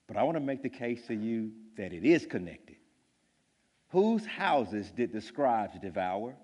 But 0.07 0.17
I 0.17 0.23
want 0.25 0.37
to 0.37 0.41
make 0.41 0.63
the 0.63 0.69
case 0.69 1.07
to 1.07 1.15
you 1.15 1.53
that 1.77 1.93
it 1.93 2.05
is 2.05 2.27
connected. 2.27 2.77
Whose 3.89 4.27
houses 4.27 4.91
did 4.91 5.13
the 5.13 5.21
scribes 5.21 5.79
devour? 5.79 6.35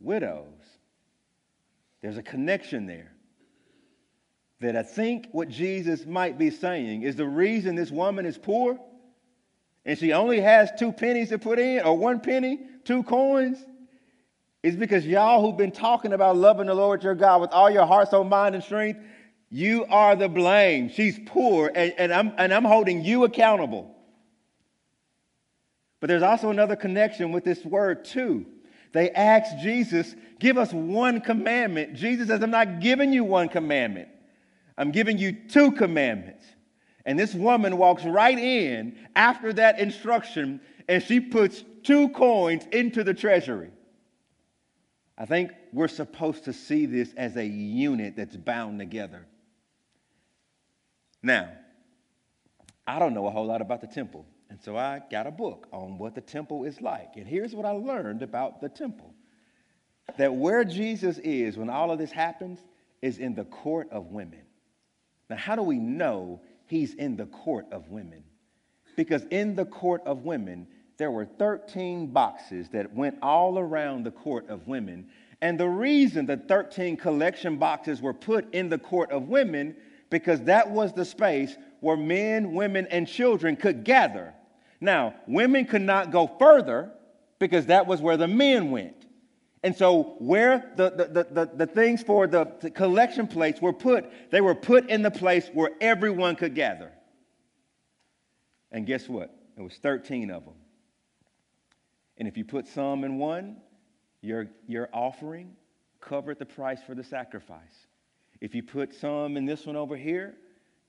Widows. 0.00 0.60
There's 2.02 2.18
a 2.18 2.22
connection 2.22 2.86
there. 2.86 3.12
That 4.60 4.76
I 4.76 4.82
think 4.82 5.28
what 5.32 5.48
Jesus 5.48 6.06
might 6.06 6.38
be 6.38 6.50
saying 6.50 7.02
is 7.02 7.16
the 7.16 7.26
reason 7.26 7.74
this 7.74 7.90
woman 7.90 8.24
is 8.24 8.38
poor 8.38 8.78
and 9.84 9.98
she 9.98 10.12
only 10.12 10.40
has 10.40 10.70
two 10.78 10.92
pennies 10.92 11.28
to 11.28 11.38
put 11.38 11.58
in, 11.58 11.84
or 11.84 11.96
one 11.96 12.20
penny, 12.20 12.60
two 12.84 13.02
coins, 13.02 13.58
is 14.62 14.76
because 14.76 15.06
y'all 15.06 15.42
who've 15.42 15.58
been 15.58 15.72
talking 15.72 16.14
about 16.14 16.36
loving 16.36 16.66
the 16.66 16.74
Lord 16.74 17.02
your 17.02 17.14
God 17.14 17.42
with 17.42 17.50
all 17.52 17.70
your 17.70 17.84
heart, 17.84 18.08
soul, 18.08 18.24
mind, 18.24 18.54
and 18.54 18.64
strength, 18.64 19.00
you 19.50 19.84
are 19.84 20.16
the 20.16 20.28
blame. 20.28 20.88
She's 20.88 21.20
poor, 21.26 21.70
and, 21.74 21.92
and, 21.98 22.12
I'm, 22.12 22.32
and 22.38 22.52
I'm 22.52 22.64
holding 22.64 23.04
you 23.04 23.24
accountable. 23.24 23.94
But 26.00 26.08
there's 26.08 26.22
also 26.22 26.48
another 26.48 26.76
connection 26.76 27.30
with 27.30 27.44
this 27.44 27.62
word, 27.64 28.06
too. 28.06 28.46
They 28.94 29.10
asked 29.10 29.58
Jesus, 29.58 30.14
Give 30.38 30.56
us 30.56 30.72
one 30.72 31.20
commandment. 31.20 31.94
Jesus 31.94 32.28
says, 32.28 32.42
I'm 32.42 32.50
not 32.50 32.80
giving 32.80 33.12
you 33.12 33.24
one 33.24 33.48
commandment, 33.50 34.08
I'm 34.78 34.90
giving 34.90 35.18
you 35.18 35.32
two 35.32 35.72
commandments. 35.72 36.46
And 37.06 37.18
this 37.18 37.34
woman 37.34 37.76
walks 37.76 38.02
right 38.04 38.38
in 38.38 38.96
after 39.14 39.52
that 39.52 39.78
instruction 39.78 40.62
and 40.88 41.02
she 41.02 41.20
puts 41.20 41.62
two 41.82 42.08
coins 42.10 42.64
into 42.72 43.04
the 43.04 43.12
treasury. 43.12 43.70
I 45.18 45.26
think 45.26 45.50
we're 45.74 45.88
supposed 45.88 46.44
to 46.44 46.54
see 46.54 46.86
this 46.86 47.12
as 47.14 47.36
a 47.36 47.44
unit 47.44 48.16
that's 48.16 48.36
bound 48.36 48.78
together. 48.78 49.26
Now, 51.22 51.50
I 52.86 52.98
don't 52.98 53.12
know 53.12 53.26
a 53.26 53.30
whole 53.30 53.46
lot 53.46 53.60
about 53.60 53.82
the 53.82 53.86
temple. 53.86 54.24
And 54.50 54.60
so 54.60 54.76
I 54.76 55.02
got 55.10 55.26
a 55.26 55.30
book 55.30 55.66
on 55.72 55.98
what 55.98 56.14
the 56.14 56.20
temple 56.20 56.64
is 56.64 56.80
like. 56.80 57.16
And 57.16 57.26
here's 57.26 57.54
what 57.54 57.66
I 57.66 57.70
learned 57.70 58.22
about 58.22 58.60
the 58.60 58.68
temple 58.68 59.14
that 60.18 60.34
where 60.34 60.64
Jesus 60.64 61.18
is 61.18 61.56
when 61.56 61.70
all 61.70 61.90
of 61.90 61.98
this 61.98 62.12
happens 62.12 62.58
is 63.00 63.18
in 63.18 63.34
the 63.34 63.44
court 63.44 63.88
of 63.90 64.06
women. 64.08 64.42
Now, 65.30 65.36
how 65.36 65.56
do 65.56 65.62
we 65.62 65.78
know 65.78 66.40
he's 66.66 66.94
in 66.94 67.16
the 67.16 67.26
court 67.26 67.66
of 67.72 67.88
women? 67.88 68.22
Because 68.96 69.24
in 69.30 69.56
the 69.56 69.64
court 69.64 70.02
of 70.06 70.24
women, 70.24 70.66
there 70.98 71.10
were 71.10 71.24
13 71.24 72.08
boxes 72.08 72.68
that 72.70 72.92
went 72.94 73.16
all 73.22 73.58
around 73.58 74.04
the 74.04 74.10
court 74.10 74.48
of 74.48 74.66
women. 74.68 75.08
And 75.40 75.58
the 75.58 75.68
reason 75.68 76.26
the 76.26 76.36
13 76.36 76.96
collection 76.96 77.56
boxes 77.56 78.00
were 78.00 78.14
put 78.14 78.52
in 78.54 78.68
the 78.68 78.78
court 78.78 79.10
of 79.10 79.28
women, 79.28 79.74
because 80.10 80.42
that 80.42 80.70
was 80.70 80.92
the 80.92 81.04
space 81.04 81.56
where 81.84 81.96
men, 81.96 82.54
women, 82.54 82.86
and 82.90 83.06
children 83.06 83.56
could 83.56 83.84
gather. 83.84 84.34
Now, 84.80 85.14
women 85.28 85.66
could 85.66 85.82
not 85.82 86.10
go 86.10 86.26
further 86.38 86.90
because 87.38 87.66
that 87.66 87.86
was 87.86 88.00
where 88.00 88.16
the 88.16 88.26
men 88.26 88.70
went. 88.70 88.96
And 89.62 89.76
so, 89.76 90.16
where 90.18 90.72
the, 90.76 90.90
the, 90.90 91.24
the, 91.30 91.50
the, 91.54 91.66
things 91.66 92.02
for 92.02 92.26
the, 92.26 92.52
the 92.60 92.70
collection 92.70 93.26
plates 93.26 93.62
were 93.62 93.72
put, 93.72 94.10
they 94.30 94.40
were 94.40 94.54
put 94.54 94.90
in 94.90 95.02
the 95.02 95.10
place 95.10 95.48
where 95.52 95.70
everyone 95.80 96.36
could 96.36 96.54
gather. 96.54 96.90
And 98.72 98.86
guess 98.86 99.08
what? 99.08 99.34
It 99.56 99.62
was 99.62 99.74
13 99.76 100.30
of 100.30 100.44
them. 100.44 100.54
And 102.18 102.28
if 102.28 102.36
you 102.36 102.44
put 102.44 102.66
some 102.66 103.04
in 103.04 103.18
one, 103.18 103.56
your, 104.20 104.48
your 104.66 104.88
offering 104.92 105.54
covered 106.00 106.38
the 106.38 106.46
price 106.46 106.80
for 106.86 106.94
the 106.94 107.04
sacrifice. 107.04 107.86
If 108.40 108.54
you 108.54 108.62
put 108.62 108.94
some 108.94 109.36
in 109.36 109.46
this 109.46 109.64
one 109.64 109.76
over 109.76 109.96
here, 109.96 110.34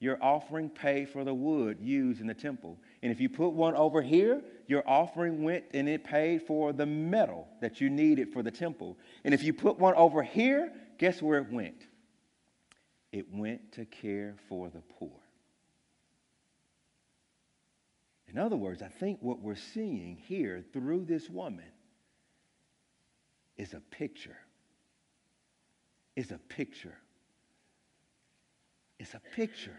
your 0.05 0.19
offering 0.21 0.69
paid 0.69 1.09
for 1.09 1.23
the 1.23 1.33
wood 1.33 1.79
used 1.81 2.21
in 2.21 2.27
the 2.27 2.33
temple. 2.33 2.77
And 3.01 3.11
if 3.11 3.19
you 3.19 3.27
put 3.27 3.49
one 3.49 3.73
over 3.73 4.03
here, 4.03 4.39
your 4.67 4.87
offering 4.87 5.43
went 5.43 5.65
and 5.73 5.89
it 5.89 6.03
paid 6.03 6.43
for 6.43 6.71
the 6.71 6.85
metal 6.85 7.47
that 7.59 7.81
you 7.81 7.89
needed 7.89 8.31
for 8.31 8.43
the 8.43 8.51
temple. 8.51 8.97
And 9.23 9.33
if 9.33 9.41
you 9.41 9.51
put 9.51 9.79
one 9.79 9.95
over 9.95 10.21
here, 10.21 10.71
guess 10.99 11.23
where 11.23 11.39
it 11.39 11.51
went? 11.51 11.87
It 13.11 13.33
went 13.33 13.71
to 13.73 13.85
care 13.85 14.35
for 14.47 14.69
the 14.69 14.81
poor. 14.99 15.09
In 18.27 18.37
other 18.37 18.57
words, 18.57 18.83
I 18.83 18.89
think 18.89 19.17
what 19.21 19.39
we're 19.39 19.55
seeing 19.55 20.17
here 20.27 20.63
through 20.71 21.05
this 21.05 21.31
woman 21.31 21.65
is 23.57 23.73
a 23.73 23.79
picture. 23.79 24.37
Is 26.15 26.29
a 26.29 26.37
picture. 26.37 26.95
It's 28.99 29.15
a 29.15 29.21
picture 29.35 29.77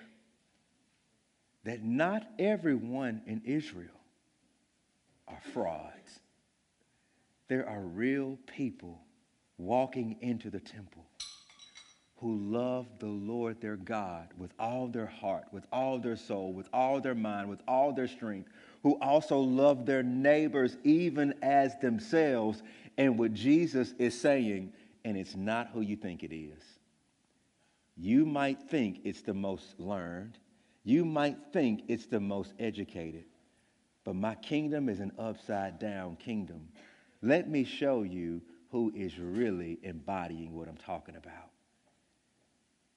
that 1.66 1.82
not 1.82 2.24
everyone 2.38 3.20
in 3.26 3.42
Israel 3.44 3.90
are 5.26 5.40
frauds. 5.52 6.20
There 7.48 7.68
are 7.68 7.80
real 7.80 8.38
people 8.46 9.00
walking 9.58 10.16
into 10.20 10.48
the 10.48 10.60
temple 10.60 11.04
who 12.18 12.36
love 12.36 12.86
the 13.00 13.06
Lord 13.06 13.60
their 13.60 13.76
God 13.76 14.28
with 14.38 14.52
all 14.60 14.86
their 14.86 15.06
heart, 15.06 15.46
with 15.50 15.66
all 15.72 15.98
their 15.98 16.16
soul, 16.16 16.52
with 16.52 16.68
all 16.72 17.00
their 17.00 17.16
mind, 17.16 17.50
with 17.50 17.60
all 17.66 17.92
their 17.92 18.08
strength, 18.08 18.48
who 18.84 18.96
also 19.00 19.38
love 19.38 19.86
their 19.86 20.04
neighbors 20.04 20.76
even 20.84 21.34
as 21.42 21.76
themselves. 21.80 22.62
And 22.96 23.18
what 23.18 23.34
Jesus 23.34 23.92
is 23.98 24.18
saying, 24.18 24.72
and 25.04 25.16
it's 25.16 25.34
not 25.34 25.70
who 25.74 25.80
you 25.80 25.96
think 25.96 26.22
it 26.22 26.34
is. 26.34 26.62
You 27.96 28.24
might 28.24 28.62
think 28.62 29.00
it's 29.02 29.22
the 29.22 29.34
most 29.34 29.78
learned, 29.78 30.38
you 30.86 31.04
might 31.04 31.36
think 31.52 31.82
it's 31.88 32.06
the 32.06 32.20
most 32.20 32.54
educated, 32.60 33.24
but 34.04 34.14
my 34.14 34.36
kingdom 34.36 34.88
is 34.88 35.00
an 35.00 35.10
upside 35.18 35.80
down 35.80 36.14
kingdom. 36.14 36.68
Let 37.22 37.50
me 37.50 37.64
show 37.64 38.04
you 38.04 38.40
who 38.70 38.92
is 38.94 39.18
really 39.18 39.80
embodying 39.82 40.54
what 40.54 40.68
I'm 40.68 40.76
talking 40.76 41.16
about. 41.16 41.50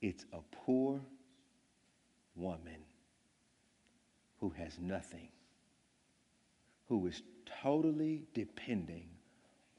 It's 0.03 0.23
a 0.31 0.37
poor 0.51 1.01
woman 2.35 2.85
who 4.39 4.51
has 4.51 4.77
nothing, 4.79 5.29
who 6.89 7.07
is 7.07 7.23
totally 7.63 8.21
depending 8.35 9.09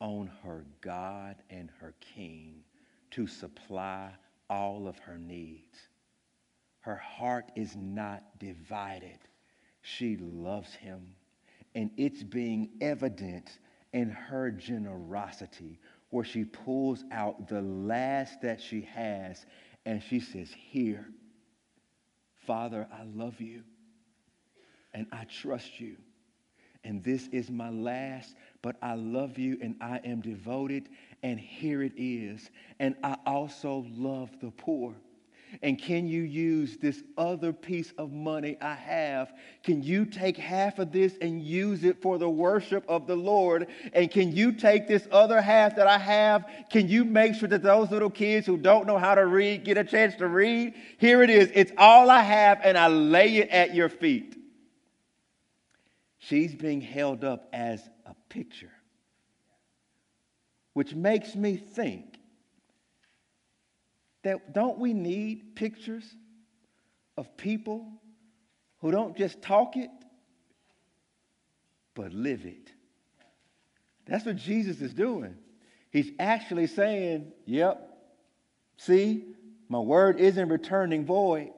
on 0.01 0.29
her 0.43 0.65
God 0.81 1.37
and 1.49 1.71
her 1.81 1.95
King 2.01 2.65
to 3.13 3.29
supply 3.29 4.11
all 4.49 4.89
of 4.89 4.99
her 4.99 5.17
needs. 5.17 5.90
Her 6.81 6.97
heart 6.97 7.51
is 7.57 7.77
not 7.77 8.23
divided. 8.39 9.19
She 9.83 10.17
loves 10.17 10.73
him, 10.75 11.15
and 11.75 11.91
it's 11.97 12.23
being 12.23 12.71
evident 12.81 13.59
in 13.93 14.11
her 14.11 14.51
generosity, 14.51 15.79
where 16.11 16.25
she 16.25 16.45
pulls 16.45 17.05
out 17.13 17.49
the 17.49 17.63
last 17.63 18.41
that 18.43 18.61
she 18.61 18.83
has 18.83 19.45
and 19.87 20.03
she 20.03 20.21
says, 20.21 20.51
Here, 20.53 21.09
Father, 22.47 22.87
I 22.93 23.05
love 23.05 23.41
you 23.41 23.63
and 24.93 25.07
I 25.13 25.25
trust 25.25 25.81
you. 25.81 25.97
And 26.83 27.05
this 27.05 27.29
is 27.29 27.51
my 27.51 27.71
last, 27.71 28.35
but 28.63 28.77
I 28.81 28.95
love 28.95 29.39
you 29.39 29.59
and 29.63 29.77
I 29.81 30.01
am 30.03 30.21
devoted, 30.23 30.89
and 31.23 31.39
here 31.39 31.83
it 31.83 31.93
is. 31.97 32.51
And 32.79 32.97
I 33.05 33.17
also 33.27 33.85
love 33.91 34.31
the 34.41 34.51
poor. 34.51 34.95
And 35.63 35.79
can 35.79 36.07
you 36.07 36.23
use 36.23 36.77
this 36.77 37.03
other 37.19 37.53
piece 37.53 37.93
of 37.99 38.13
money 38.13 38.57
I 38.61 38.75
have? 38.75 39.33
Can 39.63 39.83
you 39.83 40.05
take 40.05 40.37
half 40.37 40.79
of 40.79 40.93
this 40.93 41.17
and 41.21 41.43
use 41.43 41.85
it 41.85 42.01
for 42.01 42.19
the 42.19 42.29
worship 42.29 42.85
of 42.89 43.07
the 43.07 43.17
Lord? 43.17 43.67
And 43.93 44.11
can 44.11 44.35
you 44.35 44.53
take 44.53 44.87
this 44.87 45.07
other 45.11 45.41
half 45.41 45.77
that 45.77 45.87
I 45.87 45.99
have? 45.99 46.45
Can 46.71 46.89
you 46.89 47.05
make 47.05 47.35
sure 47.35 47.49
that 47.49 47.63
those 47.63 47.91
little 47.91 48.11
kids 48.11 48.47
who 48.47 48.57
don't 48.57 48.87
know 48.87 48.99
how 48.99 49.15
to 49.15 49.27
read 49.27 49.65
get 49.65 49.79
a 49.79 49.85
chance 49.85 50.15
to 50.17 50.29
read? 50.29 50.75
Here 50.99 51.23
it 51.23 51.31
is. 51.31 51.51
It's 51.55 51.73
all 51.77 52.11
I 52.11 52.21
have, 52.21 52.61
and 52.63 52.79
I 52.79 52.89
lay 52.89 53.37
it 53.37 53.49
at 53.49 53.75
your 53.75 53.89
feet. 53.89 54.37
She's 56.19 56.55
being 56.55 56.81
held 56.81 57.25
up 57.25 57.49
as 57.53 57.83
a 58.07 58.15
picture, 58.29 58.71
which 60.75 60.95
makes 60.95 61.35
me 61.35 61.57
think 61.57 62.20
that 64.23 64.53
don't 64.53 64.79
we 64.79 64.93
need 64.93 65.55
pictures 65.57 66.05
of 67.17 67.37
people 67.37 67.87
who 68.79 68.91
don't 68.91 69.17
just 69.17 69.43
talk 69.43 69.77
it, 69.77 69.91
but 71.95 72.13
live 72.13 72.45
it? 72.45 72.73
That's 74.07 74.25
what 74.25 74.37
Jesus 74.37 74.81
is 74.81 74.93
doing. 74.93 75.37
He's 75.91 76.11
actually 76.19 76.67
saying, 76.67 77.33
Yep, 77.47 77.89
see, 78.77 79.25
my 79.69 79.79
word 79.79 80.21
isn't 80.21 80.49
returning 80.49 81.05
void. 81.05 81.53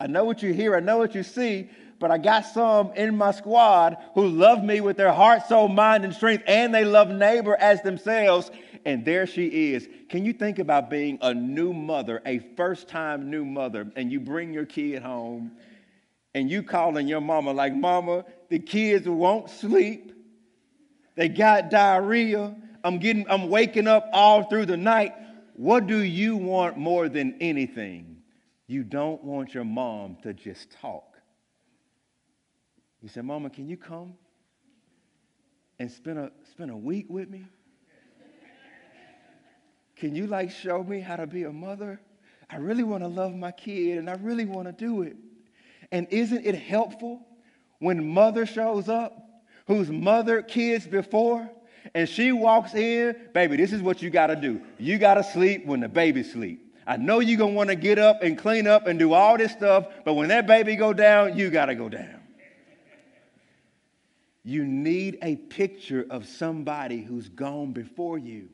I 0.00 0.06
know 0.06 0.24
what 0.24 0.42
you 0.42 0.52
hear, 0.52 0.76
I 0.76 0.80
know 0.80 0.98
what 0.98 1.14
you 1.14 1.22
see, 1.22 1.68
but 1.98 2.10
I 2.10 2.18
got 2.18 2.46
some 2.46 2.92
in 2.92 3.16
my 3.16 3.32
squad 3.32 3.96
who 4.14 4.28
love 4.28 4.62
me 4.62 4.80
with 4.80 4.96
their 4.96 5.12
heart, 5.12 5.46
soul, 5.48 5.68
mind, 5.68 6.04
and 6.04 6.14
strength, 6.14 6.44
and 6.46 6.74
they 6.74 6.84
love 6.84 7.08
neighbor 7.08 7.56
as 7.56 7.82
themselves. 7.82 8.50
And 8.88 9.04
there 9.04 9.26
she 9.26 9.74
is. 9.74 9.86
Can 10.08 10.24
you 10.24 10.32
think 10.32 10.58
about 10.58 10.88
being 10.88 11.18
a 11.20 11.34
new 11.34 11.74
mother, 11.74 12.22
a 12.24 12.38
first 12.56 12.88
time 12.88 13.28
new 13.28 13.44
mother, 13.44 13.92
and 13.96 14.10
you 14.10 14.18
bring 14.18 14.50
your 14.50 14.64
kid 14.64 15.02
home 15.02 15.52
and 16.32 16.50
you 16.50 16.62
calling 16.62 17.06
your 17.06 17.20
mama 17.20 17.52
like, 17.52 17.74
Mama, 17.74 18.24
the 18.48 18.58
kids 18.58 19.06
won't 19.06 19.50
sleep. 19.50 20.14
They 21.16 21.28
got 21.28 21.68
diarrhea. 21.68 22.56
I'm 22.82 22.98
getting, 22.98 23.28
I'm 23.28 23.50
waking 23.50 23.86
up 23.86 24.08
all 24.10 24.44
through 24.44 24.64
the 24.64 24.78
night. 24.78 25.12
What 25.52 25.86
do 25.86 25.98
you 25.98 26.38
want 26.38 26.78
more 26.78 27.10
than 27.10 27.36
anything? 27.42 28.22
You 28.68 28.84
don't 28.84 29.22
want 29.22 29.52
your 29.52 29.64
mom 29.64 30.16
to 30.22 30.32
just 30.32 30.70
talk. 30.80 31.14
You 33.02 33.10
say, 33.10 33.20
Mama, 33.20 33.50
can 33.50 33.68
you 33.68 33.76
come 33.76 34.14
and 35.78 35.90
spend 35.90 36.18
a, 36.18 36.32
spend 36.50 36.70
a 36.70 36.76
week 36.76 37.04
with 37.10 37.28
me? 37.28 37.44
Can 39.98 40.14
you 40.14 40.28
like 40.28 40.50
show 40.50 40.82
me 40.82 41.00
how 41.00 41.16
to 41.16 41.26
be 41.26 41.42
a 41.42 41.52
mother? 41.52 42.00
I 42.48 42.56
really 42.56 42.84
want 42.84 43.02
to 43.02 43.08
love 43.08 43.34
my 43.34 43.50
kid 43.50 43.98
and 43.98 44.08
I 44.08 44.14
really 44.14 44.44
want 44.44 44.66
to 44.68 44.72
do 44.72 45.02
it. 45.02 45.16
And 45.90 46.06
isn't 46.10 46.46
it 46.46 46.54
helpful 46.54 47.26
when 47.80 48.08
mother 48.08 48.46
shows 48.46 48.88
up 48.88 49.42
who's 49.66 49.90
mothered 49.90 50.46
kids 50.46 50.86
before 50.86 51.50
and 51.94 52.08
she 52.08 52.32
walks 52.32 52.74
in, 52.74 53.16
baby, 53.34 53.56
this 53.56 53.72
is 53.72 53.82
what 53.82 54.00
you 54.00 54.08
got 54.08 54.28
to 54.28 54.36
do. 54.36 54.60
You 54.78 54.98
got 54.98 55.14
to 55.14 55.24
sleep 55.24 55.66
when 55.66 55.80
the 55.80 55.88
baby 55.88 56.22
sleep. 56.22 56.76
I 56.86 56.96
know 56.96 57.18
you're 57.18 57.36
going 57.36 57.52
to 57.52 57.56
want 57.56 57.70
to 57.70 57.76
get 57.76 57.98
up 57.98 58.22
and 58.22 58.38
clean 58.38 58.66
up 58.66 58.86
and 58.86 58.98
do 58.98 59.12
all 59.12 59.36
this 59.36 59.52
stuff, 59.52 59.86
but 60.04 60.14
when 60.14 60.28
that 60.28 60.46
baby 60.46 60.76
go 60.76 60.92
down, 60.92 61.36
you 61.36 61.50
got 61.50 61.66
to 61.66 61.74
go 61.74 61.88
down. 61.88 62.20
You 64.44 64.64
need 64.64 65.18
a 65.22 65.36
picture 65.36 66.06
of 66.08 66.26
somebody 66.26 67.02
who's 67.02 67.28
gone 67.28 67.72
before 67.72 68.16
you. 68.16 68.48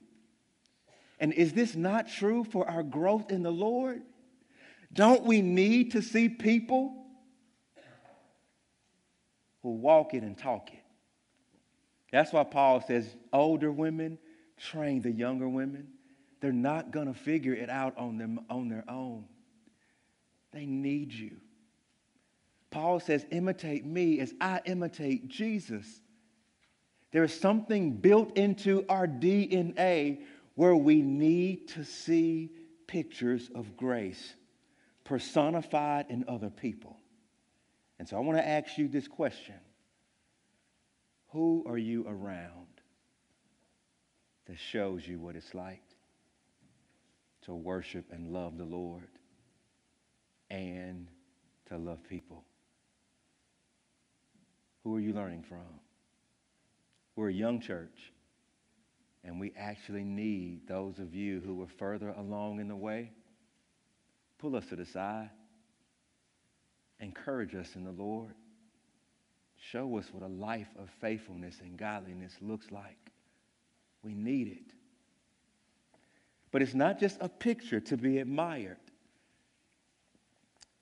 And 1.21 1.33
is 1.33 1.53
this 1.53 1.75
not 1.75 2.09
true 2.09 2.45
for 2.45 2.69
our 2.69 2.83
growth 2.83 3.31
in 3.31 3.43
the 3.43 3.51
Lord? 3.51 4.03
Don't 4.93 5.25
we 5.25 5.43
need 5.43 5.93
to 5.93 6.03
see 6.03 6.29
people 6.29 7.07
who 9.63 9.71
walk 9.71 10.15
it 10.15 10.23
and 10.23 10.37
talk 10.37 10.73
it? 10.73 10.83
That's 12.13 12.33
why 12.33 12.45
Paul 12.45 12.81
says 12.81 13.09
older 13.33 13.73
women 13.73 14.19
train 14.57 15.03
the 15.03 15.11
younger 15.11 15.49
women. 15.49 15.89
They're 16.41 16.53
not 16.53 16.91
going 16.91 17.13
to 17.13 17.19
figure 17.19 17.55
it 17.55 17.71
out 17.71 17.99
on, 17.99 18.19
them, 18.19 18.41
on 18.51 18.69
their 18.69 18.85
own. 18.89 19.25
They 20.53 20.67
need 20.67 21.13
you. 21.13 21.39
Paul 22.71 23.01
says, 23.01 23.25
imitate 23.31 23.85
me 23.85 24.21
as 24.21 24.35
I 24.41 24.61
imitate 24.65 25.29
Jesus. 25.29 25.87
There 27.13 27.25
is 27.25 27.33
something 27.33 27.93
built 27.93 28.37
into 28.37 28.85
our 28.89 29.07
DNA 29.07 30.23
where 30.55 30.77
we 30.77 31.03
need 31.03 31.69
to 31.69 31.85
see 31.85 32.51
pictures 32.87 33.51
of 33.55 33.77
grace 33.77 34.35
personified 35.05 36.07
in 36.09 36.25
other 36.29 36.51
people. 36.51 36.97
And 37.99 38.09
so 38.09 38.17
I 38.17 38.21
want 38.21 38.39
to 38.39 38.47
ask 38.47 38.79
you 38.79 38.89
this 38.89 39.09
question 39.09 39.57
Who 41.29 41.65
are 41.67 41.79
you 41.79 42.07
around 42.07 42.67
that 44.47 44.59
shows 44.59 45.07
you 45.07 45.19
what 45.19 45.37
it's 45.37 45.55
like 45.55 45.83
to 47.43 47.55
worship 47.55 48.07
and 48.11 48.33
love 48.33 48.57
the 48.57 48.65
Lord 48.65 49.09
and 50.51 51.09
to 51.69 51.79
love 51.79 51.99
people? 52.09 52.45
Who 54.83 54.95
are 54.97 55.01
you 55.01 55.15
learning 55.15 55.45
from? 55.49 55.81
We're 57.17 57.31
a 57.31 57.33
young 57.33 57.61
church, 57.61 58.13
and 59.25 59.41
we 59.41 59.53
actually 59.57 60.05
need 60.05 60.69
those 60.69 60.99
of 60.99 61.15
you 61.15 61.41
who 61.41 61.63
are 61.63 61.69
further 61.79 62.11
along 62.11 62.61
in 62.61 62.69
the 62.69 62.77
way. 62.77 63.11
Pull 64.39 64.55
us 64.55 64.67
to 64.67 64.77
the 64.77 64.85
side. 64.85 65.31
Encourage 67.01 67.55
us 67.55 67.75
in 67.75 67.85
the 67.85 67.91
Lord. 67.91 68.35
Show 69.57 69.97
us 69.97 70.07
what 70.13 70.23
a 70.23 70.33
life 70.33 70.69
of 70.79 70.91
faithfulness 71.01 71.57
and 71.61 71.79
godliness 71.79 72.35
looks 72.43 72.71
like. 72.71 72.99
We 74.03 74.15
need 74.15 74.49
it. 74.49 74.75
But 76.51 76.63
it's 76.63 76.75
not 76.75 77.01
just 77.01 77.17
a 77.21 77.29
picture 77.29 77.81
to 77.81 77.97
be 77.97 78.19
admired, 78.19 78.77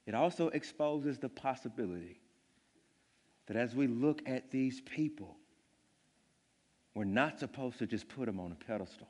it 0.04 0.14
also 0.14 0.48
exposes 0.48 1.18
the 1.18 1.28
possibility 1.28 2.20
that 3.46 3.56
as 3.56 3.74
we 3.74 3.86
look 3.86 4.20
at 4.26 4.50
these 4.50 4.80
people, 4.80 5.36
we're 6.94 7.04
not 7.04 7.38
supposed 7.38 7.78
to 7.78 7.86
just 7.86 8.08
put 8.08 8.26
them 8.26 8.38
on 8.38 8.52
a 8.52 8.64
pedestal. 8.64 9.08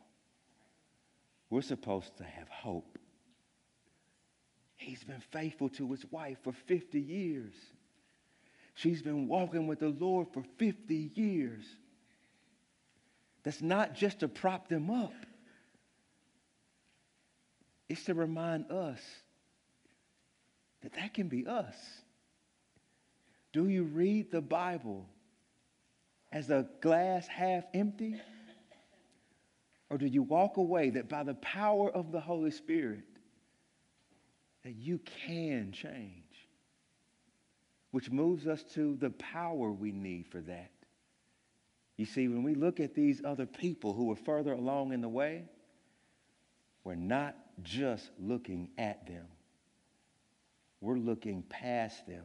We're 1.51 1.63
supposed 1.63 2.17
to 2.19 2.25
have 2.25 2.49
hope. 2.49 2.99
He's 4.77 5.05
been 5.05 5.23
faithful 5.33 5.69
to 5.71 5.91
his 5.91 6.05
wife 6.11 6.39
for 6.43 6.53
50 6.53 6.99
years. 6.99 7.53
She's 8.75 9.03
been 9.03 9.29
walking 9.29 9.67
with 9.67 9.81
the 9.81 9.89
Lord 9.89 10.29
for 10.33 10.43
50 10.59 11.11
years. 11.15 11.65
That's 13.43 13.61
not 13.61 13.95
just 13.95 14.21
to 14.21 14.29
prop 14.29 14.69
them 14.69 14.91
up, 14.91 15.13
it's 17.89 18.05
to 18.05 18.15
remind 18.15 18.71
us 18.71 19.01
that 20.83 20.95
that 20.95 21.15
can 21.15 21.29
be 21.29 21.47
us. 21.47 21.77
Do 23.53 23.69
you 23.69 23.85
read 23.85 24.31
the 24.31 24.41
Bible 24.41 25.07
as 26.33 26.51
a 26.51 26.67
glass 26.81 27.27
half 27.27 27.65
empty? 27.75 28.17
Or 29.91 29.99
do 29.99 30.07
you 30.07 30.23
walk 30.23 30.57
away 30.57 30.91
that 30.91 31.09
by 31.09 31.23
the 31.23 31.35
power 31.35 31.91
of 31.91 32.13
the 32.13 32.21
Holy 32.21 32.51
Spirit, 32.51 33.05
that 34.65 34.75
you 34.75 34.99
can 35.27 35.73
change? 35.73 36.25
Which 37.91 38.11
moves 38.11 38.47
us 38.47 38.63
to 38.75 38.97
the 38.97 39.11
power 39.11 39.71
we 39.71 39.93
need 39.93 40.27
for 40.29 40.41
that. 40.41 40.71
You 41.99 42.07
see, 42.07 42.27
when 42.27 42.43
we 42.43 42.55
look 42.55 42.81
at 42.81 42.95
these 42.95 43.21
other 43.23 43.45
people 43.45 43.93
who 43.93 44.11
are 44.11 44.17
further 44.17 44.55
along 44.55 44.95
in 44.95 45.03
the 45.03 45.09
way, 45.11 45.45
we're 46.85 46.95
not 46.95 47.37
just 47.63 48.11
looking 48.19 48.71
at 48.79 49.07
them. 49.07 49.27
We're 50.81 50.97
looking 50.97 51.43
past 51.43 52.07
them 52.07 52.25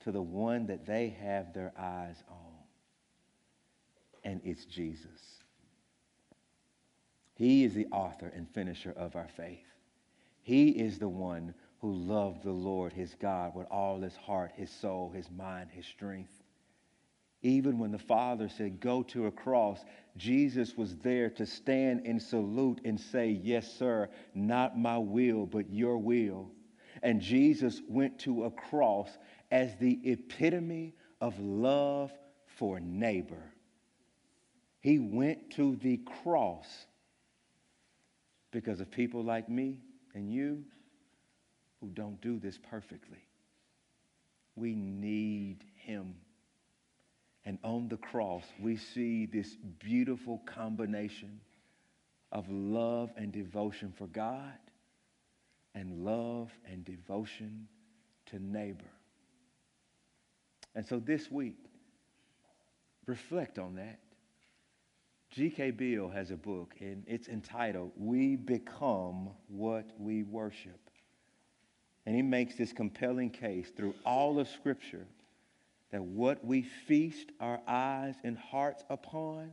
to 0.00 0.10
the 0.10 0.20
one 0.20 0.66
that 0.66 0.84
they 0.84 1.16
have 1.20 1.54
their 1.54 1.72
eyes 1.78 2.22
on. 2.28 2.51
And 4.24 4.40
it's 4.44 4.64
Jesus. 4.64 5.42
He 7.34 7.64
is 7.64 7.74
the 7.74 7.86
author 7.86 8.30
and 8.34 8.48
finisher 8.48 8.92
of 8.96 9.16
our 9.16 9.28
faith. 9.36 9.66
He 10.42 10.70
is 10.70 10.98
the 10.98 11.08
one 11.08 11.54
who 11.80 11.92
loved 11.92 12.44
the 12.44 12.52
Lord 12.52 12.92
his 12.92 13.14
God 13.14 13.54
with 13.54 13.66
all 13.70 14.00
his 14.00 14.16
heart, 14.16 14.52
his 14.54 14.70
soul, 14.70 15.10
his 15.10 15.30
mind, 15.30 15.70
his 15.72 15.86
strength. 15.86 16.42
Even 17.42 17.78
when 17.78 17.90
the 17.90 17.98
Father 17.98 18.48
said, 18.48 18.80
Go 18.80 19.02
to 19.04 19.26
a 19.26 19.32
cross, 19.32 19.84
Jesus 20.16 20.76
was 20.76 20.96
there 20.98 21.30
to 21.30 21.44
stand 21.44 22.06
and 22.06 22.22
salute 22.22 22.80
and 22.84 23.00
say, 23.00 23.30
Yes, 23.42 23.72
sir, 23.72 24.08
not 24.34 24.78
my 24.78 24.98
will, 24.98 25.46
but 25.46 25.68
your 25.70 25.98
will. 25.98 26.50
And 27.02 27.20
Jesus 27.20 27.80
went 27.88 28.20
to 28.20 28.44
a 28.44 28.50
cross 28.50 29.08
as 29.50 29.74
the 29.76 29.98
epitome 30.04 30.94
of 31.20 31.38
love 31.40 32.12
for 32.46 32.78
neighbor. 32.78 33.51
He 34.82 34.98
went 34.98 35.52
to 35.52 35.76
the 35.76 35.98
cross 36.22 36.66
because 38.50 38.80
of 38.80 38.90
people 38.90 39.22
like 39.22 39.48
me 39.48 39.78
and 40.12 40.30
you 40.30 40.64
who 41.80 41.88
don't 41.88 42.20
do 42.20 42.38
this 42.38 42.58
perfectly. 42.68 43.24
We 44.56 44.74
need 44.74 45.64
him. 45.76 46.16
And 47.44 47.58
on 47.64 47.88
the 47.88 47.96
cross, 47.96 48.44
we 48.60 48.76
see 48.76 49.26
this 49.26 49.56
beautiful 49.78 50.42
combination 50.46 51.40
of 52.32 52.44
love 52.48 53.10
and 53.16 53.32
devotion 53.32 53.92
for 53.96 54.08
God 54.08 54.58
and 55.74 56.04
love 56.04 56.50
and 56.70 56.84
devotion 56.84 57.68
to 58.26 58.38
neighbor. 58.38 58.84
And 60.74 60.86
so 60.86 60.98
this 60.98 61.30
week, 61.30 61.56
reflect 63.06 63.58
on 63.58 63.76
that. 63.76 64.00
G.K. 65.32 65.70
Beale 65.70 66.10
has 66.10 66.30
a 66.30 66.36
book, 66.36 66.74
and 66.80 67.04
it's 67.06 67.26
entitled, 67.26 67.92
We 67.96 68.36
Become 68.36 69.30
What 69.48 69.90
We 69.98 70.24
Worship. 70.24 70.90
And 72.04 72.14
he 72.14 72.20
makes 72.20 72.56
this 72.56 72.74
compelling 72.74 73.30
case 73.30 73.70
through 73.74 73.94
all 74.04 74.38
of 74.38 74.46
Scripture 74.46 75.06
that 75.90 76.02
what 76.02 76.44
we 76.44 76.60
feast 76.60 77.30
our 77.40 77.60
eyes 77.66 78.14
and 78.24 78.36
hearts 78.36 78.84
upon, 78.90 79.52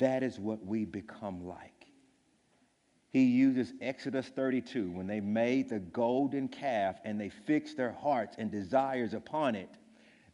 that 0.00 0.24
is 0.24 0.40
what 0.40 0.66
we 0.66 0.84
become 0.84 1.46
like. 1.46 1.86
He 3.10 3.22
uses 3.22 3.72
Exodus 3.80 4.26
32 4.26 4.90
when 4.90 5.06
they 5.06 5.20
made 5.20 5.68
the 5.68 5.78
golden 5.78 6.48
calf 6.48 6.96
and 7.04 7.20
they 7.20 7.28
fixed 7.28 7.76
their 7.76 7.92
hearts 7.92 8.34
and 8.36 8.50
desires 8.50 9.14
upon 9.14 9.54
it 9.54 9.70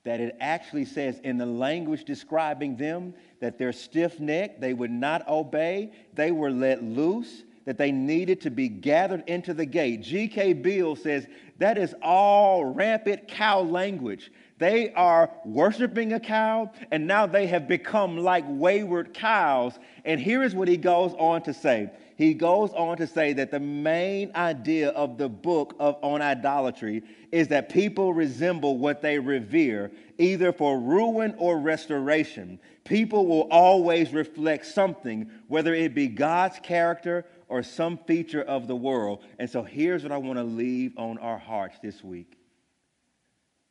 that 0.04 0.20
it 0.20 0.36
actually 0.40 0.84
says 0.84 1.20
in 1.20 1.38
the 1.38 1.46
language 1.46 2.04
describing 2.04 2.76
them 2.76 3.14
that 3.40 3.58
they're 3.58 3.72
stiff 3.72 4.18
necked, 4.18 4.60
they 4.60 4.74
would 4.74 4.90
not 4.90 5.26
obey, 5.28 5.92
they 6.14 6.32
were 6.32 6.50
let 6.50 6.82
loose, 6.82 7.44
that 7.64 7.78
they 7.78 7.92
needed 7.92 8.40
to 8.40 8.50
be 8.50 8.68
gathered 8.68 9.22
into 9.28 9.54
the 9.54 9.64
gate. 9.64 10.02
G.K. 10.02 10.54
Beale 10.54 10.96
says 10.96 11.26
that 11.58 11.78
is 11.78 11.94
all 12.02 12.64
rampant 12.64 13.28
cow 13.28 13.60
language. 13.60 14.32
They 14.58 14.92
are 14.94 15.30
worshiping 15.44 16.12
a 16.12 16.20
cow, 16.20 16.72
and 16.90 17.06
now 17.06 17.26
they 17.26 17.46
have 17.46 17.68
become 17.68 18.16
like 18.16 18.44
wayward 18.48 19.14
cows. 19.14 19.78
And 20.04 20.20
here 20.20 20.42
is 20.42 20.54
what 20.54 20.68
he 20.68 20.76
goes 20.76 21.14
on 21.14 21.42
to 21.42 21.54
say 21.54 21.90
he 22.22 22.34
goes 22.34 22.72
on 22.74 22.98
to 22.98 23.06
say 23.08 23.32
that 23.32 23.50
the 23.50 23.58
main 23.58 24.30
idea 24.36 24.90
of 24.90 25.18
the 25.18 25.28
book 25.28 25.74
of, 25.80 25.96
on 26.02 26.22
idolatry 26.22 27.02
is 27.32 27.48
that 27.48 27.68
people 27.68 28.14
resemble 28.14 28.78
what 28.78 29.02
they 29.02 29.18
revere, 29.18 29.90
either 30.18 30.52
for 30.52 30.78
ruin 30.78 31.34
or 31.36 31.58
restoration. 31.58 32.60
People 32.84 33.26
will 33.26 33.48
always 33.50 34.12
reflect 34.12 34.66
something, 34.66 35.28
whether 35.48 35.74
it 35.74 35.94
be 35.94 36.06
God's 36.06 36.60
character 36.60 37.26
or 37.48 37.64
some 37.64 37.98
feature 37.98 38.42
of 38.42 38.68
the 38.68 38.76
world. 38.76 39.24
And 39.40 39.50
so 39.50 39.64
here's 39.64 40.04
what 40.04 40.12
I 40.12 40.18
want 40.18 40.38
to 40.38 40.44
leave 40.44 40.96
on 40.96 41.18
our 41.18 41.38
hearts 41.38 41.78
this 41.82 42.04
week. 42.04 42.38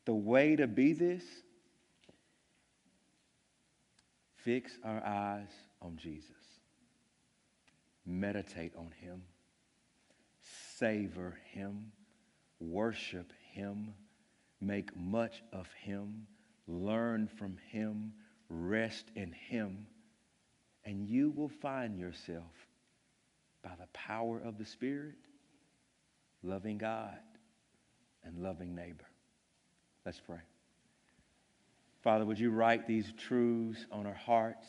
The 0.03 0.13
way 0.13 0.57
to 0.57 0.67
be 0.67 0.91
this, 0.91 1.23
fix 4.43 4.77
our 4.83 5.01
eyes 5.05 5.51
on 5.81 5.95
Jesus 5.95 6.40
meditate 8.11 8.73
on 8.77 8.91
Him, 8.99 9.23
savor 10.77 11.37
Him, 11.53 11.91
worship 12.59 13.31
Him, 13.51 13.93
make 14.59 14.95
much 14.95 15.41
of 15.51 15.67
Him, 15.73 16.27
learn 16.67 17.27
from 17.27 17.57
Him, 17.71 18.13
rest 18.49 19.05
in 19.15 19.31
Him, 19.31 19.87
and 20.85 21.07
you 21.07 21.31
will 21.31 21.49
find 21.49 21.97
yourself 21.97 22.51
by 23.63 23.71
the 23.79 23.87
power 23.93 24.39
of 24.39 24.57
the 24.57 24.65
Spirit, 24.65 25.15
loving 26.43 26.77
God 26.77 27.17
and 28.23 28.39
loving 28.39 28.75
neighbor. 28.75 29.05
Let's 30.05 30.19
pray. 30.19 30.41
Father, 32.01 32.25
would 32.25 32.39
you 32.39 32.49
write 32.49 32.87
these 32.87 33.13
truths 33.15 33.85
on 33.91 34.07
our 34.07 34.13
hearts? 34.13 34.65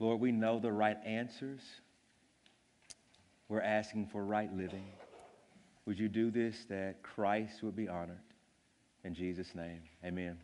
Lord, 0.00 0.20
we 0.20 0.32
know 0.32 0.58
the 0.58 0.72
right 0.72 0.96
answers. 1.04 1.60
We're 3.48 3.62
asking 3.62 4.08
for 4.12 4.24
right 4.24 4.54
living. 4.54 4.84
Would 5.86 5.98
you 5.98 6.08
do 6.08 6.30
this 6.30 6.66
that 6.68 7.02
Christ 7.02 7.62
would 7.62 7.74
be 7.74 7.88
honored? 7.88 8.18
In 9.04 9.14
Jesus' 9.14 9.54
name, 9.54 9.80
amen. 10.04 10.36